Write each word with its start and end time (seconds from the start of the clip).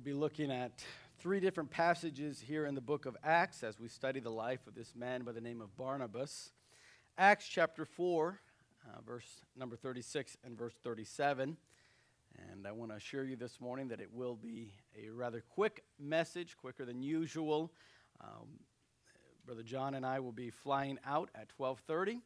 We'll 0.00 0.14
be 0.14 0.18
looking 0.18 0.50
at 0.50 0.82
three 1.18 1.40
different 1.40 1.70
passages 1.70 2.40
here 2.40 2.64
in 2.64 2.74
the 2.74 2.80
book 2.80 3.04
of 3.04 3.18
Acts 3.22 3.62
as 3.62 3.78
we 3.78 3.86
study 3.88 4.18
the 4.18 4.30
life 4.30 4.66
of 4.66 4.74
this 4.74 4.94
man 4.96 5.24
by 5.24 5.32
the 5.32 5.42
name 5.42 5.60
of 5.60 5.76
Barnabas. 5.76 6.52
Acts 7.18 7.46
chapter 7.46 7.84
4, 7.84 8.40
uh, 8.86 9.00
verse 9.06 9.26
number 9.54 9.76
36 9.76 10.38
and 10.42 10.56
verse 10.56 10.72
37. 10.82 11.58
And 12.50 12.66
I 12.66 12.72
want 12.72 12.92
to 12.92 12.96
assure 12.96 13.24
you 13.24 13.36
this 13.36 13.60
morning 13.60 13.88
that 13.88 14.00
it 14.00 14.10
will 14.10 14.36
be 14.36 14.72
a 14.98 15.10
rather 15.10 15.44
quick 15.50 15.84
message, 15.98 16.56
quicker 16.56 16.86
than 16.86 17.02
usual. 17.02 17.70
Um, 18.22 18.48
Brother 19.44 19.62
John 19.62 19.94
and 19.94 20.06
I 20.06 20.20
will 20.20 20.32
be 20.32 20.48
flying 20.48 20.98
out 21.04 21.28
at 21.34 21.50
12:30 21.58 22.22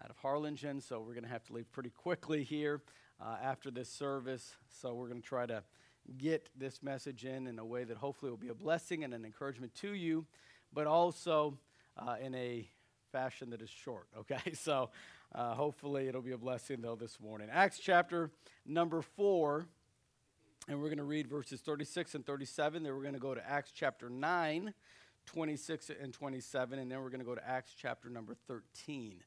out 0.00 0.10
of 0.10 0.16
Harlingen, 0.18 0.80
so 0.80 1.00
we're 1.00 1.14
going 1.14 1.24
to 1.24 1.30
have 1.30 1.44
to 1.46 1.54
leave 1.54 1.72
pretty 1.72 1.90
quickly 1.90 2.44
here 2.44 2.82
uh, 3.20 3.36
after 3.42 3.72
this 3.72 3.88
service. 3.88 4.54
So 4.80 4.94
we're 4.94 5.08
going 5.08 5.22
to 5.22 5.26
try 5.26 5.46
to 5.46 5.64
get 6.18 6.48
this 6.56 6.82
message 6.82 7.24
in 7.24 7.46
in 7.46 7.58
a 7.58 7.64
way 7.64 7.84
that 7.84 7.96
hopefully 7.96 8.30
will 8.30 8.36
be 8.36 8.48
a 8.48 8.54
blessing 8.54 9.04
and 9.04 9.12
an 9.14 9.24
encouragement 9.24 9.74
to 9.74 9.92
you, 9.92 10.26
but 10.72 10.86
also 10.86 11.58
uh, 11.96 12.16
in 12.20 12.34
a 12.34 12.68
fashion 13.12 13.50
that 13.50 13.62
is 13.62 13.70
short, 13.70 14.06
okay? 14.18 14.52
So 14.54 14.90
uh, 15.34 15.54
hopefully 15.54 16.08
it'll 16.08 16.22
be 16.22 16.32
a 16.32 16.38
blessing, 16.38 16.80
though, 16.80 16.96
this 16.96 17.18
morning. 17.20 17.48
Acts 17.52 17.78
chapter 17.78 18.30
number 18.64 19.02
4, 19.02 19.66
and 20.68 20.80
we're 20.80 20.88
going 20.88 20.98
to 20.98 21.04
read 21.04 21.28
verses 21.28 21.60
36 21.60 22.14
and 22.14 22.26
37. 22.26 22.82
Then 22.82 22.94
we're 22.94 23.02
going 23.02 23.14
to 23.14 23.20
go 23.20 23.34
to 23.34 23.48
Acts 23.48 23.72
chapter 23.74 24.08
9, 24.08 24.74
26 25.26 25.90
and 26.02 26.12
27, 26.12 26.78
and 26.78 26.90
then 26.90 27.02
we're 27.02 27.10
going 27.10 27.20
to 27.20 27.26
go 27.26 27.34
to 27.34 27.48
Acts 27.48 27.72
chapter 27.76 28.08
number 28.08 28.34
13. 28.46 29.22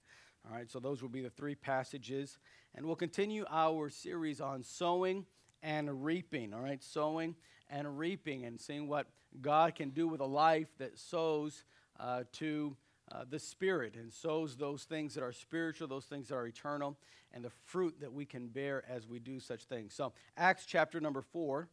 All 0.48 0.56
right, 0.56 0.70
so 0.70 0.80
those 0.80 1.02
will 1.02 1.10
be 1.10 1.22
the 1.22 1.30
three 1.30 1.56
passages. 1.56 2.38
And 2.76 2.86
we'll 2.86 2.96
continue 2.96 3.46
our 3.50 3.90
series 3.90 4.40
on 4.40 4.64
sowing 4.64 5.26
and 5.64 6.04
reaping, 6.04 6.54
all 6.54 6.62
right? 6.62 6.84
Sowing 6.84 7.36
and 7.70 7.98
reaping 7.98 8.46
and 8.46 8.60
seeing 8.60 8.88
what 8.88 9.08
God 9.42 9.76
can 9.76 9.90
do 9.90 10.08
with 10.08 10.22
a 10.22 10.26
life 10.26 10.70
that 10.78 10.98
sows 10.98 11.64
uh, 12.00 12.24
to 12.34 12.76
uh, 13.12 13.26
the 13.30 13.40
Spirit 13.40 13.96
and 13.96 14.12
sows 14.12 14.56
those 14.56 14.84
things 14.84 15.14
that 15.16 15.24
are 15.24 15.32
spiritual, 15.32 15.88
those 15.88 16.06
things 16.06 16.30
that 16.30 16.36
are 16.36 16.48
eternal, 16.48 16.98
and 17.34 17.44
the 17.44 17.52
fruit 17.66 17.96
that 18.02 18.12
we 18.12 18.26
can 18.26 18.48
bear 18.48 18.84
as 18.90 19.08
we 19.08 19.20
do 19.20 19.40
such 19.40 19.64
things. 19.66 19.94
So, 19.94 20.14
Acts 20.38 20.66
chapter 20.66 21.00
number 21.00 21.22
4, 21.22 21.68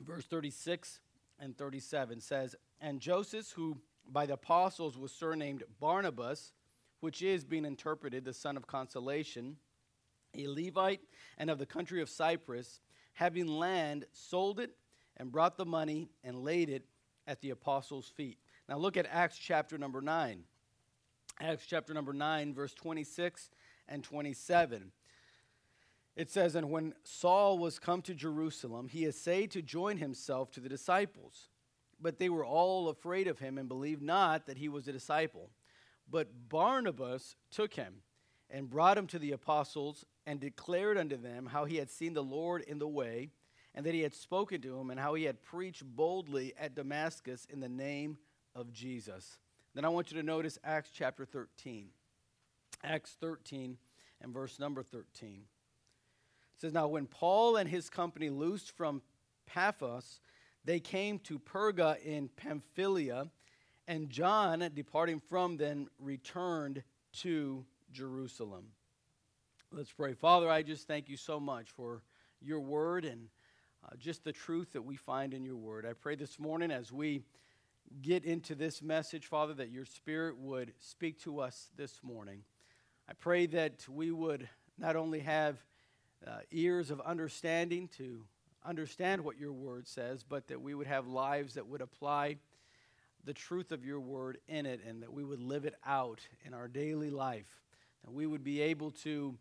verse 0.00 0.24
36 0.24 1.00
and 1.40 1.56
37 1.56 2.20
says, 2.20 2.56
And 2.80 3.00
Joseph, 3.00 3.50
who 3.52 3.78
by 4.10 4.26
the 4.26 4.34
apostles 4.34 4.98
was 4.98 5.12
surnamed 5.12 5.64
Barnabas, 5.80 6.52
which 7.00 7.22
is 7.22 7.44
being 7.44 7.64
interpreted 7.64 8.24
the 8.24 8.32
son 8.32 8.56
of 8.56 8.66
consolation, 8.66 9.56
a 10.36 10.48
Levite 10.48 11.00
and 11.38 11.50
of 11.50 11.58
the 11.58 11.66
country 11.66 12.00
of 12.02 12.08
Cyprus, 12.08 12.80
having 13.14 13.46
land, 13.46 14.06
sold 14.12 14.60
it 14.60 14.70
and 15.16 15.30
brought 15.30 15.56
the 15.56 15.64
money 15.64 16.10
and 16.22 16.44
laid 16.44 16.68
it 16.68 16.84
at 17.26 17.40
the 17.40 17.50
apostles' 17.50 18.08
feet. 18.08 18.38
Now 18.68 18.78
look 18.78 18.96
at 18.96 19.06
Acts 19.10 19.38
chapter 19.38 19.78
number 19.78 20.00
9. 20.00 20.42
Acts 21.40 21.66
chapter 21.66 21.94
number 21.94 22.12
9, 22.12 22.54
verse 22.54 22.74
26 22.74 23.50
and 23.88 24.02
27. 24.02 24.92
It 26.16 26.30
says, 26.30 26.54
And 26.54 26.70
when 26.70 26.94
Saul 27.02 27.58
was 27.58 27.78
come 27.78 28.02
to 28.02 28.14
Jerusalem, 28.14 28.88
he 28.88 29.04
essayed 29.04 29.50
to 29.52 29.62
join 29.62 29.98
himself 29.98 30.50
to 30.52 30.60
the 30.60 30.68
disciples. 30.68 31.48
But 32.00 32.18
they 32.18 32.28
were 32.28 32.44
all 32.44 32.88
afraid 32.88 33.26
of 33.26 33.38
him 33.38 33.58
and 33.58 33.68
believed 33.68 34.02
not 34.02 34.46
that 34.46 34.58
he 34.58 34.68
was 34.68 34.86
a 34.86 34.92
disciple. 34.92 35.50
But 36.08 36.48
Barnabas 36.48 37.36
took 37.50 37.74
him 37.74 38.02
and 38.50 38.70
brought 38.70 38.98
him 38.98 39.06
to 39.08 39.18
the 39.18 39.32
apostles 39.32 40.04
and 40.26 40.40
declared 40.40 40.98
unto 40.98 41.16
them 41.16 41.46
how 41.46 41.64
he 41.64 41.76
had 41.76 41.90
seen 41.90 42.14
the 42.14 42.22
Lord 42.22 42.62
in 42.62 42.78
the 42.78 42.88
way, 42.88 43.30
and 43.74 43.84
that 43.84 43.94
he 43.94 44.00
had 44.00 44.14
spoken 44.14 44.60
to 44.62 44.78
him, 44.78 44.90
and 44.90 45.00
how 45.00 45.14
he 45.14 45.24
had 45.24 45.42
preached 45.42 45.84
boldly 45.84 46.54
at 46.58 46.74
Damascus 46.74 47.46
in 47.50 47.60
the 47.60 47.68
name 47.68 48.18
of 48.54 48.72
Jesus. 48.72 49.38
Then 49.74 49.84
I 49.84 49.88
want 49.88 50.10
you 50.10 50.20
to 50.20 50.26
notice 50.26 50.58
Acts 50.64 50.90
chapter 50.92 51.24
13. 51.24 51.88
Acts 52.84 53.16
13 53.20 53.76
and 54.22 54.32
verse 54.32 54.58
number 54.58 54.82
13. 54.82 55.42
It 56.54 56.60
says, 56.60 56.72
Now 56.72 56.86
when 56.86 57.06
Paul 57.06 57.56
and 57.56 57.68
his 57.68 57.90
company 57.90 58.30
loosed 58.30 58.70
from 58.76 59.02
Paphos, 59.46 60.20
they 60.64 60.80
came 60.80 61.18
to 61.20 61.38
Perga 61.38 62.02
in 62.04 62.28
Pamphylia, 62.28 63.30
and 63.86 64.08
John, 64.08 64.66
departing 64.74 65.20
from 65.28 65.56
them, 65.56 65.88
returned 65.98 66.82
to 67.20 67.64
Jerusalem. 67.92 68.68
Let's 69.76 69.90
pray. 69.90 70.14
Father, 70.14 70.48
I 70.48 70.62
just 70.62 70.86
thank 70.86 71.08
you 71.08 71.16
so 71.16 71.40
much 71.40 71.70
for 71.72 72.00
your 72.40 72.60
word 72.60 73.04
and 73.04 73.26
uh, 73.84 73.96
just 73.98 74.22
the 74.22 74.30
truth 74.30 74.72
that 74.72 74.84
we 74.84 74.94
find 74.94 75.34
in 75.34 75.44
your 75.44 75.56
word. 75.56 75.84
I 75.84 75.94
pray 75.94 76.14
this 76.14 76.38
morning 76.38 76.70
as 76.70 76.92
we 76.92 77.22
get 78.00 78.24
into 78.24 78.54
this 78.54 78.82
message, 78.82 79.26
Father, 79.26 79.52
that 79.54 79.72
your 79.72 79.84
spirit 79.84 80.38
would 80.38 80.74
speak 80.78 81.18
to 81.22 81.40
us 81.40 81.70
this 81.76 82.04
morning. 82.04 82.42
I 83.08 83.14
pray 83.14 83.46
that 83.46 83.84
we 83.88 84.12
would 84.12 84.48
not 84.78 84.94
only 84.94 85.18
have 85.18 85.56
uh, 86.24 86.38
ears 86.52 86.92
of 86.92 87.00
understanding 87.00 87.88
to 87.96 88.24
understand 88.64 89.24
what 89.24 89.40
your 89.40 89.52
word 89.52 89.88
says, 89.88 90.22
but 90.22 90.46
that 90.46 90.62
we 90.62 90.74
would 90.76 90.86
have 90.86 91.08
lives 91.08 91.54
that 91.54 91.66
would 91.66 91.80
apply 91.80 92.36
the 93.24 93.34
truth 93.34 93.72
of 93.72 93.84
your 93.84 93.98
word 93.98 94.38
in 94.46 94.66
it 94.66 94.82
and 94.86 95.02
that 95.02 95.12
we 95.12 95.24
would 95.24 95.40
live 95.40 95.64
it 95.64 95.74
out 95.84 96.20
in 96.44 96.54
our 96.54 96.68
daily 96.68 97.10
life. 97.10 97.60
That 98.04 98.12
we 98.12 98.28
would 98.28 98.44
be 98.44 98.60
able 98.60 98.92
to 99.02 99.36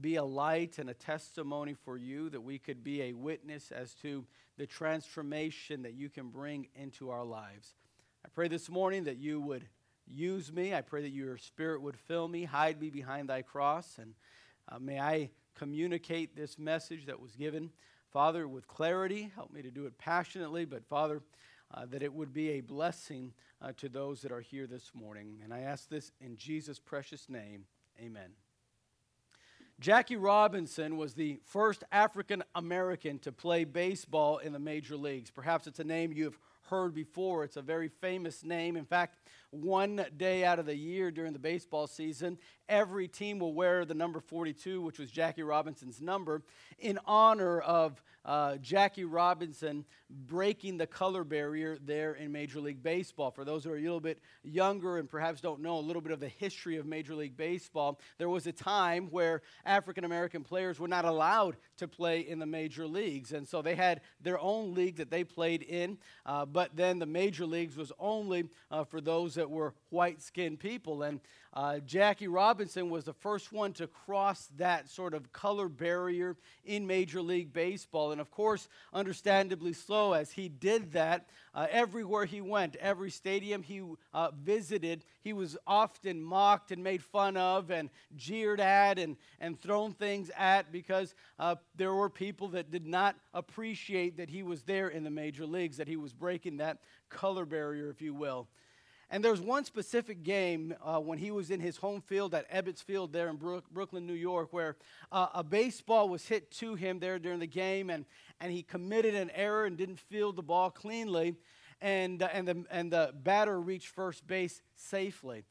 be 0.00 0.16
a 0.16 0.24
light 0.24 0.78
and 0.78 0.90
a 0.90 0.94
testimony 0.94 1.74
for 1.74 1.96
you, 1.96 2.30
that 2.30 2.40
we 2.40 2.58
could 2.58 2.84
be 2.84 3.02
a 3.02 3.12
witness 3.12 3.72
as 3.72 3.94
to 3.94 4.24
the 4.58 4.66
transformation 4.66 5.82
that 5.82 5.94
you 5.94 6.08
can 6.08 6.28
bring 6.28 6.68
into 6.74 7.10
our 7.10 7.24
lives. 7.24 7.74
I 8.24 8.28
pray 8.28 8.48
this 8.48 8.68
morning 8.68 9.04
that 9.04 9.16
you 9.16 9.40
would 9.40 9.66
use 10.06 10.52
me. 10.52 10.74
I 10.74 10.82
pray 10.82 11.02
that 11.02 11.10
your 11.10 11.38
spirit 11.38 11.80
would 11.82 11.96
fill 11.96 12.28
me, 12.28 12.44
hide 12.44 12.80
me 12.80 12.90
behind 12.90 13.28
thy 13.28 13.42
cross, 13.42 13.98
and 13.98 14.14
uh, 14.68 14.78
may 14.78 15.00
I 15.00 15.30
communicate 15.54 16.36
this 16.36 16.58
message 16.58 17.06
that 17.06 17.20
was 17.20 17.34
given, 17.36 17.70
Father, 18.12 18.46
with 18.46 18.68
clarity. 18.68 19.32
Help 19.34 19.52
me 19.52 19.62
to 19.62 19.70
do 19.70 19.86
it 19.86 19.96
passionately, 19.98 20.64
but 20.64 20.84
Father, 20.86 21.22
uh, 21.72 21.86
that 21.86 22.02
it 22.02 22.12
would 22.12 22.32
be 22.32 22.50
a 22.50 22.60
blessing 22.60 23.32
uh, 23.62 23.72
to 23.76 23.88
those 23.88 24.22
that 24.22 24.32
are 24.32 24.40
here 24.40 24.66
this 24.66 24.90
morning. 24.94 25.38
And 25.42 25.54
I 25.54 25.60
ask 25.60 25.88
this 25.88 26.12
in 26.20 26.36
Jesus' 26.36 26.78
precious 26.78 27.28
name. 27.28 27.64
Amen. 28.00 28.30
Jackie 29.80 30.16
Robinson 30.16 30.98
was 30.98 31.14
the 31.14 31.40
first 31.46 31.84
African 31.90 32.44
American 32.54 33.18
to 33.20 33.32
play 33.32 33.64
baseball 33.64 34.36
in 34.36 34.52
the 34.52 34.58
major 34.58 34.94
leagues. 34.94 35.30
Perhaps 35.30 35.66
it's 35.66 35.80
a 35.80 35.84
name 35.84 36.12
you've 36.12 36.38
heard 36.68 36.94
before. 36.94 37.44
It's 37.44 37.56
a 37.56 37.62
very 37.62 37.88
famous 37.88 38.44
name. 38.44 38.76
In 38.76 38.84
fact, 38.84 39.16
one 39.50 40.04
day 40.16 40.44
out 40.44 40.58
of 40.58 40.66
the 40.66 40.76
year 40.76 41.10
during 41.10 41.32
the 41.32 41.38
baseball 41.38 41.86
season, 41.86 42.38
every 42.68 43.08
team 43.08 43.38
will 43.38 43.52
wear 43.52 43.84
the 43.84 43.94
number 43.94 44.20
42, 44.20 44.80
which 44.80 44.98
was 44.98 45.10
Jackie 45.10 45.42
Robinson's 45.42 46.00
number, 46.00 46.42
in 46.78 46.98
honor 47.04 47.60
of 47.60 48.02
uh, 48.24 48.56
Jackie 48.56 49.04
Robinson 49.04 49.84
breaking 50.10 50.76
the 50.76 50.86
color 50.86 51.24
barrier 51.24 51.78
there 51.82 52.14
in 52.14 52.32
Major 52.32 52.60
League 52.60 52.82
Baseball. 52.82 53.30
For 53.30 53.44
those 53.44 53.64
who 53.64 53.70
are 53.70 53.76
a 53.76 53.80
little 53.80 54.00
bit 54.00 54.20
younger 54.42 54.98
and 54.98 55.08
perhaps 55.08 55.40
don't 55.40 55.60
know 55.60 55.78
a 55.78 55.80
little 55.80 56.02
bit 56.02 56.12
of 56.12 56.20
the 56.20 56.28
history 56.28 56.76
of 56.76 56.86
Major 56.86 57.14
League 57.14 57.36
Baseball, 57.36 57.98
there 58.18 58.28
was 58.28 58.46
a 58.46 58.52
time 58.52 59.08
where 59.10 59.42
African 59.64 60.04
American 60.04 60.42
players 60.42 60.78
were 60.78 60.88
not 60.88 61.04
allowed 61.04 61.56
to 61.78 61.88
play 61.88 62.20
in 62.20 62.38
the 62.38 62.46
major 62.46 62.86
leagues. 62.86 63.32
And 63.32 63.48
so 63.48 63.62
they 63.62 63.74
had 63.74 64.00
their 64.20 64.38
own 64.38 64.74
league 64.74 64.96
that 64.96 65.10
they 65.10 65.24
played 65.24 65.62
in, 65.62 65.98
uh, 66.26 66.44
but 66.44 66.76
then 66.76 66.98
the 66.98 67.06
major 67.06 67.46
leagues 67.46 67.76
was 67.76 67.92
only 67.98 68.44
uh, 68.70 68.84
for 68.84 69.00
those 69.00 69.38
that 69.40 69.50
were 69.50 69.72
white 69.88 70.20
skinned 70.20 70.60
people. 70.60 71.02
And 71.02 71.18
uh, 71.54 71.78
Jackie 71.78 72.28
Robinson 72.28 72.90
was 72.90 73.04
the 73.04 73.14
first 73.14 73.52
one 73.52 73.72
to 73.72 73.86
cross 73.86 74.50
that 74.58 74.90
sort 74.90 75.14
of 75.14 75.32
color 75.32 75.66
barrier 75.66 76.36
in 76.62 76.86
Major 76.86 77.22
League 77.22 77.54
Baseball. 77.54 78.12
And 78.12 78.20
of 78.20 78.30
course, 78.30 78.68
understandably 78.92 79.72
so, 79.72 80.12
as 80.12 80.30
he 80.30 80.50
did 80.50 80.92
that, 80.92 81.30
uh, 81.54 81.66
everywhere 81.70 82.26
he 82.26 82.42
went, 82.42 82.76
every 82.76 83.10
stadium 83.10 83.62
he 83.62 83.82
uh, 84.12 84.30
visited, 84.44 85.06
he 85.22 85.32
was 85.32 85.56
often 85.66 86.22
mocked 86.22 86.70
and 86.70 86.84
made 86.84 87.02
fun 87.02 87.38
of 87.38 87.70
and 87.70 87.88
jeered 88.14 88.60
at 88.60 88.98
and, 88.98 89.16
and 89.40 89.58
thrown 89.58 89.94
things 89.94 90.30
at 90.36 90.70
because 90.70 91.14
uh, 91.38 91.56
there 91.76 91.94
were 91.94 92.10
people 92.10 92.48
that 92.48 92.70
did 92.70 92.86
not 92.86 93.16
appreciate 93.32 94.18
that 94.18 94.28
he 94.28 94.42
was 94.42 94.62
there 94.62 94.88
in 94.88 95.02
the 95.02 95.10
major 95.10 95.46
leagues, 95.46 95.78
that 95.78 95.88
he 95.88 95.96
was 95.96 96.12
breaking 96.12 96.58
that 96.58 96.78
color 97.08 97.46
barrier, 97.46 97.88
if 97.90 98.02
you 98.02 98.12
will. 98.12 98.46
And 99.12 99.24
there's 99.24 99.40
one 99.40 99.64
specific 99.64 100.22
game 100.22 100.72
uh, 100.84 101.00
when 101.00 101.18
he 101.18 101.32
was 101.32 101.50
in 101.50 101.58
his 101.58 101.76
home 101.76 102.00
field 102.00 102.32
at 102.32 102.48
Ebbets 102.48 102.80
Field 102.80 103.12
there 103.12 103.28
in 103.28 103.36
Brook, 103.36 103.64
Brooklyn, 103.72 104.06
New 104.06 104.14
York, 104.14 104.52
where 104.52 104.76
uh, 105.10 105.26
a 105.34 105.42
baseball 105.42 106.08
was 106.08 106.26
hit 106.26 106.52
to 106.52 106.76
him 106.76 107.00
there 107.00 107.18
during 107.18 107.40
the 107.40 107.46
game, 107.46 107.90
and, 107.90 108.04
and 108.40 108.52
he 108.52 108.62
committed 108.62 109.16
an 109.16 109.30
error 109.34 109.64
and 109.64 109.76
didn't 109.76 109.98
field 109.98 110.36
the 110.36 110.44
ball 110.44 110.70
cleanly, 110.70 111.34
and, 111.80 112.22
uh, 112.22 112.28
and, 112.32 112.46
the, 112.46 112.64
and 112.70 112.92
the 112.92 113.12
batter 113.24 113.60
reached 113.60 113.88
first 113.88 114.24
base 114.28 114.62
safely. 114.76 115.44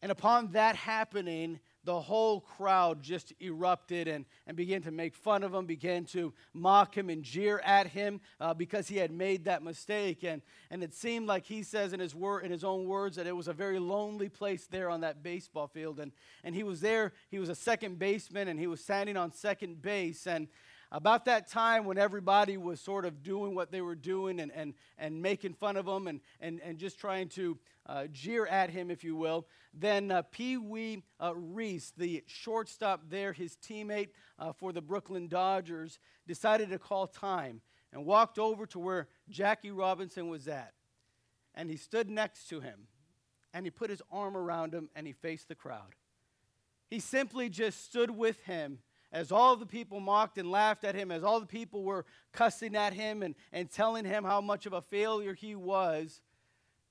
And 0.00 0.12
upon 0.12 0.52
that 0.52 0.76
happening, 0.76 1.58
the 1.86 2.00
whole 2.00 2.40
crowd 2.40 3.00
just 3.00 3.32
erupted 3.40 4.08
and, 4.08 4.26
and 4.46 4.56
began 4.56 4.82
to 4.82 4.90
make 4.90 5.14
fun 5.14 5.42
of 5.44 5.54
him, 5.54 5.66
began 5.66 6.04
to 6.04 6.34
mock 6.52 6.96
him 6.96 7.08
and 7.08 7.22
jeer 7.22 7.60
at 7.60 7.86
him 7.86 8.20
uh, 8.40 8.52
because 8.52 8.88
he 8.88 8.96
had 8.96 9.12
made 9.12 9.44
that 9.44 9.62
mistake. 9.62 10.24
And, 10.24 10.42
and 10.70 10.82
it 10.82 10.92
seemed 10.92 11.28
like 11.28 11.46
he 11.46 11.62
says 11.62 11.92
in 11.92 12.00
his, 12.00 12.14
word, 12.14 12.44
in 12.44 12.50
his 12.50 12.64
own 12.64 12.86
words 12.86 13.16
that 13.16 13.26
it 13.26 13.36
was 13.36 13.46
a 13.46 13.52
very 13.52 13.78
lonely 13.78 14.28
place 14.28 14.66
there 14.66 14.90
on 14.90 15.00
that 15.02 15.22
baseball 15.22 15.68
field. 15.68 16.00
And, 16.00 16.10
and 16.42 16.54
he 16.54 16.64
was 16.64 16.80
there, 16.80 17.12
he 17.30 17.38
was 17.38 17.48
a 17.48 17.54
second 17.54 17.98
baseman, 17.98 18.48
and 18.48 18.58
he 18.58 18.66
was 18.66 18.80
standing 18.82 19.16
on 19.16 19.32
second 19.32 19.80
base. 19.80 20.26
And, 20.26 20.48
about 20.92 21.24
that 21.24 21.48
time 21.48 21.84
when 21.84 21.98
everybody 21.98 22.56
was 22.56 22.80
sort 22.80 23.04
of 23.04 23.22
doing 23.22 23.54
what 23.54 23.70
they 23.70 23.80
were 23.80 23.94
doing 23.94 24.40
and, 24.40 24.52
and, 24.52 24.74
and 24.98 25.20
making 25.20 25.54
fun 25.54 25.76
of 25.76 25.86
him 25.86 26.06
and, 26.06 26.20
and, 26.40 26.60
and 26.62 26.78
just 26.78 26.98
trying 26.98 27.28
to 27.28 27.58
uh, 27.86 28.06
jeer 28.12 28.46
at 28.46 28.70
him, 28.70 28.90
if 28.90 29.04
you 29.04 29.16
will, 29.16 29.46
then 29.74 30.10
uh, 30.10 30.22
Pee 30.30 30.56
Wee 30.56 31.02
uh, 31.20 31.32
Reese, 31.34 31.92
the 31.96 32.22
shortstop 32.26 33.02
there, 33.08 33.32
his 33.32 33.56
teammate 33.56 34.08
uh, 34.38 34.52
for 34.52 34.72
the 34.72 34.80
Brooklyn 34.80 35.28
Dodgers, 35.28 35.98
decided 36.26 36.70
to 36.70 36.78
call 36.78 37.06
time 37.06 37.60
and 37.92 38.04
walked 38.04 38.38
over 38.38 38.66
to 38.66 38.78
where 38.78 39.08
Jackie 39.28 39.70
Robinson 39.70 40.28
was 40.28 40.48
at. 40.48 40.72
And 41.54 41.70
he 41.70 41.76
stood 41.76 42.10
next 42.10 42.48
to 42.48 42.60
him 42.60 42.88
and 43.54 43.64
he 43.64 43.70
put 43.70 43.88
his 43.88 44.02
arm 44.12 44.36
around 44.36 44.74
him 44.74 44.90
and 44.94 45.06
he 45.06 45.12
faced 45.12 45.48
the 45.48 45.54
crowd. 45.54 45.94
He 46.88 47.00
simply 47.00 47.48
just 47.48 47.84
stood 47.84 48.10
with 48.10 48.40
him 48.44 48.78
as 49.12 49.32
all 49.32 49.56
the 49.56 49.66
people 49.66 50.00
mocked 50.00 50.38
and 50.38 50.50
laughed 50.50 50.84
at 50.84 50.94
him, 50.94 51.10
as 51.10 51.22
all 51.22 51.40
the 51.40 51.46
people 51.46 51.82
were 51.82 52.04
cussing 52.32 52.74
at 52.74 52.92
him 52.92 53.22
and, 53.22 53.34
and 53.52 53.70
telling 53.70 54.04
him 54.04 54.24
how 54.24 54.40
much 54.40 54.66
of 54.66 54.72
a 54.72 54.80
failure 54.80 55.34
he 55.34 55.54
was, 55.54 56.20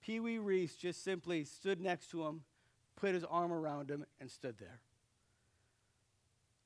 Pee 0.02 0.20
Wee 0.20 0.38
Reese 0.38 0.76
just 0.76 1.04
simply 1.04 1.44
stood 1.44 1.82
next 1.82 2.12
to 2.12 2.26
him, 2.26 2.42
put 2.96 3.14
his 3.14 3.24
arm 3.24 3.52
around 3.52 3.90
him, 3.90 4.06
and 4.20 4.30
stood 4.30 4.58
there. 4.58 4.80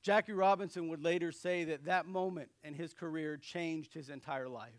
Jackie 0.02 0.32
Robinson 0.32 0.88
would 0.88 1.02
later 1.02 1.30
say 1.32 1.64
that 1.64 1.84
that 1.84 2.06
moment 2.06 2.50
in 2.64 2.74
his 2.74 2.94
career 2.94 3.36
changed 3.36 3.92
his 3.92 4.08
entire 4.08 4.48
life. 4.48 4.72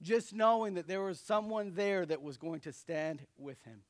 Just 0.00 0.34
knowing 0.34 0.74
that 0.74 0.88
there 0.88 1.02
was 1.02 1.20
someone 1.20 1.74
there 1.74 2.06
that 2.06 2.22
was 2.22 2.36
going 2.36 2.60
to 2.60 2.72
stand 2.72 3.22
with 3.38 3.62
him. 3.64 3.82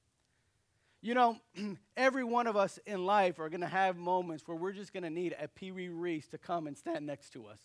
You 1.05 1.13
know, 1.13 1.37
every 1.99 2.25
one 2.25 2.47
of 2.47 2.57
us 2.57 2.79
in 2.87 3.05
life 3.05 3.39
are 3.39 3.51
going 3.51 3.61
to 3.61 3.67
have 3.67 3.99
moments 3.99 4.49
where 4.49 4.57
we're 4.57 4.73
just 4.73 4.91
going 4.91 5.03
to 5.03 5.11
need 5.11 5.37
a 5.39 5.49
Pee 5.49 5.71
Wee 5.71 5.89
Reese 5.89 6.29
to 6.29 6.39
come 6.39 6.67
and 6.67 6.75
stand 6.75 7.05
next 7.05 7.35
to 7.35 7.45
us. 7.45 7.61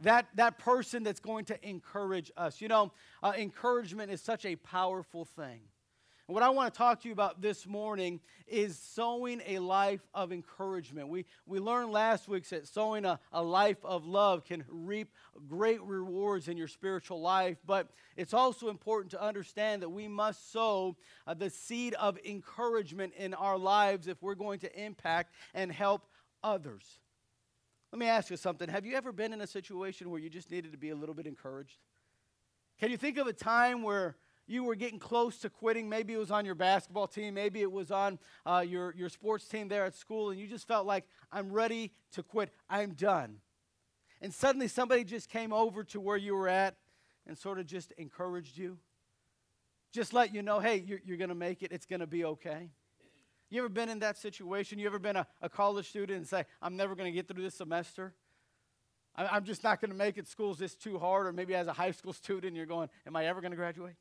That, 0.00 0.26
that 0.36 0.58
person 0.58 1.02
that's 1.02 1.20
going 1.20 1.44
to 1.46 1.68
encourage 1.68 2.32
us. 2.34 2.62
You 2.62 2.68
know, 2.68 2.92
uh, 3.22 3.34
encouragement 3.36 4.10
is 4.10 4.22
such 4.22 4.46
a 4.46 4.56
powerful 4.56 5.26
thing. 5.26 5.60
And 6.28 6.34
what 6.34 6.42
I 6.42 6.48
want 6.50 6.72
to 6.72 6.76
talk 6.76 7.02
to 7.02 7.08
you 7.08 7.12
about 7.12 7.40
this 7.40 7.68
morning 7.68 8.18
is 8.48 8.76
sowing 8.76 9.40
a 9.46 9.60
life 9.60 10.00
of 10.12 10.32
encouragement. 10.32 11.06
We, 11.08 11.24
we 11.46 11.60
learned 11.60 11.92
last 11.92 12.26
week 12.26 12.48
that 12.48 12.66
sowing 12.66 13.04
a, 13.04 13.20
a 13.32 13.42
life 13.42 13.84
of 13.84 14.06
love 14.06 14.44
can 14.44 14.64
reap 14.68 15.12
great 15.46 15.80
rewards 15.82 16.48
in 16.48 16.56
your 16.56 16.66
spiritual 16.66 17.20
life, 17.20 17.58
but 17.64 17.90
it's 18.16 18.34
also 18.34 18.70
important 18.70 19.12
to 19.12 19.22
understand 19.22 19.82
that 19.82 19.88
we 19.88 20.08
must 20.08 20.50
sow 20.50 20.96
uh, 21.28 21.34
the 21.34 21.48
seed 21.48 21.94
of 21.94 22.18
encouragement 22.24 23.12
in 23.16 23.32
our 23.32 23.56
lives 23.56 24.08
if 24.08 24.20
we're 24.20 24.34
going 24.34 24.58
to 24.60 24.80
impact 24.84 25.32
and 25.54 25.70
help 25.70 26.08
others. 26.42 26.98
Let 27.92 28.00
me 28.00 28.06
ask 28.06 28.30
you 28.30 28.36
something. 28.36 28.68
Have 28.68 28.84
you 28.84 28.96
ever 28.96 29.12
been 29.12 29.32
in 29.32 29.42
a 29.42 29.46
situation 29.46 30.10
where 30.10 30.20
you 30.20 30.28
just 30.28 30.50
needed 30.50 30.72
to 30.72 30.78
be 30.78 30.90
a 30.90 30.96
little 30.96 31.14
bit 31.14 31.26
encouraged? 31.28 31.78
Can 32.80 32.90
you 32.90 32.96
think 32.96 33.16
of 33.16 33.28
a 33.28 33.32
time 33.32 33.82
where 33.82 34.16
you 34.46 34.64
were 34.64 34.74
getting 34.74 34.98
close 34.98 35.38
to 35.38 35.50
quitting. 35.50 35.88
Maybe 35.88 36.12
it 36.12 36.18
was 36.18 36.30
on 36.30 36.44
your 36.44 36.54
basketball 36.54 37.06
team, 37.06 37.34
maybe 37.34 37.62
it 37.62 37.70
was 37.70 37.90
on 37.90 38.18
uh, 38.44 38.64
your, 38.66 38.94
your 38.96 39.08
sports 39.08 39.46
team 39.46 39.68
there 39.68 39.84
at 39.84 39.94
school, 39.94 40.30
and 40.30 40.38
you 40.38 40.46
just 40.46 40.66
felt 40.68 40.86
like, 40.86 41.04
I'm 41.32 41.52
ready 41.52 41.92
to 42.12 42.22
quit. 42.22 42.52
I'm 42.68 42.92
done. 42.92 43.38
And 44.20 44.32
suddenly 44.32 44.68
somebody 44.68 45.04
just 45.04 45.28
came 45.28 45.52
over 45.52 45.84
to 45.84 46.00
where 46.00 46.16
you 46.16 46.34
were 46.34 46.48
at 46.48 46.76
and 47.26 47.36
sort 47.36 47.58
of 47.58 47.66
just 47.66 47.92
encouraged 47.92 48.56
you. 48.56 48.78
Just 49.92 50.12
let 50.12 50.34
you 50.34 50.42
know, 50.42 50.60
hey, 50.60 50.84
you're, 50.86 51.00
you're 51.04 51.16
going 51.16 51.28
to 51.28 51.34
make 51.34 51.62
it, 51.62 51.72
it's 51.72 51.86
going 51.86 52.00
to 52.00 52.06
be 52.06 52.24
okay. 52.24 52.70
You 53.48 53.60
ever 53.60 53.68
been 53.68 53.88
in 53.88 54.00
that 54.00 54.16
situation? 54.16 54.78
You 54.78 54.86
ever 54.86 54.98
been 54.98 55.16
a, 55.16 55.26
a 55.40 55.48
college 55.48 55.88
student 55.88 56.18
and 56.18 56.26
say, 56.26 56.44
I'm 56.60 56.76
never 56.76 56.94
going 56.94 57.10
to 57.10 57.14
get 57.14 57.28
through 57.28 57.42
this 57.42 57.54
semester? 57.54 58.14
I, 59.14 59.26
I'm 59.26 59.44
just 59.44 59.62
not 59.62 59.80
going 59.80 59.90
to 59.90 59.96
make 59.96 60.18
it. 60.18 60.26
School's 60.26 60.58
just 60.58 60.82
too 60.82 60.98
hard. 60.98 61.26
Or 61.26 61.32
maybe 61.32 61.54
as 61.54 61.66
a 61.66 61.72
high 61.72 61.92
school 61.92 62.12
student, 62.24 62.56
you're 62.56 62.66
going, 62.66 62.88
Am 63.06 63.14
I 63.16 63.26
ever 63.26 63.40
going 63.40 63.52
to 63.52 63.56
graduate? 63.56 63.94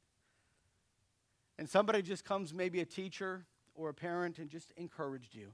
And 1.57 1.69
somebody 1.69 2.01
just 2.01 2.25
comes, 2.25 2.53
maybe 2.53 2.81
a 2.81 2.85
teacher 2.85 3.45
or 3.75 3.89
a 3.89 3.93
parent, 3.93 4.39
and 4.39 4.49
just 4.49 4.71
encouraged 4.77 5.35
you. 5.35 5.53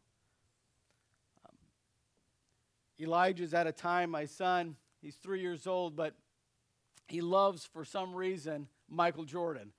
Um, 1.46 1.56
Elijah's 3.00 3.54
at 3.54 3.68
a 3.68 3.72
time, 3.72 4.10
my 4.10 4.26
son, 4.26 4.76
he's 5.02 5.16
three 5.16 5.42
years 5.42 5.68
old, 5.68 5.96
but 5.96 6.16
he 7.08 7.22
loves, 7.22 7.66
for 7.66 7.84
some 7.84 8.16
reason, 8.16 8.68
Michael 8.90 9.26
Jordan. 9.26 9.72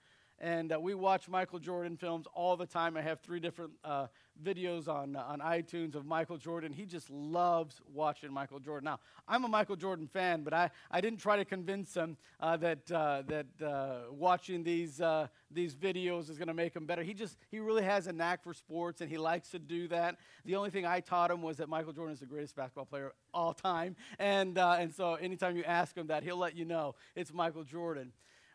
And 0.42 0.72
uh, 0.72 0.80
we 0.80 0.94
watch 0.94 1.28
Michael 1.28 1.60
Jordan 1.60 1.96
films 1.96 2.26
all 2.34 2.56
the 2.56 2.66
time. 2.66 2.96
I 2.96 3.02
have 3.02 3.20
three 3.20 3.38
different 3.38 3.74
uh, 3.84 4.08
videos 4.42 4.88
on, 4.88 5.14
uh, 5.14 5.22
on 5.28 5.38
iTunes 5.38 5.94
of 5.94 6.04
Michael 6.04 6.36
Jordan. 6.36 6.72
He 6.72 6.84
just 6.84 7.08
loves 7.10 7.80
watching 7.94 8.32
Michael 8.32 8.58
Jordan. 8.58 8.86
Now, 8.86 8.98
I'm 9.28 9.44
a 9.44 9.48
Michael 9.48 9.76
Jordan 9.76 10.08
fan, 10.08 10.42
but 10.42 10.52
I, 10.52 10.70
I 10.90 11.00
didn't 11.00 11.20
try 11.20 11.36
to 11.36 11.44
convince 11.44 11.94
him 11.94 12.16
uh, 12.40 12.56
that, 12.56 12.90
uh, 12.90 13.22
that 13.28 13.46
uh, 13.64 14.10
watching 14.10 14.64
these, 14.64 15.00
these 15.48 15.76
videos 15.76 16.28
is 16.28 16.38
going 16.38 16.48
to 16.48 16.54
make 16.54 16.74
him 16.74 16.86
better. 16.86 17.04
He 17.04 17.14
just, 17.14 17.36
he 17.52 17.60
really 17.60 17.84
has 17.84 18.08
a 18.08 18.12
knack 18.12 18.42
for 18.42 18.52
sports, 18.52 19.00
and 19.00 19.08
he 19.08 19.18
likes 19.18 19.50
to 19.50 19.60
do 19.60 19.86
that. 19.88 20.16
The 20.44 20.56
only 20.56 20.70
thing 20.70 20.84
I 20.84 20.98
taught 20.98 21.30
him 21.30 21.42
was 21.42 21.58
that 21.58 21.68
Michael 21.68 21.92
Jordan 21.92 22.14
is 22.14 22.20
the 22.20 22.26
greatest 22.26 22.56
basketball 22.56 22.86
player 22.86 23.12
all 23.32 23.54
time. 23.54 23.94
And, 24.18 24.58
and 24.58 24.92
so 24.92 25.14
anytime 25.14 25.56
you 25.56 25.62
ask 25.62 25.96
him 25.96 26.08
that, 26.08 26.24
he'll 26.24 26.36
let 26.36 26.56
you 26.56 26.64
know 26.64 26.96
it's 27.14 27.32
Michael 27.32 27.62
Jordan. 27.62 28.12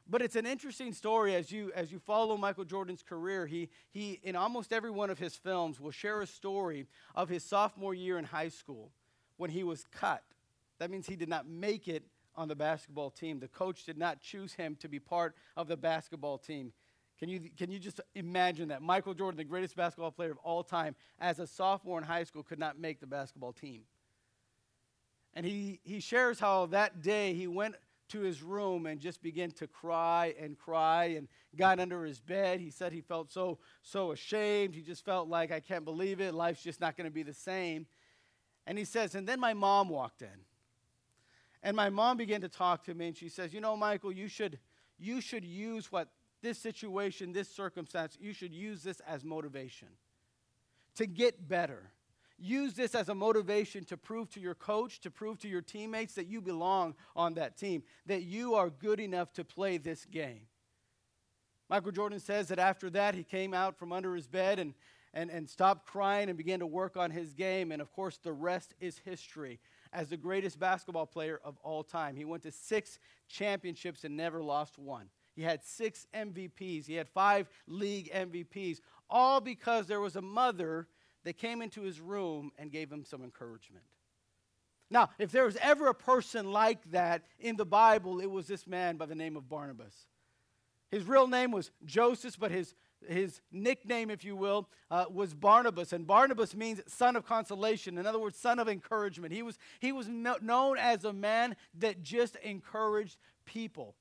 But 0.09 0.21
it's 0.21 0.35
an 0.35 0.45
interesting 0.45 0.93
story 0.93 1.35
as 1.35 1.51
you 1.51 1.71
as 1.75 1.91
you 1.91 1.99
follow 1.99 2.37
Michael 2.37 2.63
Jordan's 2.63 3.03
career. 3.03 3.45
He 3.45 3.69
he 3.89 4.19
in 4.23 4.35
almost 4.35 4.71
every 4.71 4.91
one 4.91 5.09
of 5.09 5.19
his 5.19 5.35
films 5.35 5.79
will 5.81 5.91
share 5.91 6.21
a 6.21 6.27
story 6.27 6.87
of 7.13 7.27
his 7.27 7.43
sophomore 7.43 7.93
year 7.93 8.17
in 8.17 8.23
high 8.23 8.49
school 8.49 8.91
when 9.35 9.49
he 9.49 9.63
was 9.63 9.85
cut. 9.91 10.23
That 10.79 10.91
means 10.91 11.07
he 11.07 11.15
did 11.15 11.29
not 11.29 11.47
make 11.47 11.87
it 11.87 12.03
on 12.35 12.47
the 12.47 12.55
basketball 12.55 13.09
team. 13.09 13.39
The 13.39 13.47
coach 13.47 13.83
did 13.83 13.97
not 13.97 14.21
choose 14.21 14.53
him 14.53 14.77
to 14.79 14.87
be 14.87 14.99
part 14.99 15.35
of 15.57 15.67
the 15.67 15.75
basketball 15.75 16.37
team. 16.37 16.71
Can 17.19 17.29
you, 17.29 17.49
can 17.57 17.71
you 17.71 17.79
just 17.79 17.99
imagine 18.13 18.67
that? 18.67 18.83
Michael 18.83 19.15
Jordan, 19.15 19.37
the 19.37 19.43
greatest 19.43 19.75
basketball 19.75 20.11
player 20.11 20.31
of 20.31 20.37
all 20.43 20.63
time, 20.63 20.95
as 21.19 21.39
a 21.39 21.47
sophomore 21.47 21.97
in 21.97 22.03
high 22.03 22.23
school, 22.23 22.43
could 22.43 22.59
not 22.59 22.79
make 22.79 22.99
the 22.99 23.07
basketball 23.07 23.53
team. 23.53 23.81
And 25.33 25.43
he, 25.45 25.79
he 25.83 25.99
shares 25.99 26.39
how 26.39 26.67
that 26.67 27.01
day 27.01 27.33
he 27.33 27.47
went 27.47 27.75
to 28.09 28.21
his 28.21 28.41
room 28.41 28.85
and 28.85 28.99
just 28.99 29.21
began 29.21 29.51
to 29.51 29.67
cry 29.67 30.33
and 30.39 30.57
cry 30.57 31.05
and 31.05 31.27
got 31.55 31.79
under 31.79 32.03
his 32.03 32.19
bed. 32.19 32.59
He 32.59 32.69
said 32.69 32.93
he 32.93 33.01
felt 33.01 33.31
so 33.31 33.59
so 33.81 34.11
ashamed. 34.11 34.75
He 34.75 34.81
just 34.81 35.03
felt 35.03 35.27
like 35.27 35.51
I 35.51 35.59
can't 35.59 35.85
believe 35.85 36.21
it. 36.21 36.33
Life's 36.33 36.63
just 36.63 36.81
not 36.81 36.95
going 36.95 37.05
to 37.05 37.13
be 37.13 37.23
the 37.23 37.33
same. 37.33 37.85
And 38.65 38.77
he 38.77 38.85
says, 38.85 39.15
and 39.15 39.27
then 39.27 39.39
my 39.39 39.53
mom 39.53 39.89
walked 39.89 40.21
in. 40.21 40.45
And 41.63 41.75
my 41.75 41.89
mom 41.89 42.17
began 42.17 42.41
to 42.41 42.49
talk 42.49 42.83
to 42.85 42.93
me 42.93 43.07
and 43.07 43.17
she 43.17 43.29
says, 43.29 43.53
"You 43.53 43.61
know, 43.61 43.75
Michael, 43.75 44.11
you 44.11 44.27
should 44.27 44.59
you 44.97 45.21
should 45.21 45.43
use 45.43 45.91
what 45.91 46.09
this 46.41 46.59
situation, 46.59 47.33
this 47.33 47.49
circumstance, 47.49 48.17
you 48.19 48.33
should 48.33 48.53
use 48.53 48.83
this 48.83 48.99
as 49.01 49.23
motivation 49.23 49.89
to 50.95 51.05
get 51.05 51.47
better." 51.47 51.91
Use 52.39 52.73
this 52.73 52.93
as 52.93 53.09
a 53.09 53.15
motivation 53.15 53.83
to 53.85 53.97
prove 53.97 54.29
to 54.31 54.39
your 54.39 54.53
coach, 54.53 54.99
to 55.01 55.09
prove 55.09 55.39
to 55.39 55.47
your 55.47 55.61
teammates 55.61 56.13
that 56.15 56.27
you 56.27 56.39
belong 56.39 56.93
on 57.15 57.33
that 57.33 57.57
team, 57.57 57.81
that 58.05 58.23
you 58.23 58.53
are 58.53 58.69
good 58.69 58.99
enough 58.99 59.33
to 59.33 59.43
play 59.43 59.77
this 59.77 60.05
game. 60.05 60.41
Michael 61.69 61.91
Jordan 61.91 62.19
says 62.19 62.47
that 62.49 62.59
after 62.59 62.89
that, 62.91 63.15
he 63.15 63.23
came 63.23 63.53
out 63.53 63.77
from 63.77 63.91
under 63.91 64.15
his 64.15 64.27
bed 64.27 64.59
and, 64.59 64.73
and, 65.13 65.31
and 65.31 65.49
stopped 65.49 65.87
crying 65.87 66.29
and 66.29 66.37
began 66.37 66.59
to 66.59 66.67
work 66.67 66.95
on 66.95 67.11
his 67.11 67.33
game. 67.33 67.71
And 67.71 67.81
of 67.81 67.91
course, 67.91 68.17
the 68.17 68.31
rest 68.31 68.75
is 68.79 68.99
history. 68.99 69.59
As 69.91 70.09
the 70.09 70.17
greatest 70.17 70.59
basketball 70.59 71.07
player 71.07 71.39
of 71.43 71.57
all 71.63 71.83
time, 71.83 72.15
he 72.15 72.23
went 72.23 72.43
to 72.43 72.51
six 72.51 72.99
championships 73.27 74.03
and 74.03 74.15
never 74.15 74.43
lost 74.43 74.77
one. 74.77 75.09
He 75.35 75.43
had 75.43 75.63
six 75.63 76.07
MVPs, 76.15 76.87
he 76.87 76.95
had 76.95 77.07
five 77.09 77.47
league 77.67 78.11
MVPs, 78.11 78.79
all 79.09 79.39
because 79.39 79.87
there 79.87 80.01
was 80.01 80.15
a 80.15 80.21
mother 80.21 80.87
they 81.27 81.33
came 81.33 81.61
into 81.61 81.81
his 81.81 81.99
room 81.99 82.51
and 82.57 82.71
gave 82.71 82.89
him 82.89 83.03
some 83.03 83.21
encouragement. 83.21 83.83
Now, 84.89 85.09
if 85.19 85.29
there 85.31 85.43
was 85.43 85.57
ever 85.57 85.87
a 85.87 85.93
person 85.93 86.53
like 86.53 86.81
that 86.91 87.23
in 87.37 87.57
the 87.57 87.65
Bible, 87.65 88.21
it 88.21 88.31
was 88.31 88.47
this 88.47 88.65
man 88.65 88.95
by 88.95 89.07
the 89.07 89.15
name 89.15 89.35
of 89.35 89.49
Barnabas. 89.49 89.93
His 90.89 91.03
real 91.03 91.27
name 91.27 91.51
was 91.51 91.71
Joseph, 91.83 92.39
but 92.39 92.49
his, 92.51 92.75
his 93.05 93.41
nickname, 93.51 94.09
if 94.09 94.23
you 94.23 94.37
will, 94.37 94.69
uh, 94.89 95.03
was 95.11 95.33
Barnabas. 95.33 95.91
And 95.91 96.07
Barnabas 96.07 96.55
means 96.55 96.81
son 96.87 97.17
of 97.17 97.25
consolation. 97.25 97.97
In 97.97 98.05
other 98.05 98.19
words, 98.19 98.37
son 98.37 98.57
of 98.57 98.69
encouragement. 98.69 99.33
He 99.33 99.41
was, 99.41 99.59
he 99.81 99.91
was 99.91 100.07
no, 100.07 100.37
known 100.41 100.77
as 100.77 101.03
a 101.03 101.11
man 101.11 101.57
that 101.79 102.03
just 102.03 102.37
encouraged 102.37 103.17
people. 103.43 103.95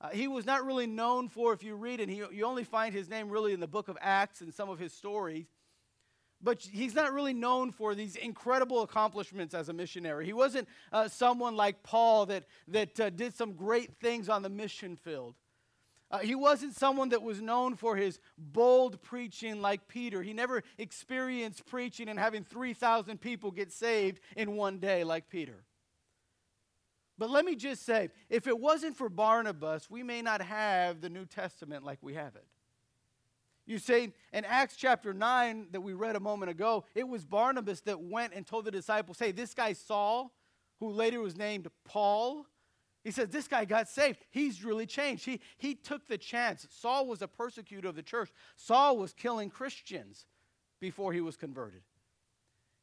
Uh, 0.00 0.10
he 0.10 0.28
was 0.28 0.46
not 0.46 0.64
really 0.64 0.86
known 0.86 1.28
for, 1.28 1.52
if 1.52 1.64
you 1.64 1.74
read, 1.74 1.98
and 1.98 2.08
he, 2.08 2.22
you 2.30 2.44
only 2.44 2.64
find 2.64 2.94
his 2.94 3.08
name 3.08 3.28
really 3.28 3.52
in 3.52 3.58
the 3.58 3.66
book 3.66 3.88
of 3.88 3.98
Acts 4.00 4.40
and 4.40 4.54
some 4.54 4.70
of 4.70 4.78
his 4.78 4.92
stories. 4.92 5.46
But 6.42 6.62
he's 6.62 6.94
not 6.94 7.12
really 7.12 7.34
known 7.34 7.70
for 7.70 7.94
these 7.94 8.16
incredible 8.16 8.82
accomplishments 8.82 9.54
as 9.54 9.68
a 9.68 9.72
missionary. 9.72 10.26
He 10.26 10.32
wasn't 10.32 10.68
uh, 10.92 11.08
someone 11.08 11.56
like 11.56 11.82
Paul 11.82 12.26
that, 12.26 12.44
that 12.68 12.98
uh, 13.00 13.10
did 13.10 13.34
some 13.34 13.52
great 13.52 13.96
things 14.00 14.28
on 14.28 14.42
the 14.42 14.48
mission 14.48 14.96
field. 14.96 15.34
Uh, 16.10 16.18
he 16.18 16.34
wasn't 16.34 16.74
someone 16.74 17.10
that 17.10 17.22
was 17.22 17.40
known 17.40 17.76
for 17.76 17.94
his 17.94 18.18
bold 18.36 19.00
preaching 19.00 19.62
like 19.62 19.86
Peter. 19.86 20.22
He 20.22 20.32
never 20.32 20.64
experienced 20.76 21.66
preaching 21.66 22.08
and 22.08 22.18
having 22.18 22.42
3,000 22.42 23.20
people 23.20 23.52
get 23.52 23.70
saved 23.70 24.20
in 24.36 24.56
one 24.56 24.78
day 24.78 25.04
like 25.04 25.28
Peter. 25.28 25.64
But 27.16 27.30
let 27.30 27.44
me 27.44 27.54
just 27.54 27.84
say 27.84 28.08
if 28.28 28.46
it 28.46 28.58
wasn't 28.58 28.96
for 28.96 29.08
Barnabas, 29.08 29.88
we 29.90 30.02
may 30.02 30.22
not 30.22 30.40
have 30.40 31.00
the 31.00 31.10
New 31.10 31.26
Testament 31.26 31.84
like 31.84 31.98
we 32.02 32.14
have 32.14 32.34
it. 32.34 32.46
You 33.70 33.78
see, 33.78 34.12
in 34.32 34.44
Acts 34.44 34.74
chapter 34.74 35.14
9 35.14 35.68
that 35.70 35.80
we 35.80 35.92
read 35.92 36.16
a 36.16 36.20
moment 36.20 36.50
ago, 36.50 36.86
it 36.92 37.06
was 37.06 37.24
Barnabas 37.24 37.82
that 37.82 38.00
went 38.00 38.34
and 38.34 38.44
told 38.44 38.64
the 38.64 38.72
disciples, 38.72 39.20
hey, 39.20 39.30
this 39.30 39.54
guy 39.54 39.74
Saul, 39.74 40.32
who 40.80 40.90
later 40.90 41.20
was 41.20 41.36
named 41.36 41.68
Paul, 41.84 42.46
he 43.04 43.12
says, 43.12 43.28
This 43.28 43.46
guy 43.46 43.64
got 43.64 43.88
saved. 43.88 44.18
He's 44.28 44.64
really 44.64 44.86
changed. 44.86 45.24
He, 45.24 45.40
he 45.56 45.76
took 45.76 46.08
the 46.08 46.18
chance. 46.18 46.66
Saul 46.68 47.06
was 47.06 47.22
a 47.22 47.28
persecutor 47.28 47.86
of 47.86 47.94
the 47.94 48.02
church, 48.02 48.32
Saul 48.56 48.98
was 48.98 49.12
killing 49.12 49.50
Christians 49.50 50.26
before 50.80 51.12
he 51.12 51.20
was 51.20 51.36
converted. 51.36 51.82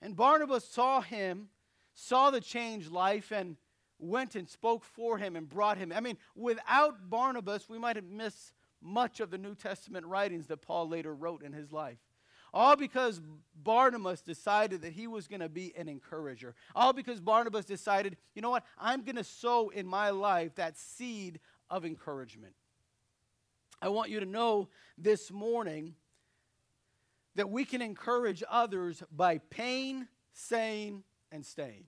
And 0.02 0.16
Barnabas 0.16 0.64
saw 0.64 1.02
him, 1.02 1.50
saw 1.96 2.32
the 2.32 2.40
changed 2.40 2.94
life, 2.94 3.34
and 3.34 3.58
went 4.00 4.36
and 4.36 4.48
spoke 4.48 4.86
for 4.86 5.18
him 5.18 5.36
and 5.36 5.50
brought 5.50 5.78
him. 5.78 5.92
I 5.94 6.00
mean, 6.00 6.18
without 6.34 7.10
Barnabas, 7.10 7.68
we 7.68 7.78
might 7.78 7.98
have 7.98 8.06
missed 8.06 8.54
much 8.82 9.20
of 9.20 9.30
the 9.32 9.38
New 9.38 9.56
Testament 9.56 10.06
writings 10.06 10.48
that 10.48 10.62
Paul 10.62 10.88
later 10.88 11.14
wrote 11.14 11.44
in 11.44 11.54
his 11.54 11.72
life. 11.72 11.98
All 12.54 12.76
because 12.76 13.22
Barnabas 13.56 14.22
decided 14.22 14.82
that 14.82 14.94
he 14.94 15.08
was 15.08 15.28
going 15.28 15.42
to 15.42 15.50
be 15.50 15.74
an 15.76 15.90
encourager. 15.90 16.56
All 16.76 16.94
because 16.94 17.20
Barnabas 17.20 17.66
decided, 17.66 18.18
you 18.34 18.42
know 18.42 18.50
what, 18.50 18.64
I'm 18.80 19.04
going 19.04 19.18
to 19.18 19.24
sow 19.24 19.70
in 19.70 19.86
my 19.86 20.12
life 20.12 20.56
that 20.56 20.78
seed 20.78 21.40
of 21.70 21.86
encouragement. 21.86 22.54
I 23.82 23.90
want 23.90 24.10
you 24.10 24.20
to 24.20 24.26
know 24.26 24.70
this 24.98 25.32
morning 25.32 25.96
that 27.36 27.50
we 27.50 27.66
can 27.66 27.82
encourage 27.82 28.44
others 28.50 29.04
by 29.12 29.38
pain, 29.38 30.08
saying, 30.34 31.04
and 31.32 31.46
staying. 31.46 31.86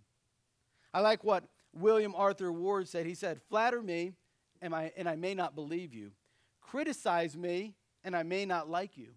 I 0.94 1.00
like 1.02 1.24
what 1.24 1.46
William 1.74 2.14
Arthur 2.16 2.52
Ward 2.52 2.88
said. 2.88 3.06
He 3.06 3.16
said, 3.16 3.42
Flatter 3.50 3.82
me, 3.82 4.14
and 4.62 4.76
I, 4.76 4.92
and 4.96 5.10
I 5.10 5.16
may 5.16 5.34
not 5.34 5.56
believe 5.56 5.94
you. 5.94 6.12
Criticize 6.70 7.36
me, 7.36 7.74
and 8.04 8.16
I 8.16 8.24
may 8.24 8.46
not 8.46 8.70
like 8.70 8.96
you. 8.96 9.10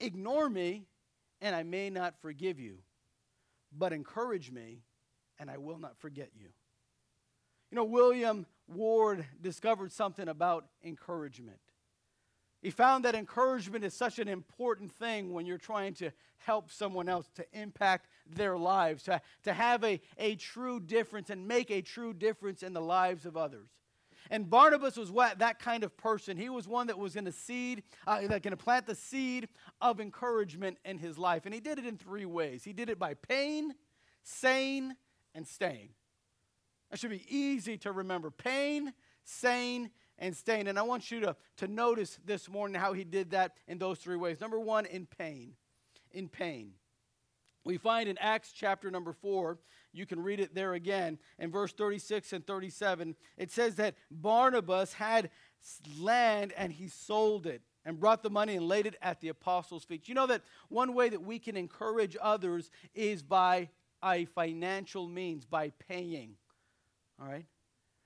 Ignore 0.00 0.50
me, 0.50 0.84
and 1.40 1.56
I 1.56 1.62
may 1.62 1.88
not 1.88 2.20
forgive 2.20 2.60
you. 2.60 2.78
But 3.76 3.92
encourage 3.92 4.50
me, 4.50 4.82
and 5.38 5.50
I 5.50 5.56
will 5.56 5.78
not 5.78 5.96
forget 5.98 6.30
you. 6.34 6.48
You 7.70 7.76
know, 7.76 7.84
William 7.84 8.44
Ward 8.68 9.24
discovered 9.40 9.92
something 9.92 10.28
about 10.28 10.66
encouragement. 10.84 11.60
He 12.60 12.70
found 12.70 13.06
that 13.06 13.14
encouragement 13.14 13.84
is 13.84 13.94
such 13.94 14.18
an 14.18 14.28
important 14.28 14.92
thing 14.92 15.32
when 15.32 15.46
you're 15.46 15.56
trying 15.56 15.94
to 15.94 16.10
help 16.36 16.70
someone 16.70 17.08
else, 17.08 17.30
to 17.36 17.46
impact 17.52 18.08
their 18.26 18.58
lives, 18.58 19.04
to, 19.04 19.22
to 19.44 19.52
have 19.54 19.84
a, 19.84 20.00
a 20.18 20.34
true 20.36 20.80
difference 20.80 21.30
and 21.30 21.48
make 21.48 21.70
a 21.70 21.80
true 21.80 22.12
difference 22.12 22.62
in 22.62 22.74
the 22.74 22.80
lives 22.80 23.24
of 23.24 23.36
others. 23.36 23.70
And 24.30 24.48
Barnabas 24.48 24.96
was 24.96 25.10
what, 25.10 25.40
that 25.40 25.58
kind 25.58 25.82
of 25.82 25.96
person. 25.96 26.36
He 26.36 26.48
was 26.48 26.68
one 26.68 26.86
that 26.86 26.98
was 26.98 27.14
going 27.14 27.24
to 27.24 27.32
seed, 27.32 27.82
uh, 28.06 28.20
that 28.28 28.42
going 28.42 28.52
to 28.52 28.56
plant 28.56 28.86
the 28.86 28.94
seed 28.94 29.48
of 29.80 30.00
encouragement 30.00 30.78
in 30.84 30.98
his 30.98 31.18
life. 31.18 31.46
And 31.46 31.54
he 31.54 31.60
did 31.60 31.78
it 31.78 31.84
in 31.84 31.96
three 31.96 32.24
ways. 32.24 32.62
He 32.62 32.72
did 32.72 32.88
it 32.88 32.98
by 32.98 33.14
pain, 33.14 33.74
saying, 34.22 34.94
and 35.34 35.46
staying. 35.46 35.90
That 36.90 37.00
should 37.00 37.10
be 37.10 37.24
easy 37.28 37.76
to 37.78 37.90
remember. 37.90 38.30
Pain, 38.30 38.92
saying, 39.24 39.90
and 40.18 40.36
staying. 40.36 40.68
And 40.68 40.78
I 40.78 40.82
want 40.82 41.10
you 41.10 41.20
to, 41.20 41.36
to 41.56 41.66
notice 41.66 42.18
this 42.24 42.48
morning 42.48 42.80
how 42.80 42.92
he 42.92 43.02
did 43.02 43.30
that 43.30 43.56
in 43.66 43.78
those 43.78 43.98
three 43.98 44.16
ways. 44.16 44.40
Number 44.40 44.60
one, 44.60 44.86
in 44.86 45.06
pain. 45.06 45.54
In 46.12 46.28
pain. 46.28 46.72
We 47.64 47.78
find 47.78 48.08
in 48.08 48.16
Acts 48.18 48.52
chapter 48.52 48.90
number 48.90 49.12
4, 49.12 49.58
you 49.92 50.06
can 50.06 50.20
read 50.22 50.40
it 50.40 50.54
there 50.54 50.74
again, 50.74 51.18
in 51.38 51.50
verse 51.50 51.72
36 51.72 52.32
and 52.32 52.46
37, 52.46 53.16
it 53.36 53.50
says 53.50 53.76
that 53.76 53.96
Barnabas 54.10 54.92
had 54.92 55.30
land 55.98 56.52
and 56.56 56.72
he 56.72 56.88
sold 56.88 57.46
it 57.46 57.62
and 57.84 57.98
brought 57.98 58.22
the 58.22 58.30
money 58.30 58.56
and 58.56 58.68
laid 58.68 58.86
it 58.86 58.96
at 59.02 59.20
the 59.20 59.28
apostles' 59.28 59.84
feet. 59.84 60.08
You 60.08 60.14
know 60.14 60.26
that 60.26 60.42
one 60.68 60.94
way 60.94 61.08
that 61.08 61.22
we 61.22 61.38
can 61.38 61.56
encourage 61.56 62.16
others 62.20 62.70
is 62.94 63.22
by 63.22 63.68
a 64.04 64.26
financial 64.26 65.08
means, 65.08 65.44
by 65.44 65.72
paying. 65.88 66.36
All 67.20 67.28
right? 67.28 67.46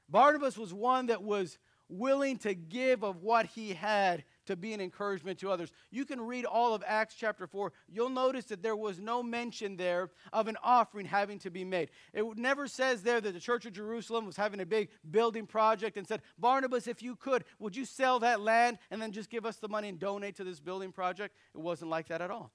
Barnabas 0.08 0.58
was 0.58 0.72
one 0.72 1.06
that 1.06 1.22
was 1.22 1.58
willing 1.88 2.38
to 2.38 2.54
give 2.54 3.02
of 3.04 3.22
what 3.22 3.46
he 3.46 3.74
had 3.74 4.24
to 4.46 4.56
be 4.56 4.72
an 4.72 4.80
encouragement 4.80 5.38
to 5.40 5.50
others. 5.50 5.70
You 5.90 6.04
can 6.04 6.20
read 6.20 6.44
all 6.44 6.74
of 6.74 6.82
Acts 6.86 7.14
chapter 7.14 7.46
4. 7.46 7.72
You'll 7.88 8.10
notice 8.10 8.46
that 8.46 8.62
there 8.62 8.76
was 8.76 9.00
no 9.00 9.22
mention 9.22 9.76
there 9.76 10.10
of 10.32 10.48
an 10.48 10.56
offering 10.62 11.06
having 11.06 11.38
to 11.40 11.50
be 11.50 11.64
made. 11.64 11.90
It 12.12 12.24
never 12.36 12.66
says 12.66 13.02
there 13.02 13.20
that 13.20 13.32
the 13.32 13.40
church 13.40 13.66
of 13.66 13.72
Jerusalem 13.72 14.26
was 14.26 14.36
having 14.36 14.60
a 14.60 14.66
big 14.66 14.88
building 15.10 15.46
project 15.46 15.96
and 15.96 16.06
said, 16.06 16.22
Barnabas, 16.38 16.86
if 16.86 17.02
you 17.02 17.16
could, 17.16 17.44
would 17.58 17.76
you 17.76 17.84
sell 17.84 18.20
that 18.20 18.40
land 18.40 18.78
and 18.90 19.00
then 19.00 19.12
just 19.12 19.30
give 19.30 19.46
us 19.46 19.56
the 19.56 19.68
money 19.68 19.88
and 19.88 19.98
donate 19.98 20.36
to 20.36 20.44
this 20.44 20.60
building 20.60 20.92
project? 20.92 21.36
It 21.54 21.60
wasn't 21.60 21.90
like 21.90 22.08
that 22.08 22.20
at 22.20 22.30
all. 22.30 22.52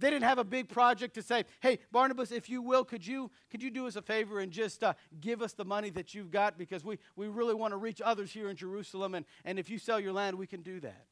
They 0.00 0.08
didn't 0.08 0.24
have 0.24 0.38
a 0.38 0.44
big 0.44 0.68
project 0.68 1.14
to 1.14 1.22
say, 1.22 1.44
hey, 1.60 1.78
Barnabas, 1.92 2.32
if 2.32 2.48
you 2.48 2.62
will, 2.62 2.84
could 2.84 3.06
you, 3.06 3.30
could 3.50 3.62
you 3.62 3.70
do 3.70 3.86
us 3.86 3.96
a 3.96 4.02
favor 4.02 4.40
and 4.40 4.50
just 4.50 4.82
uh, 4.82 4.94
give 5.20 5.42
us 5.42 5.52
the 5.52 5.64
money 5.64 5.90
that 5.90 6.14
you've 6.14 6.30
got 6.30 6.56
because 6.56 6.82
we, 6.82 6.98
we 7.16 7.28
really 7.28 7.54
want 7.54 7.72
to 7.72 7.76
reach 7.76 8.00
others 8.02 8.32
here 8.32 8.48
in 8.48 8.56
Jerusalem, 8.56 9.14
and, 9.14 9.26
and 9.44 9.58
if 9.58 9.68
you 9.68 9.78
sell 9.78 10.00
your 10.00 10.14
land, 10.14 10.38
we 10.38 10.46
can 10.46 10.62
do 10.62 10.80
that. 10.80 11.04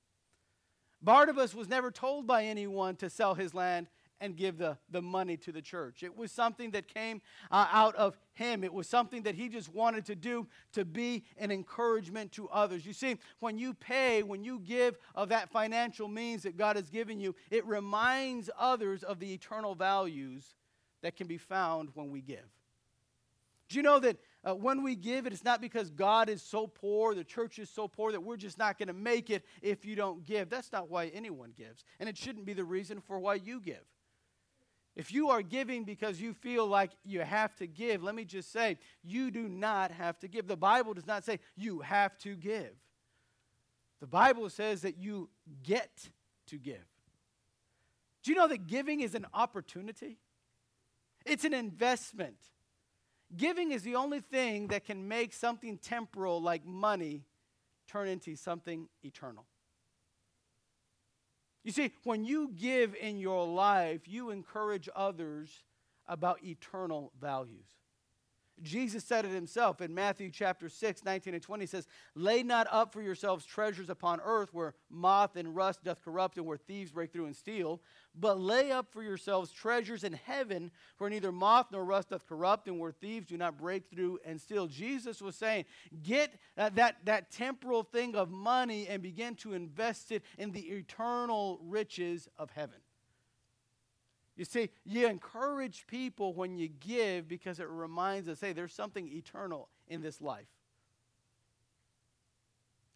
Barnabas 1.00 1.54
was 1.54 1.68
never 1.68 1.90
told 1.90 2.26
by 2.26 2.44
anyone 2.44 2.96
to 2.96 3.08
sell 3.08 3.34
his 3.34 3.54
land 3.54 3.88
and 4.20 4.36
give 4.36 4.58
the, 4.58 4.76
the 4.90 5.00
money 5.00 5.36
to 5.36 5.52
the 5.52 5.62
church. 5.62 6.02
It 6.02 6.16
was 6.16 6.32
something 6.32 6.72
that 6.72 6.92
came 6.92 7.22
uh, 7.50 7.68
out 7.70 7.94
of 7.94 8.18
him. 8.32 8.64
It 8.64 8.72
was 8.72 8.88
something 8.88 9.22
that 9.22 9.34
he 9.34 9.48
just 9.48 9.72
wanted 9.72 10.04
to 10.06 10.16
do 10.16 10.48
to 10.72 10.84
be 10.84 11.24
an 11.36 11.50
encouragement 11.52 12.32
to 12.32 12.48
others. 12.48 12.84
You 12.84 12.92
see, 12.92 13.16
when 13.38 13.58
you 13.58 13.74
pay, 13.74 14.22
when 14.22 14.42
you 14.42 14.58
give 14.58 14.98
of 15.14 15.28
that 15.28 15.50
financial 15.50 16.08
means 16.08 16.42
that 16.42 16.56
God 16.56 16.76
has 16.76 16.90
given 16.90 17.20
you, 17.20 17.34
it 17.50 17.64
reminds 17.66 18.50
others 18.58 19.04
of 19.04 19.20
the 19.20 19.32
eternal 19.32 19.74
values 19.74 20.56
that 21.02 21.16
can 21.16 21.28
be 21.28 21.38
found 21.38 21.90
when 21.94 22.10
we 22.10 22.20
give. 22.20 22.48
Do 23.68 23.76
you 23.76 23.82
know 23.82 24.00
that 24.00 24.16
uh, 24.48 24.54
when 24.54 24.82
we 24.82 24.94
give 24.94 25.26
it, 25.26 25.32
it's 25.32 25.44
not 25.44 25.60
because 25.60 25.90
God 25.90 26.30
is 26.30 26.40
so 26.40 26.66
poor, 26.66 27.14
the 27.14 27.24
church 27.24 27.58
is 27.58 27.68
so 27.68 27.86
poor 27.86 28.12
that 28.12 28.22
we're 28.22 28.38
just 28.38 28.56
not 28.56 28.78
going 28.78 28.86
to 28.86 28.94
make 28.94 29.28
it 29.28 29.44
if 29.60 29.84
you 29.84 29.94
don't 29.94 30.24
give. 30.24 30.48
That's 30.48 30.72
not 30.72 30.88
why 30.88 31.08
anyone 31.08 31.52
gives. 31.54 31.84
And 32.00 32.08
it 32.08 32.16
shouldn't 32.16 32.46
be 32.46 32.54
the 32.54 32.64
reason 32.64 33.00
for 33.00 33.18
why 33.18 33.34
you 33.34 33.60
give. 33.60 33.84
If 34.96 35.12
you 35.12 35.28
are 35.28 35.42
giving 35.42 35.84
because 35.84 36.20
you 36.20 36.32
feel 36.32 36.66
like 36.66 36.92
you 37.04 37.20
have 37.20 37.54
to 37.56 37.66
give, 37.66 38.02
let 38.02 38.14
me 38.14 38.24
just 38.24 38.50
say, 38.50 38.78
you 39.04 39.30
do 39.30 39.48
not 39.48 39.90
have 39.90 40.18
to 40.20 40.28
give. 40.28 40.46
The 40.46 40.56
Bible 40.56 40.94
does 40.94 41.06
not 41.06 41.24
say 41.24 41.40
you 41.54 41.80
have 41.80 42.16
to 42.20 42.34
give. 42.34 42.72
The 44.00 44.06
Bible 44.06 44.48
says 44.48 44.80
that 44.82 44.96
you 44.96 45.28
get 45.62 46.08
to 46.46 46.56
give. 46.56 46.86
Do 48.22 48.30
you 48.30 48.36
know 48.36 48.48
that 48.48 48.66
giving 48.66 49.00
is 49.00 49.14
an 49.14 49.26
opportunity? 49.34 50.18
It's 51.26 51.44
an 51.44 51.52
investment. 51.54 52.38
Giving 53.36 53.72
is 53.72 53.82
the 53.82 53.96
only 53.96 54.20
thing 54.20 54.68
that 54.68 54.84
can 54.84 55.06
make 55.06 55.32
something 55.32 55.78
temporal 55.78 56.40
like 56.40 56.64
money 56.64 57.24
turn 57.86 58.08
into 58.08 58.36
something 58.36 58.88
eternal. 59.02 59.46
You 61.64 61.72
see, 61.72 61.90
when 62.04 62.24
you 62.24 62.50
give 62.56 62.94
in 62.94 63.18
your 63.18 63.46
life, 63.46 64.02
you 64.06 64.30
encourage 64.30 64.88
others 64.96 65.64
about 66.06 66.42
eternal 66.42 67.12
values. 67.20 67.66
Jesus 68.62 69.04
said 69.04 69.24
it 69.24 69.30
himself 69.30 69.80
in 69.80 69.94
Matthew 69.94 70.30
chapter 70.30 70.68
6, 70.68 71.04
19 71.04 71.34
and 71.34 71.42
20 71.42 71.66
says, 71.66 71.86
Lay 72.14 72.42
not 72.42 72.66
up 72.70 72.92
for 72.92 73.02
yourselves 73.02 73.44
treasures 73.44 73.90
upon 73.90 74.20
earth 74.20 74.52
where 74.52 74.74
moth 74.90 75.36
and 75.36 75.54
rust 75.54 75.84
doth 75.84 76.02
corrupt 76.02 76.36
and 76.36 76.46
where 76.46 76.56
thieves 76.56 76.90
break 76.90 77.12
through 77.12 77.26
and 77.26 77.36
steal, 77.36 77.80
but 78.14 78.38
lay 78.40 78.70
up 78.70 78.92
for 78.92 79.02
yourselves 79.02 79.50
treasures 79.50 80.04
in 80.04 80.12
heaven 80.12 80.70
where 80.98 81.10
neither 81.10 81.32
moth 81.32 81.66
nor 81.72 81.84
rust 81.84 82.10
doth 82.10 82.26
corrupt 82.26 82.68
and 82.68 82.78
where 82.78 82.92
thieves 82.92 83.26
do 83.26 83.36
not 83.36 83.58
break 83.58 83.90
through 83.90 84.18
and 84.24 84.40
steal. 84.40 84.66
Jesus 84.66 85.22
was 85.22 85.36
saying, 85.36 85.64
Get 86.02 86.34
that, 86.56 86.76
that, 86.76 86.96
that 87.04 87.30
temporal 87.30 87.82
thing 87.82 88.14
of 88.14 88.30
money 88.30 88.86
and 88.88 89.02
begin 89.02 89.34
to 89.36 89.54
invest 89.54 90.12
it 90.12 90.22
in 90.38 90.52
the 90.52 90.60
eternal 90.60 91.60
riches 91.62 92.28
of 92.38 92.50
heaven. 92.50 92.78
You 94.38 94.44
see, 94.44 94.70
you 94.84 95.08
encourage 95.08 95.84
people 95.88 96.32
when 96.32 96.56
you 96.56 96.68
give 96.68 97.26
because 97.26 97.58
it 97.58 97.68
reminds 97.68 98.28
us 98.28 98.40
hey, 98.40 98.52
there's 98.52 98.72
something 98.72 99.08
eternal 99.08 99.68
in 99.88 100.00
this 100.00 100.20
life. 100.20 100.46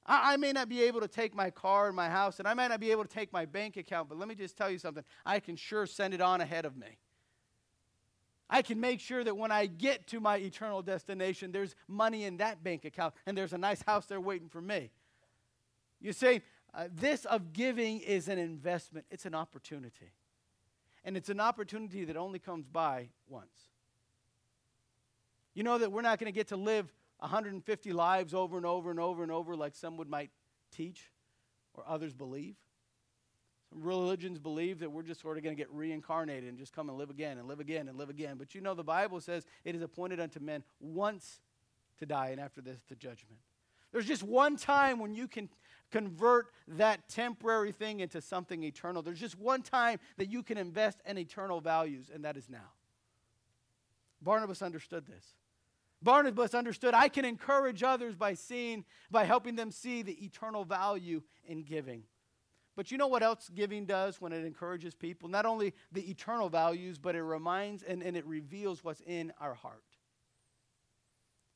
I, 0.07 0.35
I, 0.35 0.37
may 0.37 0.53
not 0.53 0.69
be 0.69 0.83
able 0.85 1.01
to 1.01 1.09
take 1.09 1.35
my 1.35 1.51
car 1.51 1.89
and 1.89 1.97
my 1.97 2.09
house, 2.09 2.39
and 2.39 2.47
I 2.47 2.55
might 2.55 2.69
not 2.69 2.79
be 2.79 2.93
able 2.93 3.03
to 3.03 3.09
take 3.09 3.33
my 3.33 3.45
bank 3.45 3.77
account, 3.77 4.09
but 4.09 4.19
let 4.19 4.29
me 4.29 4.37
just 4.37 4.57
tell 4.57 4.71
you 4.71 4.79
something. 4.79 5.03
I 5.27 5.41
can 5.41 5.57
sure 5.57 5.85
send 5.85 6.15
it 6.15 6.21
on 6.21 6.41
ahead 6.41 6.65
of 6.65 6.77
me. 6.77 6.97
I 8.49 8.63
can 8.63 8.79
make 8.79 9.01
sure 9.01 9.25
that 9.25 9.37
when 9.37 9.51
I 9.51 9.67
get 9.67 10.07
to 10.09 10.21
my 10.21 10.37
eternal 10.37 10.81
destination, 10.81 11.51
there's 11.51 11.75
money 11.89 12.23
in 12.23 12.37
that 12.37 12.63
bank 12.63 12.85
account 12.85 13.15
and 13.27 13.37
there's 13.37 13.53
a 13.53 13.59
nice 13.59 13.83
house 13.83 14.07
there 14.07 14.21
waiting 14.21 14.49
for 14.49 14.61
me. 14.61 14.91
You 16.01 16.13
see, 16.13 16.43
uh, 16.73 16.89
this 16.95 17.25
of 17.25 17.53
giving 17.53 18.01
is 18.01 18.29
an 18.29 18.39
investment, 18.39 19.07
it's 19.11 19.27
an 19.27 19.35
opportunity. 19.35 20.13
And 21.05 21.17
it's 21.17 21.29
an 21.29 21.41
opportunity 21.41 22.05
that 22.05 22.17
only 22.17 22.39
comes 22.39 22.67
by 22.67 23.09
once. 23.29 23.71
You 25.55 25.63
know 25.63 25.79
that 25.79 25.91
we're 25.91 26.03
not 26.03 26.19
going 26.19 26.33
to 26.33 26.37
get 26.37 26.49
to 26.49 26.57
live 26.57 26.93
150 27.19 27.93
lives 27.93 28.35
over 28.35 28.57
and 28.57 28.67
over 28.67 28.91
and 28.91 28.99
over 28.99 29.23
and 29.23 29.31
over 29.31 29.55
like 29.55 29.75
some 29.75 29.97
would 29.97 30.09
might 30.09 30.31
teach 30.71 31.11
or 31.75 31.85
others 31.87 32.15
believe. 32.15 32.57
Some 33.69 33.83
religions 33.83 34.39
believe 34.39 34.81
that 34.81 34.91
we're 34.91 35.03
just 35.03 35.21
sort 35.21 35.39
of 35.39 35.45
going 35.45 35.57
to 35.57 35.61
get 35.61 35.71
reincarnated 35.73 36.49
and 36.49 36.59
just 36.59 36.73
come 36.73 36.89
and 36.89 36.99
live 36.99 37.11
again 37.11 37.39
and 37.39 37.49
live 37.49 37.61
again 37.61 37.89
and 37.89 37.97
live 37.97 38.11
again. 38.11 38.37
But 38.39 38.55
you 38.55 38.61
know, 38.61 38.75
the 38.75 38.85
Bible 38.85 39.21
says 39.21 39.47
it 39.65 39.75
is 39.75 39.83
appointed 39.83 40.21
unto 40.21 40.41
men 40.41 40.63
once 40.81 41.41
to 41.99 42.07
die, 42.07 42.29
and 42.29 42.41
after 42.41 42.61
this, 42.61 42.81
the 42.89 42.97
judgment. 42.97 43.39
There's 43.93 44.07
just 44.07 44.23
one 44.23 44.57
time 44.57 44.99
when 44.99 45.15
you 45.15 45.29
can 45.29 45.49
convert 45.93 46.47
that 46.67 47.09
temporary 47.09 47.71
thing 47.71 48.01
into 48.01 48.21
something 48.21 48.65
eternal. 48.65 49.03
There's 49.03 49.21
just 49.21 49.39
one 49.39 49.63
time 49.63 50.01
that 50.17 50.29
you 50.29 50.43
can 50.43 50.59
invest 50.59 50.99
in 51.07 51.19
eternal 51.19 51.61
values, 51.61 52.11
and 52.13 52.25
that 52.25 52.37
is 52.37 52.49
now. 52.49 52.73
Barnabas 54.21 54.63
understood 54.63 55.07
this. 55.07 55.25
Barnabas 56.03 56.55
understood 56.55 56.95
I 56.95 57.09
can 57.09 57.25
encourage 57.25 57.83
others 57.83 58.17
by 58.17 58.35
seeing, 58.35 58.85
by 59.11 59.25
helping 59.25 59.55
them 59.55 59.71
see 59.71 60.03
the 60.03 60.25
eternal 60.25 60.65
value 60.65 61.23
in 61.45 61.63
giving. 61.63 62.03
But 62.75 62.91
you 62.91 62.99
know 62.99 63.07
what 63.07 63.23
else 63.23 63.51
giving 63.55 63.85
does 63.85 64.21
when 64.21 64.33
it 64.33 64.45
encourages 64.45 64.95
people? 64.95 65.29
Not 65.29 65.45
only 65.45 65.75
the 65.93 66.09
eternal 66.11 66.49
values, 66.49 66.99
but 66.99 67.15
it 67.15 67.23
reminds 67.23 67.83
and, 67.83 68.03
and 68.03 68.17
it 68.17 68.27
reveals 68.27 68.83
what's 68.83 69.03
in 69.03 69.33
our 69.41 69.55
heart. 69.55 69.85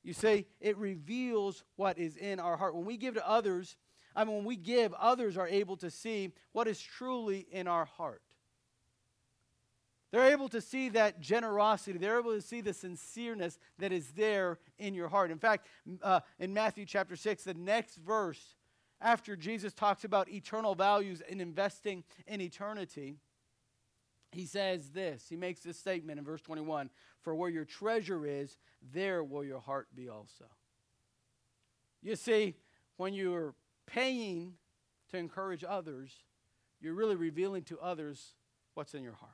You 0.04 0.12
see, 0.12 0.46
it 0.60 0.76
reveals 0.76 1.64
what 1.74 1.98
is 1.98 2.16
in 2.16 2.38
our 2.38 2.56
heart. 2.56 2.76
When 2.76 2.84
we 2.84 2.96
give 2.96 3.14
to 3.14 3.28
others, 3.28 3.76
I 4.16 4.24
mean, 4.24 4.36
when 4.36 4.44
we 4.44 4.56
give, 4.56 4.94
others 4.94 5.36
are 5.36 5.46
able 5.46 5.76
to 5.76 5.90
see 5.90 6.32
what 6.52 6.66
is 6.66 6.80
truly 6.80 7.46
in 7.52 7.68
our 7.68 7.84
heart. 7.84 8.22
They're 10.10 10.32
able 10.32 10.48
to 10.48 10.60
see 10.62 10.88
that 10.90 11.20
generosity. 11.20 11.98
They're 11.98 12.18
able 12.18 12.32
to 12.32 12.40
see 12.40 12.62
the 12.62 12.70
sincereness 12.72 13.58
that 13.78 13.92
is 13.92 14.12
there 14.12 14.58
in 14.78 14.94
your 14.94 15.08
heart. 15.08 15.30
In 15.30 15.38
fact, 15.38 15.66
uh, 16.02 16.20
in 16.38 16.54
Matthew 16.54 16.86
chapter 16.86 17.16
6, 17.16 17.44
the 17.44 17.54
next 17.54 17.96
verse 17.96 18.56
after 19.00 19.36
Jesus 19.36 19.74
talks 19.74 20.04
about 20.04 20.30
eternal 20.30 20.74
values 20.74 21.22
and 21.28 21.40
investing 21.40 22.02
in 22.26 22.40
eternity, 22.40 23.16
he 24.32 24.46
says 24.46 24.90
this. 24.90 25.26
He 25.28 25.36
makes 25.36 25.60
this 25.60 25.78
statement 25.78 26.18
in 26.18 26.24
verse 26.24 26.40
21 26.40 26.88
For 27.20 27.34
where 27.34 27.50
your 27.50 27.64
treasure 27.64 28.24
is, 28.24 28.56
there 28.94 29.22
will 29.22 29.44
your 29.44 29.60
heart 29.60 29.88
be 29.94 30.08
also. 30.08 30.46
You 32.02 32.16
see, 32.16 32.54
when 32.96 33.12
you're 33.12 33.54
paying 33.86 34.54
to 35.10 35.16
encourage 35.16 35.64
others, 35.66 36.10
you're 36.80 36.94
really 36.94 37.16
revealing 37.16 37.62
to 37.64 37.78
others 37.80 38.34
what's 38.74 38.94
in 38.94 39.02
your 39.02 39.14
heart. 39.14 39.32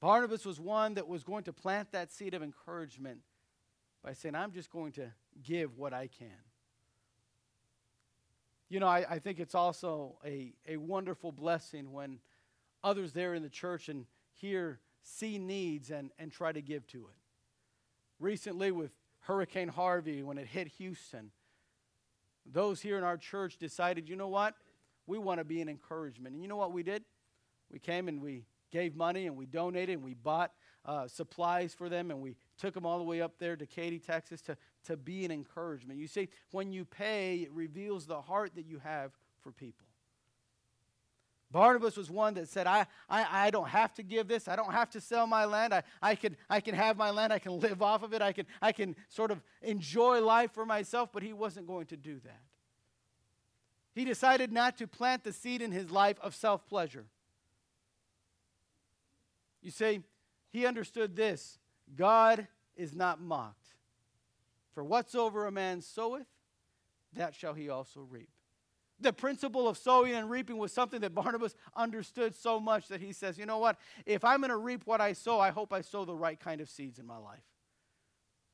Barnabas 0.00 0.46
was 0.46 0.58
one 0.58 0.94
that 0.94 1.06
was 1.06 1.22
going 1.22 1.44
to 1.44 1.52
plant 1.52 1.92
that 1.92 2.10
seed 2.10 2.32
of 2.34 2.42
encouragement 2.42 3.20
by 4.02 4.14
saying, 4.14 4.34
I'm 4.34 4.52
just 4.52 4.70
going 4.70 4.92
to 4.92 5.12
give 5.42 5.76
what 5.76 5.92
I 5.92 6.06
can. 6.06 6.28
You 8.70 8.80
know, 8.80 8.86
I, 8.86 9.04
I 9.10 9.18
think 9.18 9.40
it's 9.40 9.54
also 9.54 10.16
a, 10.24 10.54
a 10.66 10.78
wonderful 10.78 11.32
blessing 11.32 11.92
when 11.92 12.18
others 12.82 13.12
there 13.12 13.34
in 13.34 13.42
the 13.42 13.50
church 13.50 13.88
and 13.88 14.06
here 14.32 14.80
see 15.02 15.38
needs 15.38 15.90
and, 15.90 16.10
and 16.18 16.32
try 16.32 16.52
to 16.52 16.62
give 16.62 16.86
to 16.88 16.98
it. 16.98 17.16
Recently, 18.18 18.70
with 18.70 18.92
Hurricane 19.20 19.68
Harvey, 19.68 20.22
when 20.22 20.38
it 20.38 20.46
hit 20.46 20.68
Houston, 20.78 21.30
those 22.46 22.80
here 22.80 22.98
in 22.98 23.04
our 23.04 23.16
church 23.16 23.56
decided, 23.58 24.08
you 24.08 24.16
know 24.16 24.28
what? 24.28 24.54
We 25.06 25.18
want 25.18 25.38
to 25.38 25.44
be 25.44 25.60
an 25.60 25.68
encouragement. 25.68 26.34
And 26.34 26.42
you 26.42 26.48
know 26.48 26.56
what 26.56 26.72
we 26.72 26.82
did? 26.82 27.04
We 27.70 27.78
came 27.78 28.08
and 28.08 28.20
we 28.20 28.44
gave 28.70 28.94
money 28.94 29.26
and 29.26 29.36
we 29.36 29.46
donated 29.46 29.96
and 29.96 30.04
we 30.04 30.14
bought 30.14 30.52
uh, 30.84 31.06
supplies 31.06 31.74
for 31.74 31.88
them 31.88 32.10
and 32.10 32.20
we 32.20 32.36
took 32.58 32.74
them 32.74 32.86
all 32.86 32.98
the 32.98 33.04
way 33.04 33.20
up 33.20 33.38
there 33.38 33.56
to 33.56 33.66
Katy, 33.66 33.98
Texas 33.98 34.40
to, 34.42 34.56
to 34.84 34.96
be 34.96 35.24
an 35.24 35.30
encouragement. 35.30 35.98
You 35.98 36.06
see, 36.06 36.28
when 36.50 36.72
you 36.72 36.84
pay, 36.84 37.38
it 37.38 37.52
reveals 37.52 38.06
the 38.06 38.20
heart 38.20 38.52
that 38.54 38.66
you 38.66 38.78
have 38.78 39.12
for 39.40 39.52
people. 39.52 39.86
Barnabas 41.52 41.96
was 41.96 42.10
one 42.10 42.34
that 42.34 42.48
said, 42.48 42.66
I, 42.66 42.86
I, 43.08 43.46
I 43.46 43.50
don't 43.50 43.68
have 43.68 43.92
to 43.94 44.02
give 44.02 44.28
this. 44.28 44.46
I 44.46 44.54
don't 44.54 44.72
have 44.72 44.90
to 44.90 45.00
sell 45.00 45.26
my 45.26 45.44
land. 45.44 45.74
I, 45.74 45.82
I, 46.00 46.14
can, 46.14 46.36
I 46.48 46.60
can 46.60 46.74
have 46.76 46.96
my 46.96 47.10
land. 47.10 47.32
I 47.32 47.40
can 47.40 47.58
live 47.58 47.82
off 47.82 48.04
of 48.04 48.14
it. 48.14 48.22
I 48.22 48.32
can, 48.32 48.46
I 48.62 48.70
can 48.70 48.94
sort 49.08 49.32
of 49.32 49.42
enjoy 49.60 50.20
life 50.20 50.52
for 50.52 50.64
myself, 50.64 51.10
but 51.12 51.22
he 51.24 51.32
wasn't 51.32 51.66
going 51.66 51.86
to 51.86 51.96
do 51.96 52.20
that. 52.24 52.40
He 53.94 54.04
decided 54.04 54.52
not 54.52 54.78
to 54.78 54.86
plant 54.86 55.24
the 55.24 55.32
seed 55.32 55.60
in 55.60 55.72
his 55.72 55.90
life 55.90 56.16
of 56.22 56.36
self 56.36 56.66
pleasure. 56.68 57.06
You 59.60 59.72
see, 59.72 60.02
he 60.50 60.66
understood 60.66 61.16
this 61.16 61.58
God 61.96 62.46
is 62.76 62.94
not 62.94 63.20
mocked. 63.20 63.74
For 64.72 64.84
whatsoever 64.84 65.46
a 65.46 65.52
man 65.52 65.80
soweth, 65.80 66.28
that 67.14 67.34
shall 67.34 67.54
he 67.54 67.68
also 67.68 68.06
reap. 68.08 68.30
The 69.00 69.12
principle 69.12 69.66
of 69.66 69.78
sowing 69.78 70.12
and 70.12 70.28
reaping 70.28 70.58
was 70.58 70.72
something 70.72 71.00
that 71.00 71.14
Barnabas 71.14 71.54
understood 71.74 72.34
so 72.34 72.60
much 72.60 72.88
that 72.88 73.00
he 73.00 73.12
says, 73.12 73.38
you 73.38 73.46
know 73.46 73.58
what? 73.58 73.78
If 74.04 74.24
I'm 74.24 74.40
going 74.40 74.50
to 74.50 74.56
reap 74.56 74.82
what 74.84 75.00
I 75.00 75.14
sow, 75.14 75.40
I 75.40 75.50
hope 75.50 75.72
I 75.72 75.80
sow 75.80 76.04
the 76.04 76.14
right 76.14 76.38
kind 76.38 76.60
of 76.60 76.68
seeds 76.68 76.98
in 76.98 77.06
my 77.06 77.16
life. 77.16 77.44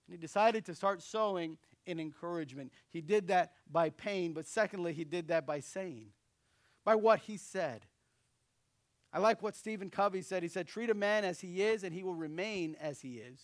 And 0.06 0.14
he 0.14 0.20
decided 0.20 0.64
to 0.66 0.74
start 0.74 1.02
sowing 1.02 1.58
in 1.86 1.98
encouragement. 1.98 2.72
He 2.90 3.00
did 3.00 3.28
that 3.28 3.52
by 3.70 3.90
pain, 3.90 4.32
but 4.32 4.46
secondly, 4.46 4.92
he 4.92 5.04
did 5.04 5.28
that 5.28 5.46
by 5.46 5.60
saying, 5.60 6.08
by 6.84 6.94
what 6.94 7.20
he 7.20 7.36
said. 7.36 7.86
I 9.12 9.18
like 9.18 9.42
what 9.42 9.56
Stephen 9.56 9.90
Covey 9.90 10.22
said. 10.22 10.42
He 10.42 10.48
said, 10.48 10.66
Treat 10.66 10.90
a 10.90 10.94
man 10.94 11.24
as 11.24 11.40
he 11.40 11.62
is, 11.62 11.84
and 11.84 11.94
he 11.94 12.02
will 12.02 12.14
remain 12.14 12.76
as 12.80 13.00
he 13.00 13.14
is. 13.14 13.40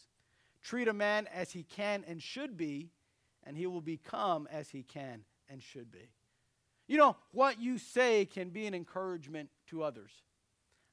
Treat 0.63 0.87
a 0.87 0.93
man 0.93 1.27
as 1.33 1.51
he 1.53 1.63
can 1.63 2.05
and 2.07 2.23
should 2.23 2.57
be, 2.57 2.91
and 3.45 3.57
he 3.57 3.67
will 3.67 3.81
become 3.81 4.47
as 4.53 4.71
he 4.71 4.83
can 4.83 5.25
and 5.49 5.63
should 5.63 5.91
be. 5.91 6.11
You 6.93 6.99
know, 6.99 7.17
what 7.31 7.59
you 7.59 7.79
say 7.79 8.27
can 8.27 8.51
be 8.51 8.67
an 8.67 8.75
encouragement 8.75 9.49
to 9.69 9.83
others. 9.83 10.13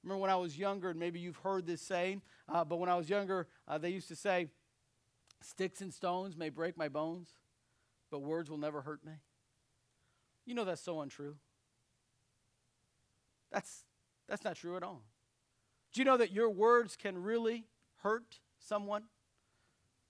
Remember 0.02 0.22
when 0.22 0.32
I 0.32 0.38
was 0.38 0.58
younger, 0.58 0.92
and 0.92 0.98
maybe 0.98 1.20
you've 1.20 1.36
heard 1.36 1.68
this 1.68 1.82
saying, 1.82 2.22
uh, 2.48 2.64
but 2.64 2.78
when 2.78 2.88
I 2.88 2.96
was 2.96 3.10
younger, 3.10 3.50
uh, 3.68 3.80
they 3.80 3.90
used 3.90 4.08
to 4.08 4.16
say, 4.16 4.48
Sticks 5.42 5.82
and 5.82 5.94
stones 5.94 6.38
may 6.38 6.48
break 6.48 6.78
my 6.78 6.88
bones, 6.88 7.34
but 8.10 8.22
words 8.22 8.50
will 8.50 8.58
never 8.58 8.82
hurt 8.82 9.04
me. 9.04 9.12
You 10.46 10.56
know 10.56 10.64
that's 10.64 10.82
so 10.82 11.02
untrue. 11.02 11.36
That's 13.52 13.84
that's 14.30 14.46
not 14.46 14.56
true 14.56 14.78
at 14.78 14.84
all. 14.84 15.04
Do 15.92 16.00
you 16.00 16.06
know 16.06 16.16
that 16.16 16.32
your 16.32 16.50
words 16.50 16.96
can 16.96 17.22
really 17.22 17.66
hurt 18.04 18.40
someone? 18.58 19.04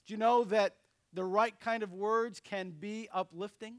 Do 0.06 0.14
you 0.14 0.20
know 0.20 0.44
that 0.44 0.76
the 1.14 1.26
right 1.26 1.60
kind 1.60 1.82
of 1.82 1.92
words 1.92 2.40
can 2.40 2.70
be 2.70 3.10
uplifting? 3.12 3.78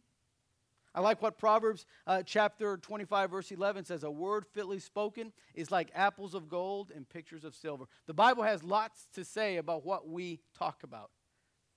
I 0.94 1.00
like 1.00 1.22
what 1.22 1.38
Proverbs 1.38 1.87
uh, 2.07 2.22
chapter 2.24 2.76
25, 2.76 3.31
verse 3.31 3.53
11 3.53 3.85
says 3.85 4.03
A 4.03 4.11
word 4.11 4.44
fitly 4.53 4.81
spoken 4.81 5.33
is 5.55 5.70
like 5.70 5.90
apples 5.94 6.35
of 6.35 6.48
gold 6.48 6.90
and 6.94 7.09
pictures 7.09 7.44
of 7.44 7.55
silver. 7.55 7.87
The 8.07 8.14
Bible 8.14 8.42
has 8.42 8.64
lots 8.64 9.07
to 9.14 9.24
say 9.24 9.57
about 9.59 9.85
what 9.85 10.09
we 10.09 10.40
talk 10.59 10.83
about, 10.83 11.11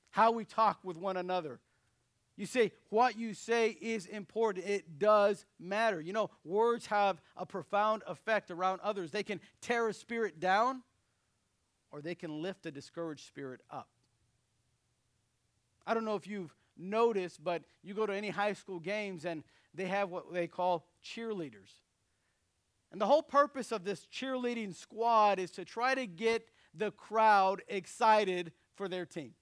how 0.09 0.31
we 0.31 0.45
talk 0.45 0.79
with 0.83 0.97
one 0.97 1.17
another, 1.17 1.59
you 2.35 2.45
say 2.47 2.71
what 2.89 3.17
you 3.17 3.33
say 3.33 3.77
is 3.79 4.07
important. 4.07 4.65
It 4.65 4.97
does 4.97 5.45
matter. 5.59 6.01
You 6.01 6.13
know, 6.13 6.31
words 6.43 6.87
have 6.87 7.21
a 7.37 7.45
profound 7.45 8.01
effect 8.07 8.49
around 8.49 8.81
others. 8.81 9.11
They 9.11 9.23
can 9.23 9.39
tear 9.61 9.87
a 9.87 9.93
spirit 9.93 10.39
down 10.39 10.81
or 11.91 12.01
they 12.01 12.15
can 12.15 12.41
lift 12.41 12.65
a 12.65 12.71
discouraged 12.71 13.27
spirit 13.27 13.61
up. 13.69 13.87
I 15.85 15.93
don't 15.93 16.05
know 16.05 16.15
if 16.15 16.25
you've 16.25 16.55
noticed, 16.77 17.43
but 17.43 17.63
you 17.81 17.93
go 17.93 18.05
to 18.05 18.13
any 18.13 18.29
high 18.29 18.53
school 18.53 18.79
games 18.79 19.25
and 19.25 19.43
they 19.73 19.85
have 19.85 20.09
what 20.09 20.33
they 20.33 20.47
call 20.47 20.87
cheerleaders. 21.03 21.81
And 22.91 23.01
the 23.01 23.07
whole 23.07 23.23
purpose 23.23 23.71
of 23.71 23.83
this 23.83 24.05
cheerleading 24.05 24.75
squad 24.75 25.39
is 25.39 25.51
to 25.51 25.65
try 25.65 25.95
to 25.95 26.05
get 26.05 26.47
the 26.73 26.91
crowd 26.91 27.61
excited 27.67 28.51
for 28.75 28.87
their 28.87 29.05
team. 29.05 29.33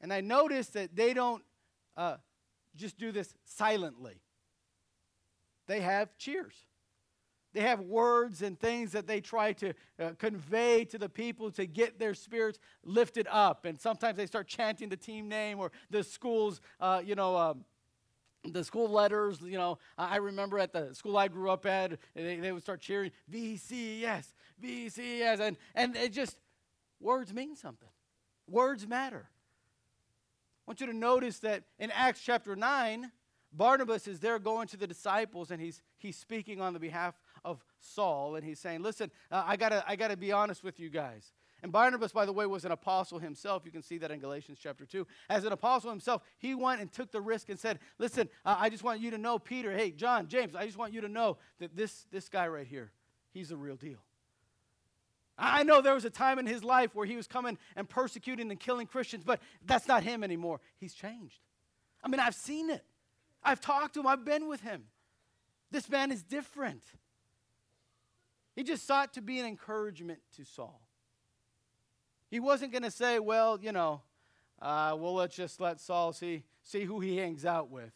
And 0.00 0.12
I 0.12 0.20
noticed 0.20 0.74
that 0.74 0.94
they 0.94 1.14
don't 1.14 1.42
uh, 1.96 2.16
just 2.74 2.98
do 2.98 3.12
this 3.12 3.32
silently, 3.44 4.20
they 5.66 5.80
have 5.80 6.16
cheers. 6.18 6.54
They 7.56 7.62
have 7.62 7.80
words 7.80 8.42
and 8.42 8.60
things 8.60 8.92
that 8.92 9.06
they 9.06 9.18
try 9.18 9.54
to 9.54 9.72
uh, 9.98 10.10
convey 10.18 10.84
to 10.84 10.98
the 10.98 11.08
people 11.08 11.50
to 11.52 11.64
get 11.64 11.98
their 11.98 12.12
spirits 12.12 12.58
lifted 12.84 13.26
up. 13.30 13.64
And 13.64 13.80
sometimes 13.80 14.18
they 14.18 14.26
start 14.26 14.46
chanting 14.46 14.90
the 14.90 14.96
team 14.96 15.26
name 15.26 15.58
or 15.58 15.72
the 15.88 16.04
school's, 16.04 16.60
uh, 16.80 17.00
you 17.02 17.14
know, 17.14 17.34
um, 17.34 17.64
the 18.44 18.62
school 18.62 18.90
letters, 18.90 19.40
you 19.40 19.56
know, 19.56 19.78
I 19.96 20.16
remember 20.16 20.58
at 20.58 20.74
the 20.74 20.94
school 20.94 21.16
I 21.16 21.28
grew 21.28 21.50
up 21.50 21.64
at, 21.64 21.98
they, 22.14 22.36
they 22.36 22.52
would 22.52 22.62
start 22.62 22.80
cheering 22.80 23.10
VCS, 23.32 24.26
VCS, 24.62 25.40
and 25.40 25.56
and 25.74 25.96
it 25.96 26.12
just 26.12 26.36
words 27.00 27.32
mean 27.32 27.56
something. 27.56 27.88
Words 28.46 28.86
matter. 28.86 29.30
I 29.30 30.70
want 30.70 30.80
you 30.82 30.86
to 30.88 30.96
notice 30.96 31.38
that 31.38 31.64
in 31.78 31.90
Acts 31.90 32.20
chapter 32.20 32.54
9, 32.54 33.10
Barnabas 33.52 34.06
is 34.06 34.20
there 34.20 34.38
going 34.38 34.68
to 34.68 34.76
the 34.76 34.86
disciples 34.86 35.50
and 35.50 35.60
he's, 35.60 35.80
he's 35.96 36.16
speaking 36.16 36.60
on 36.60 36.74
the 36.74 36.78
behalf 36.78 37.14
Saul 37.86 38.36
and 38.36 38.44
he's 38.44 38.58
saying, 38.58 38.82
Listen, 38.82 39.10
uh, 39.30 39.44
I 39.46 39.56
got 39.56 39.70
to 39.70 39.84
I 39.86 39.96
gotta 39.96 40.16
be 40.16 40.32
honest 40.32 40.62
with 40.64 40.80
you 40.80 40.90
guys. 40.90 41.32
And 41.62 41.72
Barnabas, 41.72 42.12
by 42.12 42.26
the 42.26 42.32
way, 42.32 42.46
was 42.46 42.64
an 42.64 42.70
apostle 42.70 43.18
himself. 43.18 43.62
You 43.64 43.72
can 43.72 43.82
see 43.82 43.98
that 43.98 44.10
in 44.10 44.20
Galatians 44.20 44.58
chapter 44.62 44.84
2. 44.84 45.06
As 45.30 45.44
an 45.44 45.52
apostle 45.52 45.90
himself, 45.90 46.22
he 46.38 46.54
went 46.54 46.80
and 46.80 46.92
took 46.92 47.10
the 47.10 47.20
risk 47.20 47.48
and 47.48 47.58
said, 47.58 47.78
Listen, 47.98 48.28
uh, 48.44 48.56
I 48.58 48.68
just 48.68 48.84
want 48.84 49.00
you 49.00 49.10
to 49.10 49.18
know, 49.18 49.38
Peter, 49.38 49.72
hey, 49.72 49.90
John, 49.90 50.28
James, 50.28 50.54
I 50.54 50.66
just 50.66 50.76
want 50.78 50.92
you 50.92 51.00
to 51.00 51.08
know 51.08 51.38
that 51.58 51.74
this, 51.74 52.06
this 52.12 52.28
guy 52.28 52.46
right 52.46 52.66
here, 52.66 52.92
he's 53.32 53.48
the 53.48 53.56
real 53.56 53.76
deal. 53.76 53.98
I 55.38 55.64
know 55.64 55.82
there 55.82 55.94
was 55.94 56.04
a 56.04 56.10
time 56.10 56.38
in 56.38 56.46
his 56.46 56.64
life 56.64 56.94
where 56.94 57.04
he 57.06 57.16
was 57.16 57.26
coming 57.26 57.58
and 57.74 57.88
persecuting 57.88 58.50
and 58.50 58.58
killing 58.58 58.86
Christians, 58.86 59.24
but 59.24 59.40
that's 59.64 59.86
not 59.86 60.02
him 60.02 60.24
anymore. 60.24 60.60
He's 60.78 60.94
changed. 60.94 61.40
I 62.02 62.08
mean, 62.08 62.20
I've 62.20 62.34
seen 62.34 62.70
it. 62.70 62.84
I've 63.42 63.60
talked 63.60 63.94
to 63.94 64.00
him, 64.00 64.06
I've 64.06 64.24
been 64.24 64.48
with 64.48 64.60
him. 64.60 64.84
This 65.70 65.88
man 65.88 66.10
is 66.10 66.22
different. 66.22 66.82
He 68.56 68.64
just 68.64 68.86
sought 68.86 69.12
to 69.14 69.22
be 69.22 69.38
an 69.38 69.46
encouragement 69.46 70.18
to 70.36 70.44
Saul. 70.44 70.80
He 72.30 72.40
wasn't 72.40 72.72
going 72.72 72.82
to 72.82 72.90
say, 72.90 73.18
well, 73.18 73.60
you 73.60 73.70
know, 73.70 74.00
uh, 74.60 74.96
well, 74.98 75.14
let's 75.14 75.36
just 75.36 75.60
let 75.60 75.78
Saul 75.78 76.12
see, 76.12 76.42
see 76.62 76.84
who 76.84 76.98
he 77.00 77.18
hangs 77.18 77.44
out 77.44 77.70
with. 77.70 77.92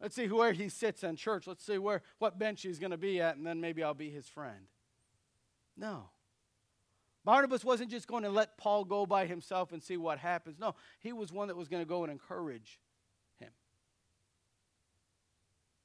Let's 0.00 0.16
see 0.16 0.26
where 0.28 0.52
he 0.52 0.70
sits 0.70 1.04
in 1.04 1.14
church. 1.16 1.46
Let's 1.46 1.64
see 1.64 1.76
where, 1.76 2.02
what 2.18 2.38
bench 2.38 2.62
he's 2.62 2.78
going 2.78 2.90
to 2.90 2.96
be 2.96 3.20
at, 3.20 3.36
and 3.36 3.46
then 3.46 3.60
maybe 3.60 3.84
I'll 3.84 3.92
be 3.92 4.10
his 4.10 4.26
friend. 4.26 4.66
No. 5.76 6.08
Barnabas 7.22 7.62
wasn't 7.62 7.90
just 7.90 8.06
going 8.08 8.22
to 8.22 8.30
let 8.30 8.56
Paul 8.56 8.84
go 8.84 9.04
by 9.04 9.26
himself 9.26 9.72
and 9.72 9.82
see 9.82 9.98
what 9.98 10.18
happens. 10.18 10.58
No, 10.58 10.74
he 11.00 11.12
was 11.12 11.30
one 11.30 11.48
that 11.48 11.56
was 11.56 11.68
going 11.68 11.82
to 11.82 11.88
go 11.88 12.02
and 12.02 12.10
encourage 12.10 12.80
him. 13.38 13.50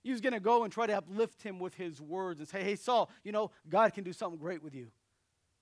He 0.05 0.11
was 0.11 0.21
going 0.21 0.31
to 0.31 0.39
go 0.39 0.63
and 0.63 0.71
try 0.71 0.87
to 0.87 0.95
uplift 0.95 1.43
him 1.43 1.59
with 1.59 1.75
his 1.75 1.99
words 1.99 2.39
and 2.39 2.47
say, 2.47 2.63
Hey, 2.63 2.77
Saul, 2.77 3.09
you 3.25 3.33
know, 3.33 3.51
God 3.67 3.93
can 3.93 4.05
do 4.05 4.13
something 4.13 4.39
great 4.39 4.63
with 4.63 4.73
you. 4.73 4.87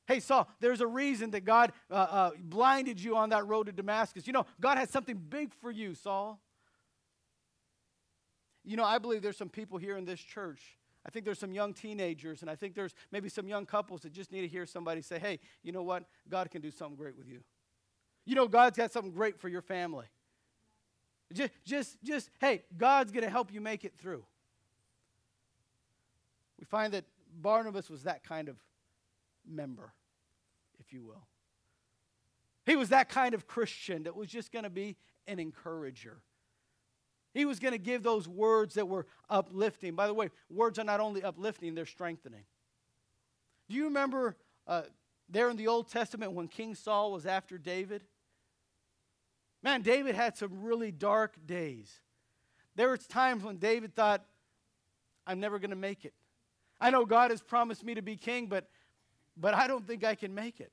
Hey, 0.06 0.19
Saul, 0.19 0.47
there's 0.60 0.82
a 0.82 0.88
reason 0.88 1.32
that 1.32 1.45
God 1.45 1.71
uh, 1.89 1.93
uh, 1.93 2.32
blinded 2.38 3.01
you 3.01 3.15
on 3.15 3.29
that 3.29 3.47
road 3.47 3.65
to 3.65 3.71
Damascus. 3.71 4.27
You 4.27 4.34
know, 4.34 4.45
God 4.62 4.77
has 4.77 4.91
something 4.91 5.17
big 5.17 5.51
for 5.56 5.71
you, 5.71 5.95
Saul. 5.95 6.39
You 8.63 8.77
know, 8.77 8.84
I 8.84 8.99
believe 8.99 9.23
there's 9.23 9.38
some 9.38 9.49
people 9.49 9.79
here 9.79 9.97
in 9.97 10.06
this 10.06 10.19
church 10.19 10.77
I 11.06 11.10
think 11.10 11.25
there's 11.25 11.39
some 11.39 11.51
young 11.51 11.73
teenagers, 11.73 12.41
and 12.41 12.49
I 12.49 12.56
think 12.56 12.75
there's 12.75 12.95
maybe 13.12 13.27
some 13.27 13.47
young 13.47 13.65
couples 13.65 14.01
that 14.01 14.13
just 14.13 14.32
need 14.32 14.41
to 14.41 14.47
hear 14.47 14.65
somebody 14.65 15.01
say, 15.01 15.19
hey, 15.19 15.39
you 15.62 15.71
know 15.71 15.84
what? 15.84 16.06
God 16.29 16.49
can 16.49 16.62
do 16.62 16.71
something 16.71 16.95
great 16.95 17.17
with 17.17 17.27
you. 17.27 17.41
You 18.25 18.36
know, 18.36 18.47
God's 18.47 18.77
got 18.77 18.91
something 18.91 19.12
great 19.12 19.38
for 19.38 19.49
your 19.49 19.62
family. 19.62 20.06
Just, 21.34 21.51
just, 21.65 21.97
just 22.03 22.29
hey, 22.39 22.63
God's 22.77 23.12
going 23.12 23.23
to 23.23 23.29
help 23.29 23.51
you 23.51 23.60
make 23.60 23.84
it 23.84 23.97
through. 23.97 24.23
We 26.60 26.66
find 26.66 26.94
that 26.94 27.06
Barnabas 27.42 27.89
was 27.89 28.04
that 28.04 28.24
kind 28.24 28.50
of 28.50 28.58
member, 29.48 29.94
if 30.80 30.94
you 30.94 31.04
will. 31.04 31.28
He 32.66 32.76
was 32.76 32.89
that 32.89 33.10
kind 33.10 33.34
of 33.34 33.48
Christian 33.48 34.04
that 34.04 34.16
was 34.16 34.30
just 34.30 34.52
going 34.52 34.63
to 34.63 34.70
be 34.70 34.96
an 35.28 35.39
encourager. 35.39 36.22
He 37.34 37.46
was 37.46 37.60
going 37.60 37.74
to 37.74 37.80
give 37.80 38.04
those 38.04 38.28
words 38.28 38.76
that 38.76 38.88
were 38.88 39.08
uplifting. 39.30 39.96
By 39.96 40.08
the 40.08 40.13
way, 40.13 40.30
words 40.50 40.78
are 40.78 40.84
not 40.84 41.00
only 41.00 41.24
uplifting, 41.24 41.74
they're 41.74 41.86
strengthening. 41.86 42.44
Do 43.68 43.76
you 43.76 43.86
remember 43.86 44.38
uh, 44.68 44.84
there 45.30 45.50
in 45.50 45.58
the 45.58 45.68
Old 45.68 45.89
Testament 45.89 46.34
when 46.34 46.48
King 46.48 46.76
Saul 46.76 47.12
was 47.12 47.26
after 47.26 47.58
David? 47.58 48.04
Man, 49.63 49.82
David 49.82 50.16
had 50.16 50.38
some 50.38 50.62
really 50.62 50.92
dark 50.92 51.36
days. 51.46 52.02
There 52.76 52.89
were 52.89 52.98
times 52.98 53.44
when 53.44 53.58
David 53.58 53.96
thought, 53.96 54.24
I'm 55.26 55.39
never 55.39 55.58
going 55.58 55.72
to 55.72 55.76
make 55.76 56.06
it. 56.06 56.13
I 56.84 56.89
know 56.89 57.06
God 57.06 57.32
has 57.32 57.41
promised 57.41 57.82
me 57.86 57.93
to 57.93 58.02
be 58.02 58.17
king, 58.17 58.48
but, 58.48 58.67
but 59.38 59.54
I 59.54 59.67
don't 59.67 59.88
think 59.88 60.04
I 60.04 60.15
can 60.15 60.36
make 60.36 60.60
it. 60.60 60.69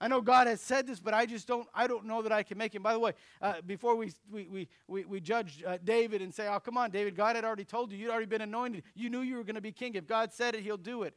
I 0.00 0.08
know 0.08 0.22
God 0.22 0.46
has 0.46 0.62
said 0.62 0.86
this, 0.86 0.98
but 0.98 1.12
I 1.12 1.26
just 1.26 1.46
don't, 1.46 1.68
I 1.74 1.86
don't 1.86 2.06
know 2.06 2.22
that 2.22 2.32
I 2.32 2.42
can 2.42 2.56
make 2.56 2.74
it. 2.74 2.82
By 2.82 2.94
the 2.94 2.98
way, 2.98 3.12
uh, 3.42 3.60
before 3.66 3.96
we, 3.96 4.14
we, 4.32 4.46
we, 4.46 4.68
we, 4.88 5.04
we 5.04 5.20
judge 5.20 5.62
uh, 5.66 5.76
David 5.84 6.22
and 6.22 6.32
say, 6.32 6.48
oh, 6.48 6.58
come 6.58 6.78
on, 6.78 6.90
David, 6.90 7.14
God 7.14 7.36
had 7.36 7.44
already 7.44 7.66
told 7.66 7.92
you. 7.92 7.98
You'd 7.98 8.10
already 8.10 8.24
been 8.24 8.40
anointed. 8.40 8.82
You 8.94 9.10
knew 9.10 9.20
you 9.20 9.36
were 9.36 9.44
going 9.44 9.56
to 9.56 9.60
be 9.60 9.72
king. 9.72 9.94
If 9.94 10.06
God 10.06 10.32
said 10.32 10.54
it, 10.54 10.62
he'll 10.62 10.78
do 10.78 11.02
it. 11.02 11.14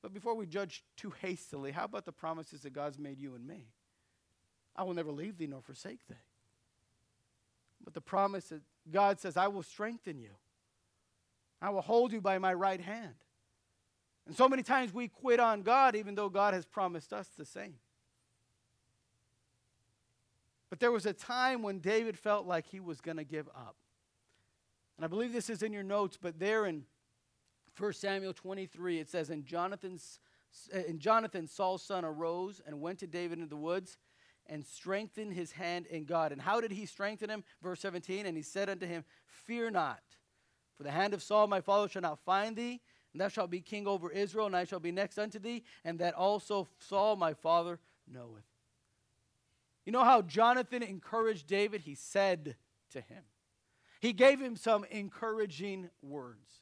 But 0.00 0.14
before 0.14 0.36
we 0.36 0.46
judge 0.46 0.84
too 0.96 1.12
hastily, 1.20 1.72
how 1.72 1.86
about 1.86 2.04
the 2.04 2.12
promises 2.12 2.60
that 2.60 2.72
God's 2.72 3.00
made 3.00 3.18
you 3.18 3.34
and 3.34 3.44
me? 3.44 3.66
I 4.76 4.84
will 4.84 4.94
never 4.94 5.10
leave 5.10 5.38
thee 5.38 5.48
nor 5.48 5.60
forsake 5.60 6.06
thee. 6.06 6.14
But 7.82 7.94
the 7.94 8.00
promise 8.00 8.50
that 8.50 8.62
God 8.92 9.18
says, 9.18 9.36
I 9.36 9.48
will 9.48 9.64
strengthen 9.64 10.20
you. 10.20 10.30
I 11.60 11.70
will 11.70 11.80
hold 11.80 12.12
you 12.12 12.20
by 12.20 12.38
my 12.38 12.54
right 12.54 12.80
hand. 12.80 13.14
And 14.26 14.36
so 14.36 14.48
many 14.48 14.62
times 14.62 14.92
we 14.92 15.08
quit 15.08 15.40
on 15.40 15.62
God 15.62 15.96
even 15.96 16.14
though 16.14 16.28
God 16.28 16.54
has 16.54 16.66
promised 16.66 17.12
us 17.12 17.28
the 17.36 17.44
same. 17.44 17.74
But 20.70 20.80
there 20.80 20.92
was 20.92 21.06
a 21.06 21.12
time 21.12 21.62
when 21.62 21.78
David 21.78 22.18
felt 22.18 22.46
like 22.46 22.66
he 22.66 22.78
was 22.78 23.00
going 23.00 23.16
to 23.16 23.24
give 23.24 23.48
up. 23.48 23.76
And 24.96 25.04
I 25.04 25.08
believe 25.08 25.32
this 25.32 25.48
is 25.48 25.62
in 25.62 25.72
your 25.72 25.82
notes, 25.82 26.18
but 26.20 26.38
there 26.38 26.66
in 26.66 26.84
1 27.78 27.92
Samuel 27.92 28.34
23, 28.34 28.98
it 28.98 29.08
says, 29.08 29.30
And, 29.30 29.46
Jonathan's, 29.46 30.18
and 30.72 30.98
Jonathan, 30.98 31.46
Saul's 31.46 31.82
son, 31.82 32.04
arose 32.04 32.60
and 32.66 32.80
went 32.80 32.98
to 32.98 33.06
David 33.06 33.38
in 33.38 33.48
the 33.48 33.56
woods 33.56 33.96
and 34.46 34.66
strengthened 34.66 35.34
his 35.34 35.52
hand 35.52 35.86
in 35.86 36.04
God. 36.04 36.32
And 36.32 36.40
how 36.40 36.60
did 36.60 36.72
he 36.72 36.86
strengthen 36.86 37.30
him? 37.30 37.44
Verse 37.62 37.80
17, 37.80 38.26
And 38.26 38.36
he 38.36 38.42
said 38.42 38.68
unto 38.68 38.86
him, 38.86 39.04
Fear 39.26 39.70
not, 39.70 40.02
for 40.78 40.84
the 40.84 40.90
hand 40.90 41.12
of 41.12 41.22
Saul 41.22 41.48
my 41.48 41.60
father 41.60 41.88
shall 41.88 42.02
not 42.02 42.20
find 42.20 42.56
thee, 42.56 42.80
and 43.12 43.20
thou 43.20 43.28
shalt 43.28 43.50
be 43.50 43.60
king 43.60 43.86
over 43.86 44.10
Israel, 44.10 44.46
and 44.46 44.56
I 44.56 44.64
shall 44.64 44.80
be 44.80 44.92
next 44.92 45.18
unto 45.18 45.38
thee, 45.38 45.64
and 45.84 45.98
that 45.98 46.14
also 46.14 46.68
Saul 46.78 47.16
my 47.16 47.34
father 47.34 47.80
knoweth. 48.10 48.44
You 49.84 49.92
know 49.92 50.04
how 50.04 50.22
Jonathan 50.22 50.82
encouraged 50.82 51.46
David? 51.46 51.80
He 51.80 51.94
said 51.94 52.56
to 52.92 53.00
him, 53.00 53.24
he 54.00 54.12
gave 54.12 54.40
him 54.40 54.54
some 54.54 54.84
encouraging 54.90 55.90
words. 56.00 56.60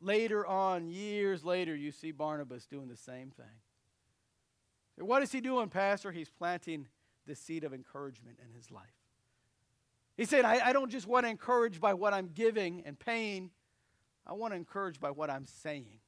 Later 0.00 0.46
on, 0.46 0.88
years 0.88 1.44
later, 1.44 1.74
you 1.74 1.90
see 1.90 2.12
Barnabas 2.12 2.66
doing 2.66 2.88
the 2.88 2.96
same 2.96 3.30
thing. 3.30 3.46
What 4.98 5.22
is 5.22 5.32
he 5.32 5.40
doing, 5.40 5.68
Pastor? 5.68 6.12
He's 6.12 6.28
planting 6.28 6.86
the 7.26 7.34
seed 7.34 7.64
of 7.64 7.72
encouragement 7.72 8.38
in 8.44 8.54
his 8.54 8.70
life. 8.70 8.97
He 10.18 10.24
said, 10.24 10.44
I, 10.44 10.70
I 10.70 10.72
don't 10.72 10.90
just 10.90 11.06
want 11.06 11.24
to 11.26 11.30
encourage 11.30 11.80
by 11.80 11.94
what 11.94 12.12
I'm 12.12 12.30
giving 12.34 12.82
and 12.84 12.98
paying, 12.98 13.50
I 14.26 14.32
want 14.32 14.52
to 14.52 14.56
encourage 14.56 14.98
by 14.98 15.12
what 15.12 15.30
I'm 15.30 15.46
saying. 15.46 16.00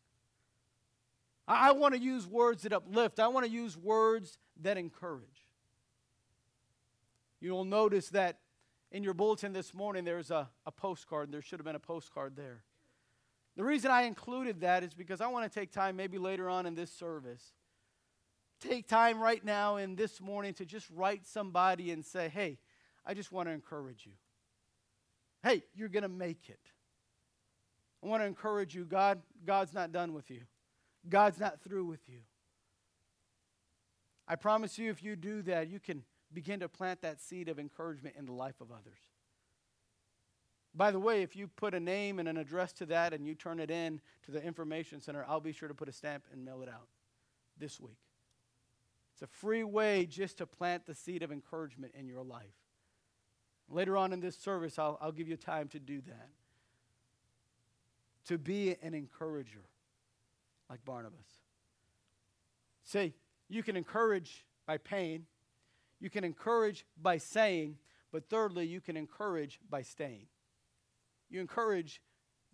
I, 1.47 1.69
I 1.69 1.73
want 1.73 1.95
to 1.95 2.01
use 2.01 2.27
words 2.27 2.65
that 2.65 2.73
uplift, 2.73 3.21
I 3.21 3.29
want 3.29 3.47
to 3.47 3.53
use 3.53 3.79
words 3.79 4.37
that 4.63 4.77
encourage. 4.77 5.47
You'll 7.41 7.65
notice 7.65 8.09
that 8.11 8.41
in 8.91 9.05
your 9.05 9.15
bulletin 9.15 9.53
this 9.53 9.73
morning 9.73 10.05
there's 10.05 10.33
a, 10.33 10.51
a 10.67 10.73
postcard, 10.73 11.29
and 11.29 11.35
there 11.35 11.41
should 11.41 11.61
have 11.61 11.65
been 11.65 11.77
a 11.77 11.79
postcard 11.79 12.35
there. 12.35 12.65
The 13.57 13.63
reason 13.63 13.93
I 13.93 14.03
included 14.03 14.63
that 14.63 14.83
is 14.83 14.93
because 14.93 15.21
I 15.21 15.29
want 15.29 15.51
to 15.51 15.57
take 15.57 15.71
time, 15.71 15.95
maybe 15.95 16.19
later 16.19 16.49
on 16.49 16.67
in 16.67 16.75
this 16.75 16.91
service, 16.91 17.53
take 18.61 18.89
time 18.89 19.21
right 19.21 19.45
now 19.45 19.77
in 19.77 19.95
this 19.95 20.21
morning 20.21 20.53
to 20.55 20.65
just 20.65 20.91
write 20.91 21.29
somebody 21.29 21.93
and 21.93 22.05
say, 22.05 22.29
hey, 22.29 22.59
I 23.07 23.15
just 23.15 23.33
want 23.33 23.49
to 23.49 23.53
encourage 23.53 24.07
you. 24.07 24.13
Hey, 25.43 25.63
you're 25.75 25.89
going 25.89 26.03
to 26.03 26.09
make 26.09 26.49
it. 26.49 26.61
I 28.03 28.07
want 28.07 28.23
to 28.23 28.27
encourage 28.27 28.75
you 28.75 28.85
God, 28.85 29.21
God's 29.45 29.75
not 29.75 29.93
done 29.93 30.13
with 30.13 30.31
you, 30.31 30.43
God's 31.09 31.39
not 31.39 31.63
through 31.63 31.85
with 31.85 32.09
you. 32.09 32.21
I 34.29 34.37
promise 34.37 34.79
you, 34.79 34.91
if 34.91 35.03
you 35.03 35.17
do 35.17 35.43
that, 35.43 35.69
you 35.69 35.81
can 35.81 36.05
begin 36.33 36.61
to 36.61 36.69
plant 36.69 37.03
that 37.03 37.21
seed 37.21 37.49
of 37.49 37.59
encouragement 37.59 38.15
in 38.17 38.27
the 38.27 38.33
life 38.33 38.61
of 38.61 38.71
others. 38.71 39.01
By 40.73 40.93
the 40.93 41.01
way, 41.01 41.23
if 41.23 41.35
you 41.35 41.49
put 41.49 41.75
a 41.75 41.81
name 41.81 42.21
and 42.21 42.29
an 42.29 42.37
address 42.37 42.73
to 42.75 42.87
that 42.87 43.13
and 43.13 43.27
you 43.27 43.35
turn 43.35 43.59
it 43.59 43.73
in 43.73 44.01
to 44.25 44.31
the 44.31 44.41
information 44.41 45.01
center, 45.01 45.25
I'll 45.27 45.41
be 45.41 45.53
sure 45.53 45.69
to 45.69 45.75
put 45.75 45.89
a 45.89 45.93
stamp 45.93 46.25
and 46.33 46.45
mail 46.45 46.63
it 46.63 46.69
out 46.69 46.87
this 47.59 47.81
week. 47.81 47.99
It's 49.13 49.23
a 49.23 49.27
free 49.27 49.65
way 49.65 50.07
just 50.07 50.39
to 50.39 50.47
plant 50.47 50.87
the 50.87 50.95
seed 50.95 51.25
of 51.25 51.33
encouragement 51.33 51.95
in 51.99 52.07
your 52.07 52.23
life. 52.23 52.60
Later 53.71 53.97
on 53.97 54.13
in 54.13 54.21
this 54.21 54.37
service, 54.37 54.79
I'll, 54.79 54.99
I'll 55.01 55.13
give 55.13 55.29
you 55.29 55.37
time 55.37 55.69
to 55.69 55.79
do 55.79 56.01
that. 56.03 56.29
To 58.27 58.37
be 58.37 58.77
an 58.83 58.95
encourager 58.95 59.65
like 60.69 60.85
Barnabas. 60.85 61.27
See, 62.85 63.15
you 63.49 63.63
can 63.63 63.77
encourage 63.77 64.45
by 64.67 64.79
pain, 64.79 65.27
you 66.01 66.11
can 66.11 66.25
encourage 66.25 66.85
by 67.01 67.19
saying, 67.19 67.77
but 68.13 68.29
thirdly, 68.29 68.67
you 68.67 68.81
can 68.81 68.97
encourage 68.97 69.61
by 69.69 69.83
staying. 69.83 70.27
You 71.29 71.41
encourage 71.41 72.01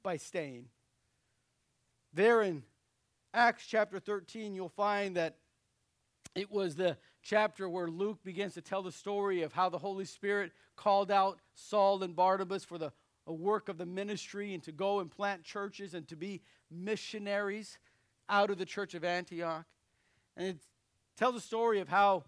by 0.03 0.19
staying. 0.19 0.67
There 2.13 2.43
in 2.43 2.63
Acts 3.33 3.67
chapter 3.67 3.99
13, 3.99 4.55
you'll 4.55 4.69
find 4.69 5.17
that 5.17 5.37
it 6.35 6.51
was 6.51 6.75
the 6.77 6.97
chapter 7.27 7.69
where 7.69 7.89
Luke 7.89 8.23
begins 8.23 8.55
to 8.55 8.61
tell 8.61 8.83
the 8.83 8.93
story 8.93 9.43
of 9.43 9.53
how 9.53 9.69
the 9.69 9.79
Holy 9.79 10.05
Spirit 10.05 10.53
called 10.77 11.11
out 11.11 11.41
Saul 11.55 12.03
and 12.05 12.15
Barnabas 12.15 12.65
for 12.65 12.79
the 12.79 12.93
work 13.27 13.69
of 13.69 13.79
the 13.79 13.87
ministry 13.87 14.55
and 14.55 14.63
to 14.63 14.71
go 14.71 15.01
and 15.01 15.11
plant 15.11 15.43
churches 15.43 15.95
and 15.95 16.07
to 16.07 16.15
be 16.15 16.41
missionaries 16.71 17.79
out 18.29 18.51
of 18.51 18.59
the 18.59 18.65
church 18.65 18.95
of 18.95 19.03
Antioch. 19.03 19.65
And 20.37 20.49
it 20.49 20.59
tells 21.17 21.35
the 21.35 21.41
story 21.41 21.81
of 21.81 21.89
how 21.89 22.25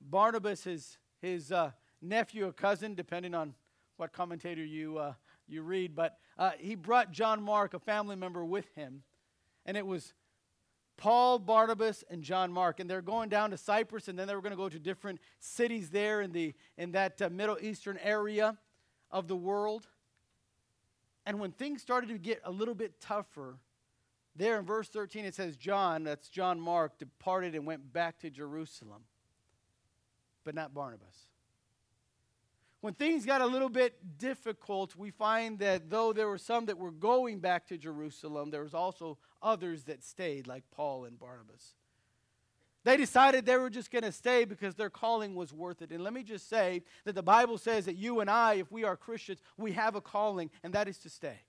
Barnabas, 0.00 0.64
his, 0.64 0.96
his 1.20 1.52
uh, 1.52 1.72
nephew 2.00 2.46
or 2.46 2.52
cousin, 2.52 2.94
depending 2.94 3.34
on 3.34 3.52
what 3.98 4.12
commentator 4.12 4.64
you, 4.64 4.96
uh, 4.96 5.12
you 5.46 5.60
read, 5.60 5.94
but 5.94 6.16
uh, 6.38 6.52
he 6.58 6.74
brought 6.74 7.12
John 7.12 7.42
Mark, 7.42 7.74
a 7.74 7.78
family 7.78 8.16
member, 8.16 8.42
with 8.44 8.74
him. 8.74 9.02
And 9.66 9.76
it 9.76 9.84
was 9.84 10.14
Paul, 10.98 11.38
Barnabas, 11.38 12.04
and 12.10 12.22
John 12.22 12.52
Mark. 12.52 12.80
And 12.80 12.90
they're 12.90 13.00
going 13.00 13.30
down 13.30 13.50
to 13.52 13.56
Cyprus, 13.56 14.08
and 14.08 14.18
then 14.18 14.28
they 14.28 14.34
were 14.34 14.42
going 14.42 14.52
to 14.52 14.56
go 14.56 14.68
to 14.68 14.78
different 14.78 15.20
cities 15.38 15.88
there 15.88 16.20
in, 16.20 16.32
the, 16.32 16.52
in 16.76 16.92
that 16.92 17.22
uh, 17.22 17.30
Middle 17.30 17.56
Eastern 17.62 17.98
area 18.02 18.58
of 19.10 19.28
the 19.28 19.36
world. 19.36 19.86
And 21.24 21.40
when 21.40 21.52
things 21.52 21.80
started 21.80 22.08
to 22.08 22.18
get 22.18 22.40
a 22.44 22.50
little 22.50 22.74
bit 22.74 23.00
tougher, 23.00 23.56
there 24.36 24.58
in 24.58 24.66
verse 24.66 24.88
13 24.88 25.24
it 25.24 25.34
says, 25.34 25.56
John, 25.56 26.04
that's 26.04 26.28
John 26.28 26.60
Mark, 26.60 26.98
departed 26.98 27.54
and 27.54 27.64
went 27.64 27.92
back 27.92 28.18
to 28.20 28.30
Jerusalem, 28.30 29.02
but 30.44 30.54
not 30.54 30.74
Barnabas. 30.74 31.28
When 32.80 32.94
things 32.94 33.26
got 33.26 33.40
a 33.40 33.46
little 33.46 33.68
bit 33.68 34.18
difficult, 34.18 34.94
we 34.94 35.10
find 35.10 35.58
that 35.58 35.90
though 35.90 36.12
there 36.12 36.28
were 36.28 36.38
some 36.38 36.66
that 36.66 36.78
were 36.78 36.92
going 36.92 37.40
back 37.40 37.66
to 37.68 37.76
Jerusalem, 37.76 38.50
there 38.50 38.62
was 38.62 38.74
also 38.74 39.18
others 39.42 39.84
that 39.84 40.02
stayed, 40.02 40.46
like 40.46 40.64
Paul 40.70 41.04
and 41.04 41.18
Barnabas. 41.18 41.74
They 42.84 42.96
decided 42.96 43.44
they 43.44 43.56
were 43.56 43.70
just 43.70 43.90
going 43.90 44.04
to 44.04 44.12
stay 44.12 44.44
because 44.44 44.74
their 44.74 44.90
calling 44.90 45.34
was 45.34 45.52
worth 45.52 45.82
it. 45.82 45.90
And 45.90 46.02
let 46.02 46.12
me 46.12 46.22
just 46.22 46.48
say 46.48 46.82
that 47.04 47.14
the 47.14 47.22
Bible 47.22 47.58
says 47.58 47.86
that 47.86 47.96
you 47.96 48.20
and 48.20 48.30
I, 48.30 48.54
if 48.54 48.70
we 48.72 48.84
are 48.84 48.96
Christians, 48.96 49.40
we 49.56 49.72
have 49.72 49.94
a 49.94 50.00
calling, 50.00 50.50
and 50.62 50.72
that 50.72 50.88
is 50.88 50.98
to 50.98 51.10
stay. 51.10 51.40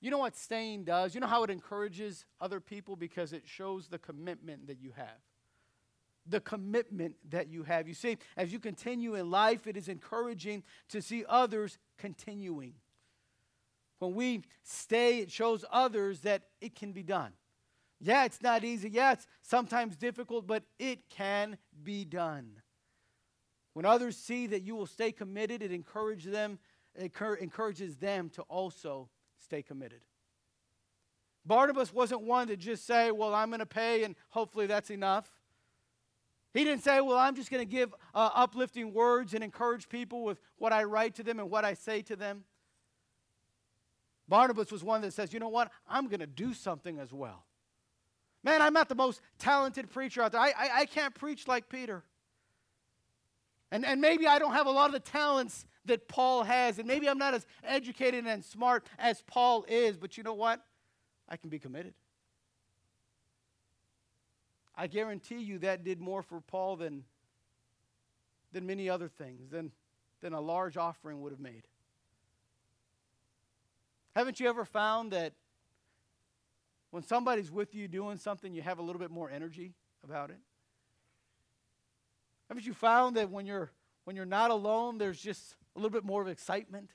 You 0.00 0.10
know 0.10 0.18
what 0.18 0.36
staying 0.36 0.84
does? 0.84 1.14
You 1.14 1.20
know 1.20 1.26
how 1.26 1.42
it 1.42 1.50
encourages 1.50 2.24
other 2.40 2.60
people? 2.60 2.96
Because 2.96 3.32
it 3.32 3.42
shows 3.46 3.88
the 3.88 3.98
commitment 3.98 4.66
that 4.66 4.80
you 4.80 4.92
have 4.96 5.18
the 6.28 6.40
commitment 6.40 7.16
that 7.30 7.48
you 7.48 7.62
have. 7.62 7.88
You 7.88 7.94
see, 7.94 8.18
as 8.36 8.52
you 8.52 8.58
continue 8.58 9.14
in 9.14 9.30
life, 9.30 9.66
it 9.66 9.76
is 9.76 9.88
encouraging 9.88 10.62
to 10.90 11.00
see 11.00 11.24
others 11.28 11.78
continuing. 11.96 12.74
When 13.98 14.14
we 14.14 14.42
stay, 14.62 15.18
it 15.18 15.30
shows 15.30 15.64
others 15.70 16.20
that 16.20 16.42
it 16.60 16.74
can 16.74 16.92
be 16.92 17.02
done. 17.02 17.32
Yeah, 18.00 18.24
it's 18.24 18.42
not 18.42 18.62
easy. 18.62 18.88
Yeah, 18.90 19.12
it's 19.12 19.26
sometimes 19.42 19.96
difficult, 19.96 20.46
but 20.46 20.62
it 20.78 21.10
can 21.10 21.58
be 21.82 22.04
done. 22.04 22.60
When 23.72 23.84
others 23.84 24.16
see 24.16 24.46
that 24.48 24.62
you 24.62 24.76
will 24.76 24.86
stay 24.86 25.12
committed, 25.12 25.62
it 25.62 25.72
encourages 25.72 26.32
them, 26.32 26.58
encourages 26.96 27.96
them 27.96 28.30
to 28.30 28.42
also 28.42 29.08
stay 29.38 29.62
committed. 29.62 30.00
Barnabas 31.44 31.92
wasn't 31.92 32.22
one 32.22 32.48
to 32.48 32.56
just 32.56 32.86
say, 32.86 33.10
Well, 33.10 33.34
I'm 33.34 33.48
going 33.48 33.60
to 33.60 33.66
pay 33.66 34.04
and 34.04 34.14
hopefully 34.28 34.66
that's 34.66 34.90
enough. 34.90 35.30
He 36.52 36.64
didn't 36.64 36.84
say, 36.84 37.00
Well, 37.00 37.16
I'm 37.16 37.34
just 37.34 37.50
going 37.50 37.66
to 37.66 37.70
give 37.70 37.94
uh, 38.14 38.30
uplifting 38.34 38.92
words 38.92 39.34
and 39.34 39.42
encourage 39.42 39.88
people 39.88 40.24
with 40.24 40.40
what 40.56 40.72
I 40.72 40.84
write 40.84 41.14
to 41.16 41.22
them 41.22 41.38
and 41.40 41.50
what 41.50 41.64
I 41.64 41.74
say 41.74 42.02
to 42.02 42.16
them. 42.16 42.44
Barnabas 44.28 44.70
was 44.70 44.84
one 44.84 45.00
that 45.02 45.12
says, 45.12 45.32
You 45.32 45.40
know 45.40 45.48
what? 45.48 45.70
I'm 45.88 46.08
going 46.08 46.20
to 46.20 46.26
do 46.26 46.52
something 46.52 46.98
as 46.98 47.12
well. 47.12 47.44
Man, 48.44 48.62
I'm 48.62 48.72
not 48.72 48.88
the 48.88 48.94
most 48.94 49.20
talented 49.38 49.90
preacher 49.90 50.22
out 50.22 50.32
there. 50.32 50.40
I, 50.40 50.52
I, 50.56 50.70
I 50.80 50.86
can't 50.86 51.14
preach 51.14 51.48
like 51.48 51.68
Peter. 51.68 52.04
And, 53.70 53.84
and 53.84 54.00
maybe 54.00 54.26
I 54.26 54.38
don't 54.38 54.52
have 54.52 54.66
a 54.66 54.70
lot 54.70 54.86
of 54.86 54.92
the 54.92 55.00
talents 55.00 55.66
that 55.84 56.08
Paul 56.08 56.44
has. 56.44 56.78
And 56.78 56.86
maybe 56.86 57.08
I'm 57.08 57.18
not 57.18 57.34
as 57.34 57.46
educated 57.64 58.26
and 58.26 58.44
smart 58.44 58.86
as 58.98 59.22
Paul 59.22 59.64
is. 59.68 59.96
But 59.96 60.16
you 60.16 60.22
know 60.22 60.34
what? 60.34 60.64
I 61.28 61.36
can 61.36 61.50
be 61.50 61.58
committed. 61.58 61.94
I 64.76 64.86
guarantee 64.86 65.40
you 65.40 65.58
that 65.58 65.82
did 65.82 66.00
more 66.00 66.22
for 66.22 66.40
Paul 66.40 66.76
than, 66.76 67.02
than 68.52 68.64
many 68.64 68.88
other 68.88 69.08
things, 69.08 69.50
than, 69.50 69.72
than 70.20 70.32
a 70.32 70.40
large 70.40 70.76
offering 70.76 71.20
would 71.20 71.32
have 71.32 71.40
made. 71.40 71.64
Haven't 74.18 74.40
you 74.40 74.48
ever 74.48 74.64
found 74.64 75.12
that 75.12 75.32
when 76.90 77.04
somebody's 77.04 77.52
with 77.52 77.72
you 77.72 77.86
doing 77.86 78.18
something, 78.18 78.52
you 78.52 78.62
have 78.62 78.80
a 78.80 78.82
little 78.82 78.98
bit 78.98 79.12
more 79.12 79.30
energy 79.30 79.74
about 80.02 80.30
it? 80.30 80.38
Haven't 82.48 82.66
you 82.66 82.74
found 82.74 83.16
that 83.16 83.30
when 83.30 83.46
you're 83.46 83.70
when 84.02 84.16
you're 84.16 84.26
not 84.26 84.50
alone, 84.50 84.98
there's 84.98 85.20
just 85.20 85.54
a 85.76 85.78
little 85.78 85.92
bit 85.92 86.04
more 86.04 86.20
of 86.20 86.26
excitement 86.26 86.90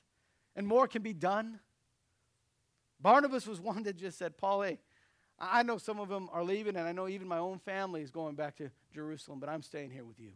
and 0.54 0.66
more 0.66 0.86
can 0.86 1.00
be 1.00 1.14
done? 1.14 1.60
Barnabas 3.00 3.46
was 3.46 3.58
one 3.72 3.84
that 3.84 3.96
just 3.96 4.18
said, 4.18 4.36
Paul, 4.36 4.60
hey, 4.60 4.78
I 5.38 5.62
know 5.62 5.78
some 5.78 5.98
of 6.00 6.10
them 6.10 6.28
are 6.30 6.44
leaving, 6.44 6.76
and 6.76 6.86
I 6.86 6.92
know 6.92 7.08
even 7.08 7.26
my 7.26 7.38
own 7.38 7.58
family 7.58 8.02
is 8.02 8.10
going 8.10 8.34
back 8.34 8.56
to 8.56 8.70
Jerusalem, 8.92 9.40
but 9.40 9.48
I'm 9.48 9.62
staying 9.62 9.92
here 9.92 10.04
with 10.04 10.20
you. 10.20 10.32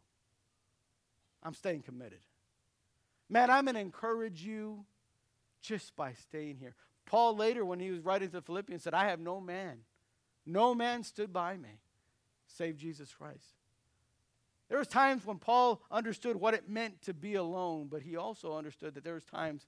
I'm 1.43 1.53
staying 1.53 1.83
committed. 1.83 2.21
Man, 3.29 3.51
I'm 3.51 3.67
going 3.67 3.75
to 3.75 3.81
encourage 3.83 4.43
you 4.43 4.87
just 5.61 5.95
by 5.97 6.13
staying 6.13 6.57
here. 6.59 6.75
Paul 7.07 7.37
later, 7.37 7.65
when 7.65 7.81
he 7.81 7.91
was 7.91 8.01
writing 8.01 8.29
to 8.29 8.33
the 8.33 8.43
Philippians, 8.43 8.83
said, 8.83 8.95
I 8.95 9.09
have 9.09 9.21
no 9.21 9.41
man, 9.41 9.79
no 10.47 10.75
man 10.75 11.03
stood 11.03 11.33
by 11.33 11.57
me 11.57 11.81
save 12.49 12.77
Jesus 12.77 13.13
Christ. 13.13 13.55
There 14.69 14.79
was 14.79 14.89
times 14.89 15.25
when 15.25 15.39
Paul 15.39 15.83
understood 15.91 16.37
what 16.37 16.55
it 16.55 16.69
meant 16.69 17.01
to 17.03 17.15
be 17.15 17.35
alone, 17.37 17.89
but 17.91 18.03
he 18.03 18.17
also 18.17 18.57
understood 18.57 18.95
that 18.95 19.05
there 19.05 19.15
was 19.15 19.25
times 19.25 19.67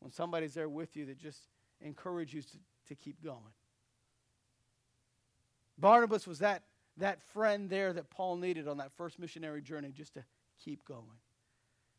when 0.00 0.12
somebody's 0.12 0.54
there 0.54 0.68
with 0.68 0.96
you 0.96 1.06
that 1.06 1.18
just 1.18 1.40
encourage 1.80 2.32
you 2.32 2.42
to, 2.42 2.58
to 2.88 2.94
keep 2.94 3.22
going. 3.22 3.38
Barnabas 5.76 6.26
was 6.26 6.38
that, 6.38 6.62
that 6.96 7.22
friend 7.22 7.68
there 7.68 7.92
that 7.92 8.10
Paul 8.10 8.36
needed 8.36 8.66
on 8.66 8.78
that 8.78 8.92
first 8.96 9.18
missionary 9.18 9.60
journey 9.60 9.90
just 9.90 10.14
to 10.14 10.24
keep 10.62 10.84
going. 10.84 11.04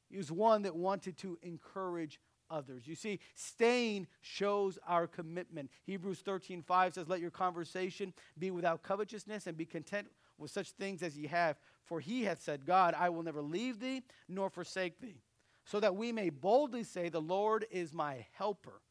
He 0.10 0.17
was 0.17 0.32
one 0.32 0.63
that 0.63 0.75
wanted 0.75 1.17
to 1.19 1.38
encourage 1.43 2.19
others. 2.50 2.88
You 2.88 2.96
see, 2.96 3.20
staying 3.36 4.08
shows 4.22 4.78
our 4.88 5.08
commitment. 5.08 5.70
Hebrews 5.84 6.20
13 6.20 6.62
5 6.62 6.94
says, 6.94 7.10
Let 7.10 7.22
your 7.22 7.32
conversation 7.32 8.14
be 8.38 8.52
without 8.52 8.84
covetousness 8.84 9.48
and 9.48 9.58
be 9.58 9.66
content 9.66 10.08
with 10.38 10.52
such 10.52 10.72
things 10.72 11.04
as 11.04 11.18
ye 11.18 11.28
have. 11.28 11.58
For 11.86 12.00
he 12.00 12.24
hath 12.24 12.42
said, 12.42 12.66
God, 12.66 12.96
I 12.98 13.10
will 13.10 13.24
never 13.24 13.42
leave 13.42 13.80
thee 13.80 14.04
nor 14.28 14.50
forsake 14.50 15.00
thee. 15.00 15.22
So 15.66 15.80
that 15.80 15.96
we 15.96 16.12
may 16.12 16.30
boldly 16.30 16.84
say, 16.84 17.10
The 17.10 17.22
Lord 17.22 17.66
is 17.72 17.94
my 17.94 18.26
helper. 18.34 18.82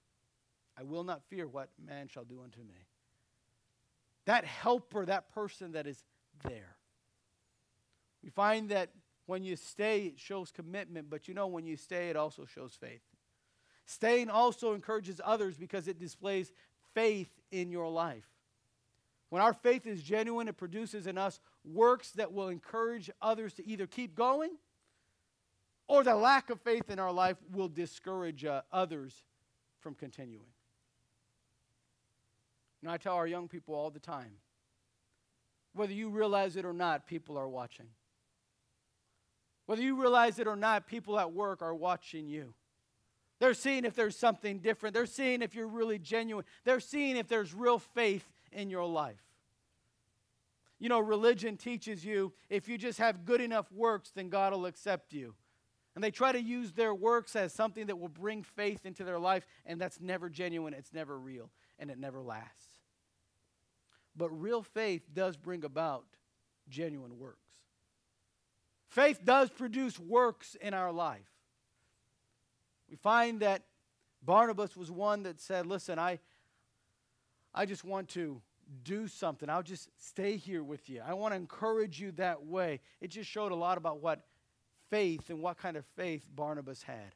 I 0.78 0.84
will 0.84 1.04
not 1.04 1.24
fear 1.28 1.46
what 1.46 1.70
man 1.84 2.08
shall 2.08 2.24
do 2.24 2.40
unto 2.42 2.60
me 2.60 2.86
that 4.28 4.44
helper, 4.44 5.06
that 5.06 5.32
person 5.32 5.72
that 5.72 5.86
is 5.86 6.04
there. 6.44 6.76
We 8.22 8.28
find 8.28 8.68
that 8.68 8.90
when 9.24 9.42
you 9.42 9.56
stay, 9.56 10.02
it 10.02 10.20
shows 10.20 10.50
commitment, 10.50 11.08
but 11.08 11.28
you 11.28 11.34
know, 11.34 11.46
when 11.46 11.64
you 11.64 11.78
stay, 11.78 12.10
it 12.10 12.16
also 12.16 12.44
shows 12.44 12.76
faith. 12.78 13.00
Staying 13.88 14.28
also 14.28 14.74
encourages 14.74 15.18
others 15.24 15.56
because 15.56 15.88
it 15.88 15.98
displays 15.98 16.52
faith 16.92 17.30
in 17.50 17.70
your 17.70 17.88
life. 17.88 18.28
When 19.30 19.40
our 19.40 19.54
faith 19.54 19.86
is 19.86 20.02
genuine, 20.02 20.46
it 20.46 20.58
produces 20.58 21.06
in 21.06 21.16
us 21.16 21.40
works 21.64 22.10
that 22.10 22.30
will 22.30 22.48
encourage 22.48 23.10
others 23.22 23.54
to 23.54 23.66
either 23.66 23.86
keep 23.86 24.14
going 24.14 24.50
or 25.86 26.04
the 26.04 26.14
lack 26.14 26.50
of 26.50 26.60
faith 26.60 26.90
in 26.90 26.98
our 26.98 27.10
life 27.10 27.38
will 27.50 27.68
discourage 27.68 28.44
uh, 28.44 28.60
others 28.70 29.24
from 29.80 29.94
continuing. 29.94 30.52
And 32.82 32.90
I 32.90 32.98
tell 32.98 33.14
our 33.14 33.26
young 33.26 33.48
people 33.48 33.74
all 33.74 33.88
the 33.88 33.98
time 33.98 34.32
whether 35.72 35.94
you 35.94 36.10
realize 36.10 36.56
it 36.56 36.66
or 36.66 36.74
not, 36.74 37.06
people 37.06 37.38
are 37.38 37.48
watching. 37.48 37.86
Whether 39.64 39.80
you 39.80 39.98
realize 39.98 40.38
it 40.38 40.46
or 40.46 40.56
not, 40.56 40.86
people 40.86 41.18
at 41.18 41.32
work 41.32 41.62
are 41.62 41.74
watching 41.74 42.28
you. 42.28 42.52
They're 43.38 43.54
seeing 43.54 43.84
if 43.84 43.94
there's 43.94 44.16
something 44.16 44.58
different. 44.58 44.94
They're 44.94 45.06
seeing 45.06 45.42
if 45.42 45.54
you're 45.54 45.68
really 45.68 45.98
genuine. 45.98 46.44
They're 46.64 46.80
seeing 46.80 47.16
if 47.16 47.28
there's 47.28 47.54
real 47.54 47.78
faith 47.78 48.28
in 48.50 48.70
your 48.70 48.84
life. 48.84 49.22
You 50.80 50.88
know, 50.88 51.00
religion 51.00 51.56
teaches 51.56 52.04
you 52.04 52.32
if 52.48 52.68
you 52.68 52.78
just 52.78 52.98
have 52.98 53.24
good 53.24 53.40
enough 53.40 53.70
works, 53.72 54.10
then 54.14 54.28
God 54.28 54.52
will 54.52 54.66
accept 54.66 55.12
you. 55.12 55.34
And 55.94 56.04
they 56.04 56.10
try 56.12 56.30
to 56.30 56.40
use 56.40 56.72
their 56.72 56.94
works 56.94 57.34
as 57.34 57.52
something 57.52 57.86
that 57.86 57.98
will 57.98 58.08
bring 58.08 58.44
faith 58.44 58.86
into 58.86 59.02
their 59.02 59.18
life, 59.18 59.44
and 59.66 59.80
that's 59.80 60.00
never 60.00 60.28
genuine, 60.28 60.72
it's 60.72 60.92
never 60.92 61.18
real, 61.18 61.50
and 61.78 61.90
it 61.90 61.98
never 61.98 62.20
lasts. 62.20 62.78
But 64.16 64.30
real 64.30 64.62
faith 64.62 65.02
does 65.12 65.36
bring 65.36 65.64
about 65.64 66.04
genuine 66.68 67.18
works. 67.18 67.50
Faith 68.86 69.24
does 69.24 69.50
produce 69.50 69.98
works 69.98 70.56
in 70.60 70.72
our 70.72 70.92
life. 70.92 71.37
We 72.88 72.96
find 72.96 73.40
that 73.40 73.62
Barnabas 74.22 74.76
was 74.76 74.90
one 74.90 75.22
that 75.24 75.40
said, 75.40 75.66
Listen, 75.66 75.98
I, 75.98 76.18
I 77.54 77.66
just 77.66 77.84
want 77.84 78.08
to 78.10 78.40
do 78.82 79.08
something. 79.08 79.48
I'll 79.48 79.62
just 79.62 79.88
stay 79.98 80.36
here 80.36 80.62
with 80.62 80.88
you. 80.88 81.02
I 81.06 81.14
want 81.14 81.32
to 81.32 81.36
encourage 81.36 82.00
you 82.00 82.12
that 82.12 82.44
way. 82.44 82.80
It 83.00 83.08
just 83.08 83.30
showed 83.30 83.52
a 83.52 83.56
lot 83.56 83.78
about 83.78 84.00
what 84.00 84.26
faith 84.90 85.30
and 85.30 85.40
what 85.40 85.58
kind 85.58 85.76
of 85.76 85.84
faith 85.96 86.26
Barnabas 86.34 86.82
had. 86.82 87.14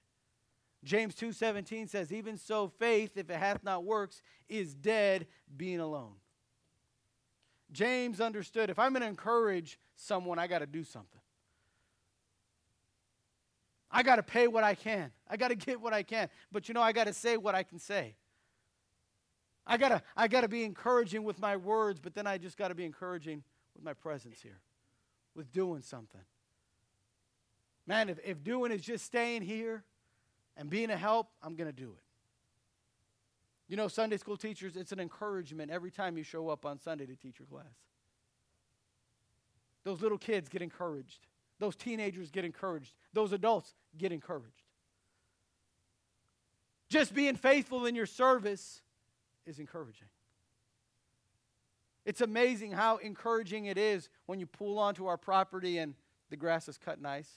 James 0.85 1.15
2:17 1.15 1.89
says, 1.89 2.13
"Even 2.13 2.37
so 2.37 2.69
faith, 2.69 3.17
if 3.17 3.31
it 3.31 3.37
hath 3.37 3.63
not 3.63 3.85
works, 3.85 4.21
is 4.49 4.75
dead, 4.75 5.29
being 5.57 5.81
alone." 5.81 6.17
James 7.71 8.21
understood 8.21 8.69
if 8.69 8.79
I'm 8.79 8.93
going 8.93 9.03
to 9.03 9.09
encourage 9.09 9.79
someone, 9.95 10.39
I 10.39 10.47
got 10.47 10.59
to 10.59 10.67
do 10.67 10.85
something. 10.85 11.22
I 13.93 14.03
got 14.03 14.17
to 14.17 14.23
pay 14.23 14.49
what 14.49 14.65
I 14.65 14.75
can. 14.75 15.13
I 15.29 15.37
got 15.37 15.49
to 15.49 15.55
get 15.55 15.81
what 15.81 15.93
I 15.93 16.03
can. 16.03 16.29
But 16.51 16.67
you 16.69 16.75
know, 16.75 16.81
I 16.81 16.93
got 16.93 17.07
to 17.07 17.13
say 17.13 17.37
what 17.37 17.55
I 17.55 17.63
can 17.63 17.79
say. 17.79 18.17
I 19.67 19.77
got 19.77 19.91
to 19.91 20.03
I 20.17 20.29
got 20.29 20.41
to 20.41 20.49
be 20.49 20.65
encouraging 20.65 21.23
with 21.23 21.39
my 21.39 21.57
words, 21.57 22.01
but 22.01 22.15
then 22.15 22.27
I 22.27 22.39
just 22.39 22.57
got 22.57 22.69
to 22.69 22.75
be 22.75 22.85
encouraging 22.85 23.45
with 23.75 23.85
my 23.85 23.93
presence 23.93 24.41
here, 24.43 24.61
with 25.35 25.53
doing 25.53 25.83
something. 25.83 26.21
Man, 27.87 28.09
if, 28.09 28.19
if 28.25 28.43
doing 28.43 28.73
is 28.73 28.81
just 28.81 29.05
staying 29.05 29.43
here 29.43 29.85
and 30.57 30.71
being 30.71 30.91
a 30.91 30.97
help, 30.97 31.29
I'm 31.43 31.55
going 31.57 31.69
to 31.69 31.77
do 31.77 31.93
it. 31.93 32.03
You 33.69 33.77
know, 33.77 33.89
Sunday 33.89 34.17
school 34.19 34.37
teachers, 34.37 34.77
it's 34.77 34.93
an 34.93 35.01
encouragement 35.01 35.71
every 35.71 35.91
time 35.91 36.17
you 36.17 36.23
show 36.23 36.49
up 36.49 36.65
on 36.65 36.79
Sunday 36.79 37.07
to 37.07 37.17
teach 37.17 37.39
your 37.39 37.47
class. 37.47 37.65
Those 39.85 40.01
little 40.01 40.19
kids 40.19 40.49
get 40.49 40.63
encouraged. 40.63 41.27
Those 41.59 41.77
teenagers 41.77 42.31
get 42.31 42.45
encouraged. 42.45 42.93
Those 43.12 43.33
adults 43.33 43.75
get 43.97 44.12
encouraged. 44.12 44.62
Just 46.88 47.15
being 47.15 47.37
faithful 47.37 47.87
in 47.87 47.95
your 47.95 48.07
service 48.07 48.83
is 49.47 49.59
encouraging. 49.59 50.09
It's 52.05 52.21
amazing 52.21 52.73
how 52.73 52.97
encouraging 52.97 53.67
it 53.67 53.79
is 53.79 54.09
when 54.27 54.41
you 54.41 54.47
pull 54.47 54.79
onto 54.79 55.07
our 55.07 55.17
property 55.17 55.79
and 55.79 55.95
the 56.31 56.37
grass 56.37 56.69
is 56.69 56.77
cut 56.77 57.01
nice. 57.01 57.31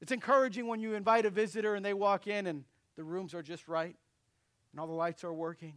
It's 0.00 0.12
encouraging 0.12 0.66
when 0.66 0.80
you 0.80 0.94
invite 0.94 1.26
a 1.26 1.30
visitor 1.30 1.74
and 1.74 1.84
they 1.84 1.94
walk 1.94 2.26
in 2.26 2.46
and 2.46 2.64
the 2.96 3.02
rooms 3.02 3.34
are 3.34 3.42
just 3.42 3.68
right 3.68 3.96
and 4.72 4.80
all 4.80 4.86
the 4.86 4.92
lights 4.92 5.24
are 5.24 5.32
working. 5.32 5.74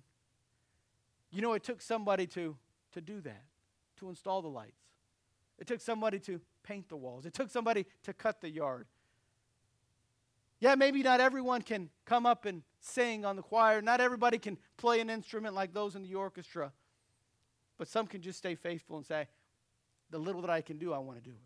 You 1.31 1.41
know, 1.41 1.53
it 1.53 1.63
took 1.63 1.81
somebody 1.81 2.27
to, 2.27 2.55
to 2.93 3.01
do 3.01 3.21
that, 3.21 3.43
to 3.99 4.09
install 4.09 4.41
the 4.41 4.47
lights. 4.47 4.81
It 5.59 5.67
took 5.67 5.81
somebody 5.81 6.19
to 6.19 6.39
paint 6.67 6.89
the 6.89 6.97
walls. 6.97 7.25
It 7.25 7.33
took 7.33 7.49
somebody 7.49 7.85
to 8.03 8.13
cut 8.13 8.41
the 8.41 8.49
yard. 8.49 8.87
Yeah, 10.59 10.75
maybe 10.75 11.03
not 11.03 11.21
everyone 11.21 11.61
can 11.61 11.89
come 12.05 12.25
up 12.25 12.45
and 12.45 12.63
sing 12.79 13.25
on 13.25 13.35
the 13.35 13.43
choir. 13.43 13.81
Not 13.81 14.01
everybody 14.01 14.39
can 14.39 14.57
play 14.75 14.99
an 14.99 15.09
instrument 15.09 15.53
like 15.53 15.73
those 15.73 15.95
in 15.95 16.01
the 16.01 16.15
orchestra. 16.15 16.71
But 17.77 17.87
some 17.87 18.07
can 18.07 18.21
just 18.21 18.39
stay 18.39 18.55
faithful 18.55 18.97
and 18.97 19.05
say, 19.05 19.27
the 20.09 20.17
little 20.17 20.41
that 20.41 20.49
I 20.49 20.61
can 20.61 20.77
do, 20.77 20.93
I 20.93 20.97
want 20.97 21.17
to 21.17 21.23
do 21.23 21.35
it. 21.35 21.43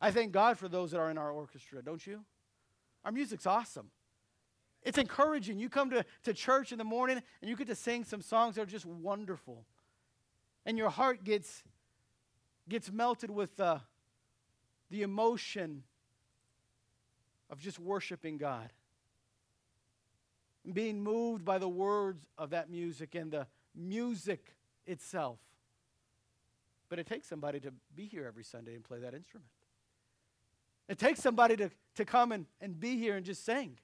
I 0.00 0.10
thank 0.10 0.32
God 0.32 0.58
for 0.58 0.68
those 0.68 0.90
that 0.90 0.98
are 0.98 1.10
in 1.10 1.18
our 1.18 1.30
orchestra, 1.30 1.82
don't 1.82 2.06
you? 2.06 2.24
Our 3.04 3.12
music's 3.12 3.46
awesome. 3.46 3.90
It's 4.82 4.98
encouraging. 4.98 5.58
You 5.58 5.68
come 5.68 5.90
to, 5.90 6.04
to 6.24 6.34
church 6.34 6.72
in 6.72 6.78
the 6.78 6.84
morning 6.84 7.20
and 7.40 7.48
you 7.48 7.56
get 7.56 7.66
to 7.68 7.74
sing 7.74 8.04
some 8.04 8.20
songs 8.20 8.56
that 8.56 8.62
are 8.62 8.66
just 8.66 8.86
wonderful. 8.86 9.64
And 10.66 10.76
your 10.76 10.90
heart 10.90 11.24
gets, 11.24 11.64
gets 12.68 12.92
melted 12.92 13.30
with 13.30 13.58
uh, 13.58 13.78
the 14.90 15.02
emotion 15.02 15.82
of 17.50 17.60
just 17.60 17.78
worshiping 17.78 18.38
God. 18.38 18.70
Being 20.70 21.02
moved 21.02 21.44
by 21.44 21.58
the 21.58 21.68
words 21.68 22.26
of 22.36 22.50
that 22.50 22.68
music 22.68 23.14
and 23.14 23.30
the 23.30 23.46
music 23.74 24.54
itself. 24.86 25.38
But 26.88 26.98
it 26.98 27.06
takes 27.06 27.26
somebody 27.26 27.60
to 27.60 27.72
be 27.94 28.06
here 28.06 28.26
every 28.26 28.44
Sunday 28.44 28.74
and 28.74 28.84
play 28.84 28.98
that 28.98 29.14
instrument. 29.14 29.50
It 30.88 30.98
takes 30.98 31.20
somebody 31.20 31.56
to, 31.56 31.70
to 31.96 32.04
come 32.04 32.32
and, 32.32 32.46
and 32.60 32.78
be 32.78 32.96
here 32.96 33.16
and 33.16 33.24
just 33.24 33.44
sing. 33.44 33.78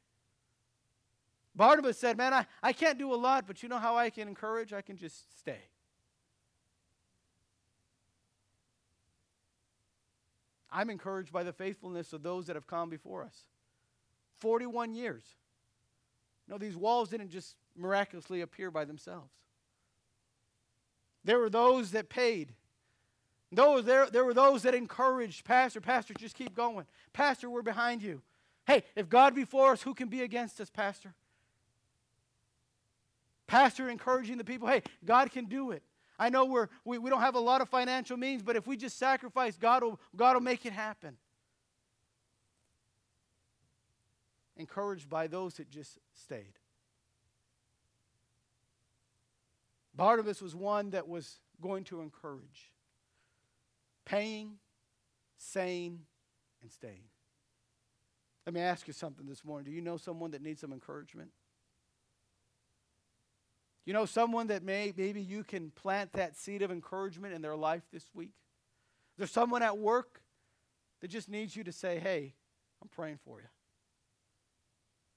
Barnabas 1.54 1.98
said, 1.98 2.16
Man, 2.16 2.32
I, 2.32 2.46
I 2.62 2.72
can't 2.72 2.98
do 2.98 3.12
a 3.12 3.16
lot, 3.16 3.46
but 3.46 3.62
you 3.62 3.68
know 3.68 3.78
how 3.78 3.96
I 3.96 4.10
can 4.10 4.26
encourage? 4.26 4.72
I 4.72 4.82
can 4.82 4.96
just 4.96 5.38
stay. 5.38 5.60
I'm 10.74 10.90
encouraged 10.90 11.32
by 11.32 11.44
the 11.44 11.52
faithfulness 11.52 12.12
of 12.12 12.24
those 12.24 12.46
that 12.46 12.56
have 12.56 12.66
come 12.66 12.90
before 12.90 13.22
us. 13.22 13.44
41 14.40 14.92
years. 14.92 15.22
No, 16.48 16.58
these 16.58 16.76
walls 16.76 17.08
didn't 17.08 17.30
just 17.30 17.54
miraculously 17.76 18.40
appear 18.40 18.72
by 18.72 18.84
themselves. 18.84 19.30
There 21.24 21.38
were 21.38 21.48
those 21.48 21.92
that 21.92 22.08
paid. 22.08 22.52
Those, 23.52 23.84
there, 23.84 24.10
there 24.10 24.24
were 24.24 24.34
those 24.34 24.62
that 24.62 24.74
encouraged, 24.74 25.44
Pastor, 25.44 25.80
Pastor, 25.80 26.12
just 26.14 26.34
keep 26.34 26.56
going. 26.56 26.86
Pastor, 27.12 27.48
we're 27.48 27.62
behind 27.62 28.02
you. 28.02 28.20
Hey, 28.66 28.82
if 28.96 29.08
God 29.08 29.34
be 29.34 29.44
for 29.44 29.72
us, 29.72 29.82
who 29.82 29.94
can 29.94 30.08
be 30.08 30.22
against 30.22 30.60
us, 30.60 30.70
Pastor? 30.70 31.14
Pastor 33.46 33.88
encouraging 33.88 34.38
the 34.38 34.44
people, 34.44 34.66
hey, 34.66 34.82
God 35.04 35.30
can 35.30 35.44
do 35.44 35.70
it. 35.70 35.84
I 36.18 36.28
know 36.28 36.44
we're, 36.44 36.68
we, 36.84 36.98
we 36.98 37.10
don't 37.10 37.20
have 37.20 37.34
a 37.34 37.40
lot 37.40 37.60
of 37.60 37.68
financial 37.68 38.16
means, 38.16 38.42
but 38.42 38.56
if 38.56 38.66
we 38.66 38.76
just 38.76 38.98
sacrifice, 38.98 39.56
God 39.56 39.82
will, 39.82 40.00
God 40.14 40.34
will 40.34 40.42
make 40.42 40.64
it 40.64 40.72
happen. 40.72 41.16
Encouraged 44.56 45.08
by 45.08 45.26
those 45.26 45.54
that 45.54 45.68
just 45.68 45.98
stayed. 46.12 46.58
Barnabas 49.96 50.40
was 50.40 50.54
one 50.54 50.90
that 50.90 51.08
was 51.08 51.40
going 51.60 51.84
to 51.84 52.00
encourage, 52.00 52.72
paying, 54.04 54.54
saying, 55.38 56.00
and 56.62 56.70
staying. 56.70 57.04
Let 58.46 58.54
me 58.54 58.60
ask 58.60 58.86
you 58.86 58.92
something 58.92 59.26
this 59.26 59.44
morning. 59.44 59.64
Do 59.64 59.70
you 59.72 59.80
know 59.80 59.96
someone 59.96 60.32
that 60.32 60.42
needs 60.42 60.60
some 60.60 60.72
encouragement? 60.72 61.30
You 63.84 63.92
know, 63.92 64.06
someone 64.06 64.46
that 64.46 64.62
may, 64.62 64.92
maybe 64.96 65.20
you 65.20 65.44
can 65.44 65.70
plant 65.70 66.12
that 66.14 66.36
seed 66.36 66.62
of 66.62 66.70
encouragement 66.70 67.34
in 67.34 67.42
their 67.42 67.56
life 67.56 67.82
this 67.92 68.06
week? 68.14 68.32
There's 69.18 69.30
someone 69.30 69.62
at 69.62 69.76
work 69.76 70.22
that 71.00 71.08
just 71.08 71.28
needs 71.28 71.54
you 71.54 71.64
to 71.64 71.72
say, 71.72 71.98
hey, 71.98 72.34
I'm 72.80 72.88
praying 72.88 73.18
for 73.24 73.40
you. 73.40 73.46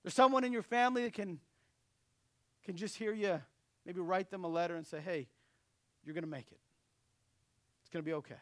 There's 0.04 0.14
someone 0.14 0.44
in 0.44 0.52
your 0.52 0.64
family 0.64 1.04
that 1.04 1.14
can, 1.14 1.40
can 2.66 2.76
just 2.76 2.98
hear 2.98 3.14
you, 3.14 3.42
maybe 3.86 4.02
write 4.02 4.30
them 4.30 4.44
a 4.44 4.48
letter 4.48 4.76
and 4.76 4.86
say, 4.86 5.00
hey, 5.00 5.28
you're 6.04 6.14
going 6.14 6.24
to 6.24 6.30
make 6.30 6.52
it. 6.52 6.60
It's 7.82 7.90
going 7.90 8.04
to 8.04 8.06
be 8.06 8.14
okay. 8.16 8.36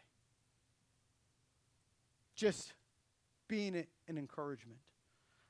Just 2.36 2.74
being 3.48 3.76
an 4.08 4.18
encouragement. 4.18 4.80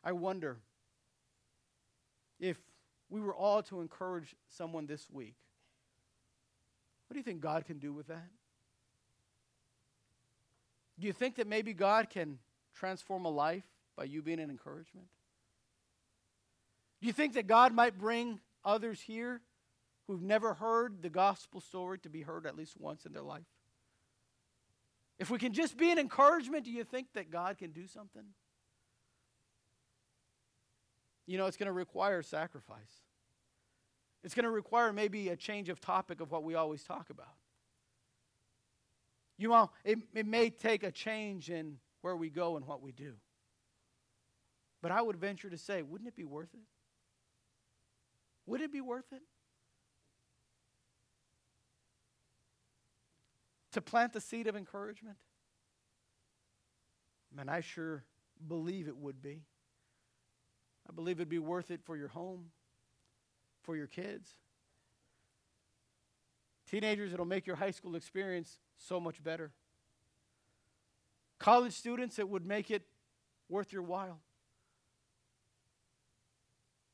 I 0.04 0.12
wonder 0.12 0.60
if 2.40 2.58
we 3.10 3.22
were 3.22 3.36
all 3.36 3.62
to 3.64 3.82
encourage 3.82 4.36
someone 4.48 4.86
this 4.86 5.08
week, 5.12 5.36
what 7.08 7.14
do 7.14 7.20
you 7.20 7.24
think 7.24 7.42
God 7.42 7.66
can 7.66 7.78
do 7.78 7.94
with 7.94 8.08
that? 8.08 8.30
Do 11.00 11.08
you 11.08 11.14
think 11.14 11.36
that 11.36 11.48
maybe 11.48 11.74
God 11.74 12.10
can 12.10 12.40
transform 12.74 13.26
a 13.26 13.30
life 13.30 13.66
by 13.96 14.06
you 14.06 14.22
being 14.22 14.40
an 14.40 14.50
encouragement? 14.50 15.08
Do 17.02 17.08
you 17.08 17.14
think 17.14 17.34
that 17.34 17.48
God 17.48 17.74
might 17.74 17.98
bring 17.98 18.40
others 18.64 19.02
here 19.02 19.42
who've 20.08 20.22
never 20.22 20.54
heard 20.54 21.02
the 21.02 21.10
gospel 21.10 21.60
story 21.60 22.00
to 22.00 22.10
be 22.10 22.22
heard 22.22 22.46
at 22.46 22.56
least 22.56 22.80
once 22.80 23.06
in 23.06 23.14
their 23.14 23.24
life? 23.24 23.44
If 25.20 25.30
we 25.30 25.38
can 25.38 25.54
just 25.54 25.78
be 25.78 25.92
an 25.92 26.00
encouragement, 26.00 26.66
do 26.66 26.72
you 26.72 26.84
think 26.84 27.08
that 27.14 27.32
God 27.32 27.58
can 27.58 27.72
do 27.72 27.88
something? 27.88 28.24
You 31.26 31.38
know, 31.38 31.46
it's 31.46 31.58
going 31.58 31.68
to 31.68 31.74
require 31.74 32.22
sacrifice. 32.22 33.04
It's 34.24 34.34
going 34.34 34.44
to 34.44 34.52
require 34.52 34.92
maybe 34.92 35.30
a 35.30 35.36
change 35.36 35.70
of 35.70 35.80
topic 35.80 36.22
of 36.22 36.32
what 36.32 36.44
we 36.44 36.56
always 36.56 36.84
talk 36.84 37.10
about. 37.10 37.36
You 39.38 39.50
know, 39.50 39.70
it, 39.84 40.00
it 40.14 40.26
may 40.26 40.50
take 40.50 40.84
a 40.84 40.92
change 40.92 41.50
in 41.50 41.78
where 42.02 42.16
we 42.16 42.30
go 42.30 42.56
and 42.56 42.66
what 42.66 42.82
we 42.82 42.92
do. 42.92 43.14
But 44.82 44.92
I 44.92 45.02
would 45.02 45.18
venture 45.18 45.50
to 45.50 45.58
say, 45.58 45.82
wouldn't 45.82 46.08
it 46.08 46.16
be 46.16 46.24
worth 46.24 46.54
it? 46.54 46.68
Would 48.46 48.62
it 48.62 48.72
be 48.72 48.82
worth 48.82 49.12
it? 49.12 49.22
to 53.76 53.82
plant 53.82 54.14
the 54.14 54.22
seed 54.22 54.48
of 54.48 54.56
encouragement? 54.56 55.18
Man, 57.36 57.50
I 57.50 57.60
sure 57.60 58.06
believe 58.48 58.88
it 58.88 58.96
would 58.96 59.22
be. 59.22 59.42
I 60.88 60.94
believe 60.94 61.18
it'd 61.18 61.30
be 61.30 61.40
worth 61.40 61.72
it 61.72 61.82
for 61.84 61.98
your 61.98 62.10
home, 62.10 62.46
for 63.64 63.76
your 63.76 63.88
kids. 63.88 64.36
Teenagers, 66.70 67.14
it'll 67.14 67.26
make 67.26 67.46
your 67.48 67.56
high 67.56 67.72
school 67.72 67.96
experience 67.96 68.60
so 68.78 69.00
much 69.00 69.24
better. 69.24 69.52
College 71.40 71.74
students, 71.74 72.18
it 72.20 72.28
would 72.28 72.46
make 72.46 72.72
it 72.72 72.84
worth 73.50 73.72
your 73.72 73.84
while. 73.84 74.20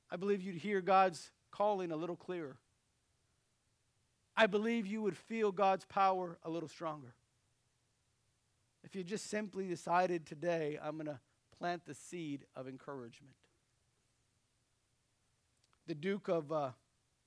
I 0.09 0.17
believe 0.17 0.41
you'd 0.41 0.55
hear 0.55 0.81
God's 0.81 1.31
calling 1.51 1.91
a 1.91 1.95
little 1.95 2.17
clearer. 2.17 2.57
I 4.35 4.47
believe 4.47 4.87
you 4.87 5.01
would 5.01 5.17
feel 5.17 5.51
God's 5.51 5.85
power 5.85 6.37
a 6.43 6.49
little 6.49 6.69
stronger. 6.69 7.13
If 8.83 8.95
you 8.95 9.03
just 9.03 9.29
simply 9.29 9.67
decided 9.67 10.25
today, 10.25 10.79
I'm 10.81 10.95
going 10.95 11.05
to 11.05 11.19
plant 11.57 11.85
the 11.85 11.93
seed 11.93 12.45
of 12.55 12.67
encouragement. 12.67 13.35
The 15.87 15.95
Duke 15.95 16.27
of 16.27 16.51
uh, 16.51 16.69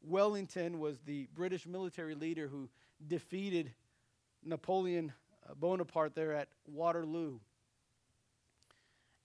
Wellington 0.03 0.79
was 0.79 0.99
the 1.01 1.29
British 1.35 1.67
military 1.67 2.15
leader 2.15 2.49
who 2.49 2.69
defeated 3.07 3.73
Napoleon 4.45 5.13
uh, 5.49 5.55
Bonaparte 5.55 6.15
there 6.15 6.33
at 6.33 6.49
Waterloo. 6.67 7.39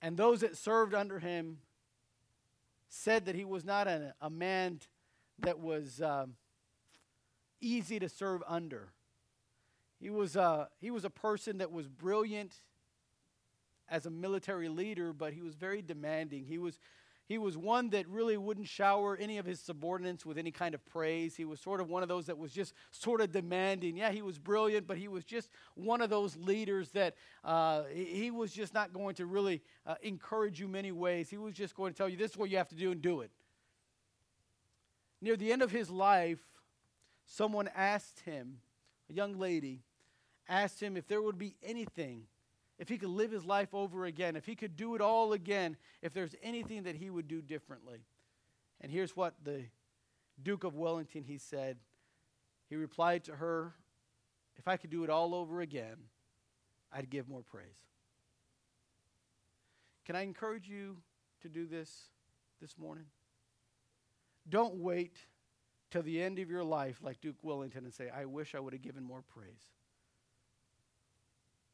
And 0.02 0.16
those 0.16 0.40
that 0.40 0.56
served 0.56 0.94
under 0.94 1.18
him 1.18 1.58
said 2.88 3.26
that 3.26 3.34
he 3.34 3.44
was 3.44 3.64
not 3.64 3.86
a, 3.86 4.14
a 4.20 4.30
man 4.30 4.80
that 5.38 5.60
was 5.60 6.02
um, 6.02 6.34
easy 7.60 7.98
to 7.98 8.08
serve 8.08 8.42
under. 8.48 8.88
He 10.00 10.10
was, 10.10 10.36
uh, 10.36 10.66
he 10.80 10.90
was 10.90 11.04
a 11.04 11.10
person 11.10 11.58
that 11.58 11.70
was 11.70 11.86
brilliant 11.86 12.54
as 13.88 14.06
a 14.06 14.10
military 14.10 14.68
leader, 14.68 15.12
but 15.12 15.32
he 15.32 15.42
was 15.42 15.54
very 15.54 15.82
demanding. 15.82 16.46
He 16.46 16.58
was, 16.58 16.78
he 17.30 17.38
was 17.38 17.56
one 17.56 17.90
that 17.90 18.08
really 18.08 18.36
wouldn't 18.36 18.66
shower 18.66 19.16
any 19.16 19.38
of 19.38 19.46
his 19.46 19.60
subordinates 19.60 20.26
with 20.26 20.36
any 20.36 20.50
kind 20.50 20.74
of 20.74 20.84
praise. 20.84 21.36
He 21.36 21.44
was 21.44 21.60
sort 21.60 21.80
of 21.80 21.88
one 21.88 22.02
of 22.02 22.08
those 22.08 22.26
that 22.26 22.36
was 22.36 22.50
just 22.50 22.74
sort 22.90 23.20
of 23.20 23.30
demanding. 23.30 23.96
Yeah, 23.96 24.10
he 24.10 24.20
was 24.20 24.36
brilliant, 24.36 24.88
but 24.88 24.98
he 24.98 25.06
was 25.06 25.24
just 25.24 25.48
one 25.76 26.00
of 26.00 26.10
those 26.10 26.36
leaders 26.36 26.90
that 26.90 27.14
uh, 27.44 27.84
he 27.84 28.32
was 28.32 28.52
just 28.52 28.74
not 28.74 28.92
going 28.92 29.14
to 29.14 29.26
really 29.26 29.62
uh, 29.86 29.94
encourage 30.02 30.58
you 30.58 30.66
many 30.66 30.90
ways. 30.90 31.30
He 31.30 31.38
was 31.38 31.54
just 31.54 31.76
going 31.76 31.92
to 31.92 31.96
tell 31.96 32.08
you, 32.08 32.16
this 32.16 32.32
is 32.32 32.36
what 32.36 32.50
you 32.50 32.56
have 32.56 32.68
to 32.70 32.74
do 32.74 32.90
and 32.90 33.00
do 33.00 33.20
it. 33.20 33.30
Near 35.22 35.36
the 35.36 35.52
end 35.52 35.62
of 35.62 35.70
his 35.70 35.88
life, 35.88 36.40
someone 37.26 37.70
asked 37.76 38.18
him, 38.24 38.56
a 39.08 39.12
young 39.12 39.38
lady, 39.38 39.82
asked 40.48 40.82
him 40.82 40.96
if 40.96 41.06
there 41.06 41.22
would 41.22 41.38
be 41.38 41.54
anything 41.62 42.24
if 42.80 42.88
he 42.88 42.96
could 42.96 43.10
live 43.10 43.30
his 43.30 43.44
life 43.44 43.74
over 43.74 44.06
again, 44.06 44.36
if 44.36 44.46
he 44.46 44.56
could 44.56 44.74
do 44.74 44.94
it 44.94 45.02
all 45.02 45.34
again, 45.34 45.76
if 46.00 46.14
there's 46.14 46.34
anything 46.42 46.84
that 46.84 46.96
he 46.96 47.10
would 47.10 47.28
do 47.28 47.42
differently. 47.42 48.06
And 48.80 48.90
here's 48.90 49.14
what 49.14 49.34
the 49.44 49.66
Duke 50.42 50.64
of 50.64 50.74
Wellington 50.74 51.22
he 51.22 51.36
said. 51.36 51.76
He 52.70 52.76
replied 52.76 53.24
to 53.24 53.36
her, 53.36 53.74
"If 54.56 54.66
I 54.66 54.78
could 54.78 54.88
do 54.88 55.04
it 55.04 55.10
all 55.10 55.34
over 55.34 55.60
again, 55.60 56.08
I'd 56.90 57.10
give 57.10 57.28
more 57.28 57.42
praise." 57.42 57.86
Can 60.06 60.16
I 60.16 60.22
encourage 60.22 60.66
you 60.66 61.02
to 61.42 61.50
do 61.50 61.66
this 61.66 62.10
this 62.60 62.78
morning? 62.78 63.10
Don't 64.48 64.76
wait 64.76 65.26
till 65.90 66.02
the 66.02 66.22
end 66.22 66.38
of 66.38 66.48
your 66.48 66.64
life 66.64 67.02
like 67.02 67.20
Duke 67.20 67.44
Wellington 67.44 67.84
and 67.84 67.92
say, 67.92 68.08
"I 68.08 68.24
wish 68.24 68.54
I 68.54 68.58
would 68.58 68.72
have 68.72 68.80
given 68.80 69.04
more 69.04 69.20
praise." 69.20 69.70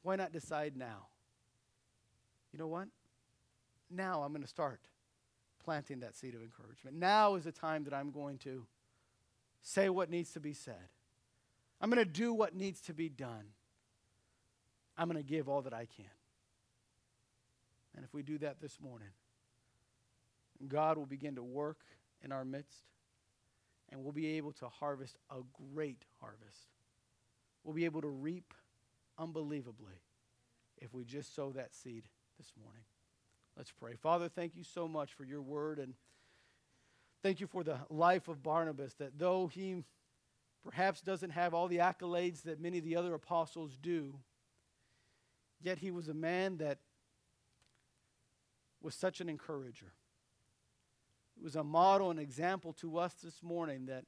Why 0.06 0.14
not 0.14 0.30
decide 0.30 0.76
now? 0.76 1.08
You 2.52 2.60
know 2.60 2.68
what? 2.68 2.86
Now 3.90 4.22
I'm 4.22 4.30
going 4.30 4.42
to 4.42 4.48
start 4.48 4.78
planting 5.64 5.98
that 5.98 6.14
seed 6.14 6.36
of 6.36 6.42
encouragement. 6.42 6.96
Now 6.96 7.34
is 7.34 7.42
the 7.42 7.50
time 7.50 7.82
that 7.82 7.92
I'm 7.92 8.12
going 8.12 8.38
to 8.38 8.66
say 9.62 9.88
what 9.88 10.08
needs 10.08 10.30
to 10.34 10.38
be 10.38 10.52
said. 10.52 10.92
I'm 11.80 11.90
going 11.90 12.04
to 12.04 12.08
do 12.08 12.32
what 12.32 12.54
needs 12.54 12.80
to 12.82 12.94
be 12.94 13.08
done. 13.08 13.46
I'm 14.96 15.08
going 15.08 15.20
to 15.20 15.28
give 15.28 15.48
all 15.48 15.62
that 15.62 15.74
I 15.74 15.88
can. 15.96 16.06
And 17.96 18.04
if 18.04 18.14
we 18.14 18.22
do 18.22 18.38
that 18.38 18.60
this 18.60 18.78
morning, 18.80 19.08
God 20.68 20.98
will 20.98 21.06
begin 21.06 21.34
to 21.34 21.42
work 21.42 21.80
in 22.22 22.30
our 22.30 22.44
midst, 22.44 22.84
and 23.90 24.04
we'll 24.04 24.12
be 24.12 24.36
able 24.36 24.52
to 24.52 24.68
harvest 24.68 25.16
a 25.30 25.40
great 25.74 26.04
harvest. 26.20 26.68
We'll 27.64 27.74
be 27.74 27.86
able 27.86 28.02
to 28.02 28.08
reap 28.08 28.54
unbelievably 29.18 30.00
if 30.78 30.92
we 30.92 31.04
just 31.04 31.34
sow 31.34 31.52
that 31.52 31.74
seed 31.74 32.04
this 32.38 32.52
morning. 32.62 32.82
Let's 33.56 33.72
pray. 33.72 33.94
Father, 33.94 34.28
thank 34.28 34.54
you 34.54 34.64
so 34.64 34.86
much 34.86 35.14
for 35.14 35.24
your 35.24 35.40
word 35.40 35.78
and 35.78 35.94
thank 37.22 37.40
you 37.40 37.46
for 37.46 37.64
the 37.64 37.78
life 37.88 38.28
of 38.28 38.42
Barnabas, 38.42 38.94
that 38.94 39.18
though 39.18 39.46
he 39.46 39.82
perhaps 40.62 41.00
doesn't 41.00 41.30
have 41.30 41.54
all 41.54 41.68
the 41.68 41.78
accolades 41.78 42.42
that 42.42 42.60
many 42.60 42.78
of 42.78 42.84
the 42.84 42.96
other 42.96 43.14
apostles 43.14 43.78
do, 43.80 44.18
yet 45.62 45.78
he 45.78 45.90
was 45.90 46.08
a 46.08 46.14
man 46.14 46.58
that 46.58 46.78
was 48.82 48.94
such 48.94 49.20
an 49.20 49.28
encourager. 49.28 49.92
It 51.36 51.42
was 51.42 51.56
a 51.56 51.64
model 51.64 52.10
and 52.10 52.20
example 52.20 52.72
to 52.74 52.98
us 52.98 53.14
this 53.14 53.42
morning 53.42 53.86
that 53.86 54.04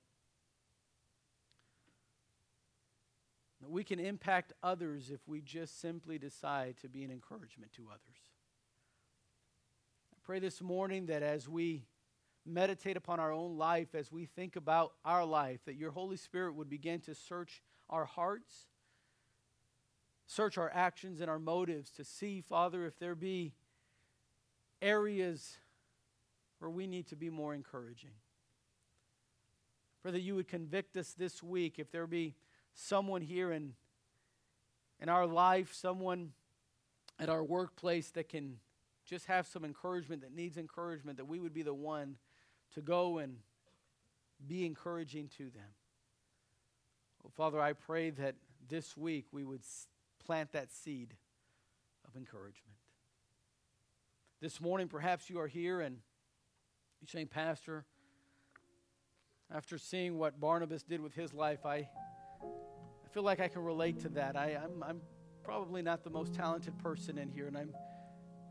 we 3.68 3.84
can 3.84 3.98
impact 3.98 4.52
others 4.62 5.10
if 5.10 5.20
we 5.26 5.40
just 5.40 5.80
simply 5.80 6.18
decide 6.18 6.76
to 6.78 6.88
be 6.88 7.04
an 7.04 7.10
encouragement 7.10 7.72
to 7.74 7.88
others. 7.88 8.18
I 10.14 10.18
pray 10.22 10.38
this 10.38 10.60
morning 10.60 11.06
that 11.06 11.22
as 11.22 11.48
we 11.48 11.86
meditate 12.46 12.96
upon 12.96 13.20
our 13.20 13.32
own 13.32 13.58
life, 13.58 13.94
as 13.94 14.10
we 14.10 14.24
think 14.24 14.56
about 14.56 14.92
our 15.04 15.24
life, 15.24 15.60
that 15.66 15.76
your 15.76 15.90
Holy 15.90 16.16
Spirit 16.16 16.54
would 16.54 16.70
begin 16.70 17.00
to 17.00 17.14
search 17.14 17.62
our 17.90 18.04
hearts, 18.04 18.66
search 20.26 20.56
our 20.56 20.70
actions 20.72 21.20
and 21.20 21.30
our 21.30 21.38
motives 21.38 21.90
to 21.92 22.04
see, 22.04 22.40
Father, 22.40 22.86
if 22.86 22.98
there 22.98 23.14
be 23.14 23.54
areas 24.80 25.58
where 26.58 26.70
we 26.70 26.86
need 26.86 27.06
to 27.08 27.16
be 27.16 27.30
more 27.30 27.54
encouraging. 27.54 28.12
Pray 30.02 30.12
that 30.12 30.20
you 30.20 30.34
would 30.34 30.48
convict 30.48 30.96
us 30.96 31.12
this 31.12 31.42
week 31.42 31.78
if 31.78 31.90
there 31.90 32.06
be 32.06 32.34
someone 32.78 33.22
here 33.22 33.50
in, 33.50 33.74
in 35.00 35.08
our 35.08 35.26
life, 35.26 35.74
someone 35.74 36.30
at 37.18 37.28
our 37.28 37.42
workplace 37.42 38.10
that 38.12 38.28
can 38.28 38.58
just 39.04 39.26
have 39.26 39.46
some 39.46 39.64
encouragement, 39.64 40.22
that 40.22 40.32
needs 40.32 40.56
encouragement, 40.56 41.16
that 41.16 41.24
we 41.24 41.40
would 41.40 41.52
be 41.52 41.62
the 41.62 41.74
one 41.74 42.16
to 42.74 42.80
go 42.80 43.18
and 43.18 43.38
be 44.46 44.64
encouraging 44.64 45.28
to 45.36 45.44
them. 45.44 45.74
Well, 47.22 47.32
Father, 47.34 47.60
I 47.60 47.72
pray 47.72 48.10
that 48.10 48.36
this 48.68 48.96
week 48.96 49.26
we 49.32 49.44
would 49.44 49.62
plant 50.24 50.52
that 50.52 50.70
seed 50.70 51.14
of 52.06 52.16
encouragement. 52.16 52.76
This 54.40 54.60
morning, 54.60 54.86
perhaps 54.86 55.28
you 55.28 55.40
are 55.40 55.48
here 55.48 55.80
and 55.80 55.96
you're 57.00 57.08
saying, 57.08 57.26
Pastor, 57.26 57.84
after 59.52 59.78
seeing 59.78 60.16
what 60.16 60.38
Barnabas 60.38 60.84
did 60.84 61.00
with 61.00 61.14
his 61.14 61.34
life, 61.34 61.66
I 61.66 61.88
feel 63.18 63.24
like 63.24 63.40
I 63.40 63.48
can 63.48 63.64
relate 63.64 63.98
to 64.02 64.08
that. 64.10 64.36
I, 64.36 64.56
I'm, 64.62 64.80
I'm 64.80 65.00
probably 65.42 65.82
not 65.82 66.04
the 66.04 66.10
most 66.10 66.32
talented 66.32 66.78
person 66.78 67.18
in 67.18 67.28
here, 67.28 67.48
and 67.48 67.58
I'm 67.58 67.74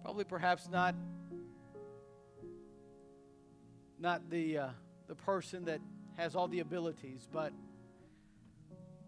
probably 0.03 0.26
perhaps 0.26 0.68
not 0.68 0.93
not 3.97 4.30
the 4.30 4.57
uh, 4.57 4.68
the 5.07 5.15
person 5.15 5.63
that 5.63 5.80
has 6.18 6.36
all 6.36 6.49
the 6.49 6.59
abilities, 6.59 7.30
but 7.32 7.53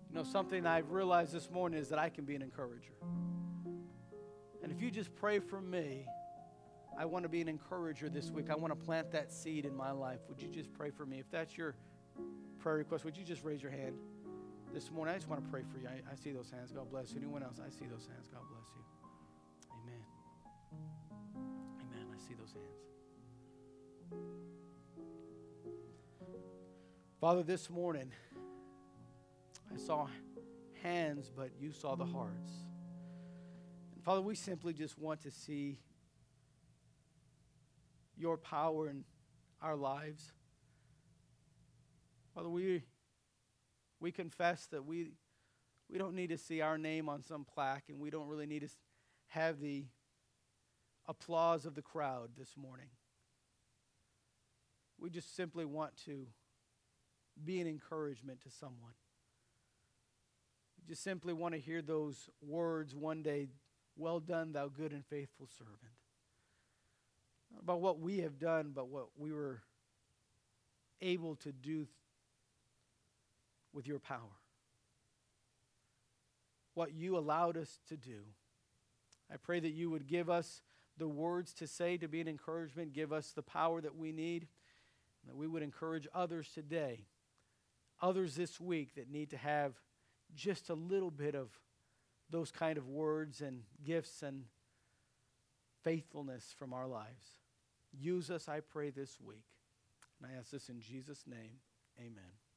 you 0.08 0.16
know 0.16 0.24
something 0.24 0.66
I've 0.66 0.92
realized 0.92 1.34
this 1.34 1.52
morning 1.52 1.78
is 1.78 1.90
that 1.90 2.00
I 2.00 2.08
can 2.08 2.24
be 2.24 2.36
an 2.36 2.42
encourager. 2.42 2.94
And 4.64 4.72
if 4.72 4.82
you 4.82 4.90
just 4.90 5.14
pray 5.14 5.40
for 5.40 5.60
me, 5.60 6.06
I 6.98 7.04
want 7.04 7.24
to 7.24 7.30
be 7.30 7.42
an 7.42 7.50
encourager 7.50 8.08
this 8.08 8.32
week. 8.32 8.50
I 8.50 8.56
want 8.56 8.72
to 8.72 8.86
plant 8.86 9.12
that 9.12 9.30
seed 9.34 9.66
in 9.66 9.76
my 9.76 9.92
life. 9.92 10.20
Would 10.30 10.42
you 10.42 10.48
just 10.48 10.72
pray 10.72 10.90
for 10.90 11.06
me? 11.06 11.20
If 11.20 11.30
that's 11.30 11.58
your 11.58 11.76
prayer 12.60 12.78
request, 12.78 13.04
would 13.04 13.18
you 13.18 13.26
just 13.26 13.44
raise 13.44 13.62
your 13.62 13.74
hand? 13.74 13.98
This 14.74 14.92
morning, 14.92 15.14
I 15.14 15.18
just 15.18 15.30
want 15.30 15.44
to 15.44 15.50
pray 15.50 15.62
for 15.72 15.80
you. 15.80 15.88
I, 15.88 16.12
I 16.12 16.16
see 16.16 16.32
those 16.32 16.52
hands. 16.52 16.72
God 16.72 16.90
bless 16.92 17.12
you. 17.12 17.18
Anyone 17.18 17.44
else? 17.44 17.60
I 17.60 17.70
see 17.70 17.86
those 17.86 18.08
hands. 18.08 18.30
God 18.32 18.42
bless 18.50 18.66
you. 18.76 18.84
Amen. 19.82 20.04
Amen. 21.82 22.08
I 22.14 22.18
see 22.28 22.36
those 22.36 22.54
hands. 22.54 22.66
Father, 27.20 27.44
this 27.44 27.70
morning, 27.70 28.12
I 29.74 29.78
saw 29.78 30.08
hands, 30.82 31.32
but 31.36 31.50
you 31.60 31.72
saw 31.72 31.96
the 31.96 32.06
hearts. 32.06 32.52
And 33.96 34.04
Father, 34.04 34.22
we 34.22 34.36
simply 34.36 34.74
just 34.74 34.98
want 34.98 35.22
to 35.24 35.32
see 35.32 35.80
your 38.18 38.38
power 38.38 38.90
in 38.90 39.04
our 39.62 39.76
lives. 39.76 40.32
Father, 42.34 42.50
we 42.50 42.84
we 44.00 44.12
confess 44.12 44.68
that 44.68 44.86
we 44.86 45.12
We 45.92 45.98
don't 45.98 46.14
need 46.14 46.30
to 46.30 46.38
see 46.38 46.62
our 46.62 46.78
name 46.78 47.10
on 47.10 47.24
some 47.24 47.44
plaque, 47.44 47.86
and 47.90 48.00
we 48.00 48.12
don't 48.12 48.28
really 48.28 48.46
need 48.46 48.62
to 48.62 48.70
have 49.30 49.60
the 49.60 49.86
applause 51.08 51.66
of 51.66 51.74
the 51.74 51.82
crowd 51.82 52.30
this 52.38 52.56
morning. 52.56 52.90
We 55.00 55.10
just 55.10 55.36
simply 55.36 55.66
want 55.66 55.98
to 56.06 56.28
be 57.44 57.60
an 57.60 57.68
encouragement 57.68 58.42
to 58.42 58.52
someone. 58.52 58.94
We 60.78 60.94
just 60.94 61.04
simply 61.04 61.34
want 61.34 61.56
to 61.56 61.60
hear 61.60 61.82
those 61.82 62.30
words 62.42 62.96
one 62.96 63.24
day 63.24 63.48
Well 63.96 64.22
done, 64.22 64.54
thou 64.54 64.70
good 64.70 64.94
and 64.94 65.06
faithful 65.06 65.48
servant. 65.58 65.98
Not 67.52 67.64
about 67.64 67.82
what 67.82 68.00
we 68.00 68.20
have 68.20 68.40
done, 68.40 68.72
but 68.74 68.88
what 68.88 69.08
we 69.18 69.34
were 69.34 69.62
able 71.02 71.36
to 71.38 71.52
do 71.52 71.88
with 73.80 73.88
your 73.88 74.00
power. 74.00 74.36
What 76.74 76.94
you 76.94 77.18
allowed 77.18 77.56
us 77.56 77.80
to 77.88 77.96
do. 77.96 78.24
I 79.32 79.38
pray 79.38 79.62
that 79.62 79.72
you 79.72 79.90
would 79.90 80.06
give 80.06 80.30
us 80.30 80.62
the 80.98 81.08
words 81.08 81.54
to 81.54 81.66
say 81.66 81.96
to 81.96 82.10
be 82.10 82.20
an 82.20 82.28
encouragement, 82.28 82.92
give 82.92 83.14
us 83.14 83.32
the 83.32 83.42
power 83.42 83.80
that 83.80 83.96
we 83.96 84.12
need, 84.12 84.48
that 85.28 85.38
we 85.38 85.48
would 85.48 85.64
encourage 85.64 86.10
others 86.14 86.50
today, 86.54 87.06
others 88.02 88.36
this 88.36 88.60
week 88.60 88.96
that 88.96 89.10
need 89.10 89.30
to 89.30 89.38
have 89.38 89.76
just 90.36 90.70
a 90.70 90.74
little 90.74 91.10
bit 91.10 91.36
of 91.36 91.48
those 92.30 92.52
kind 92.52 92.78
of 92.78 92.90
words 92.90 93.40
and 93.40 93.62
gifts 93.86 94.24
and 94.24 94.44
faithfulness 95.86 96.54
from 96.60 96.74
our 96.74 96.86
lives. 96.86 97.40
Use 97.98 98.30
us, 98.30 98.50
I 98.50 98.60
pray, 98.60 98.90
this 98.90 99.22
week. 99.22 99.46
And 100.22 100.30
I 100.30 100.38
ask 100.38 100.52
this 100.52 100.68
in 100.68 100.82
Jesus' 100.82 101.24
name. 101.26 101.62
Amen. 101.98 102.10
Amen. 102.10 102.49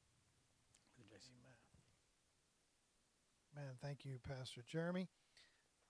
Man, 3.54 3.74
thank 3.82 4.06
you, 4.06 4.18
Pastor 4.26 4.64
Jeremy. 4.66 5.08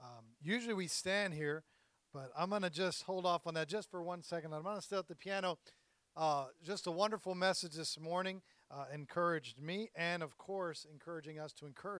Um, 0.00 0.24
usually 0.42 0.74
we 0.74 0.88
stand 0.88 1.32
here, 1.34 1.62
but 2.12 2.30
I'm 2.36 2.50
going 2.50 2.62
to 2.62 2.70
just 2.70 3.04
hold 3.04 3.24
off 3.24 3.46
on 3.46 3.54
that 3.54 3.68
just 3.68 3.88
for 3.88 4.02
one 4.02 4.24
second. 4.24 4.52
I'm 4.52 4.64
going 4.64 4.74
to 4.74 4.82
stay 4.82 4.96
at 4.96 5.06
the 5.06 5.14
piano. 5.14 5.58
Uh, 6.16 6.46
just 6.64 6.88
a 6.88 6.90
wonderful 6.90 7.36
message 7.36 7.74
this 7.74 8.00
morning. 8.00 8.42
Uh, 8.68 8.86
encouraged 8.92 9.60
me, 9.60 9.90
and 9.94 10.24
of 10.24 10.36
course, 10.38 10.84
encouraging 10.90 11.38
us 11.38 11.52
to 11.52 11.66
encourage. 11.66 11.90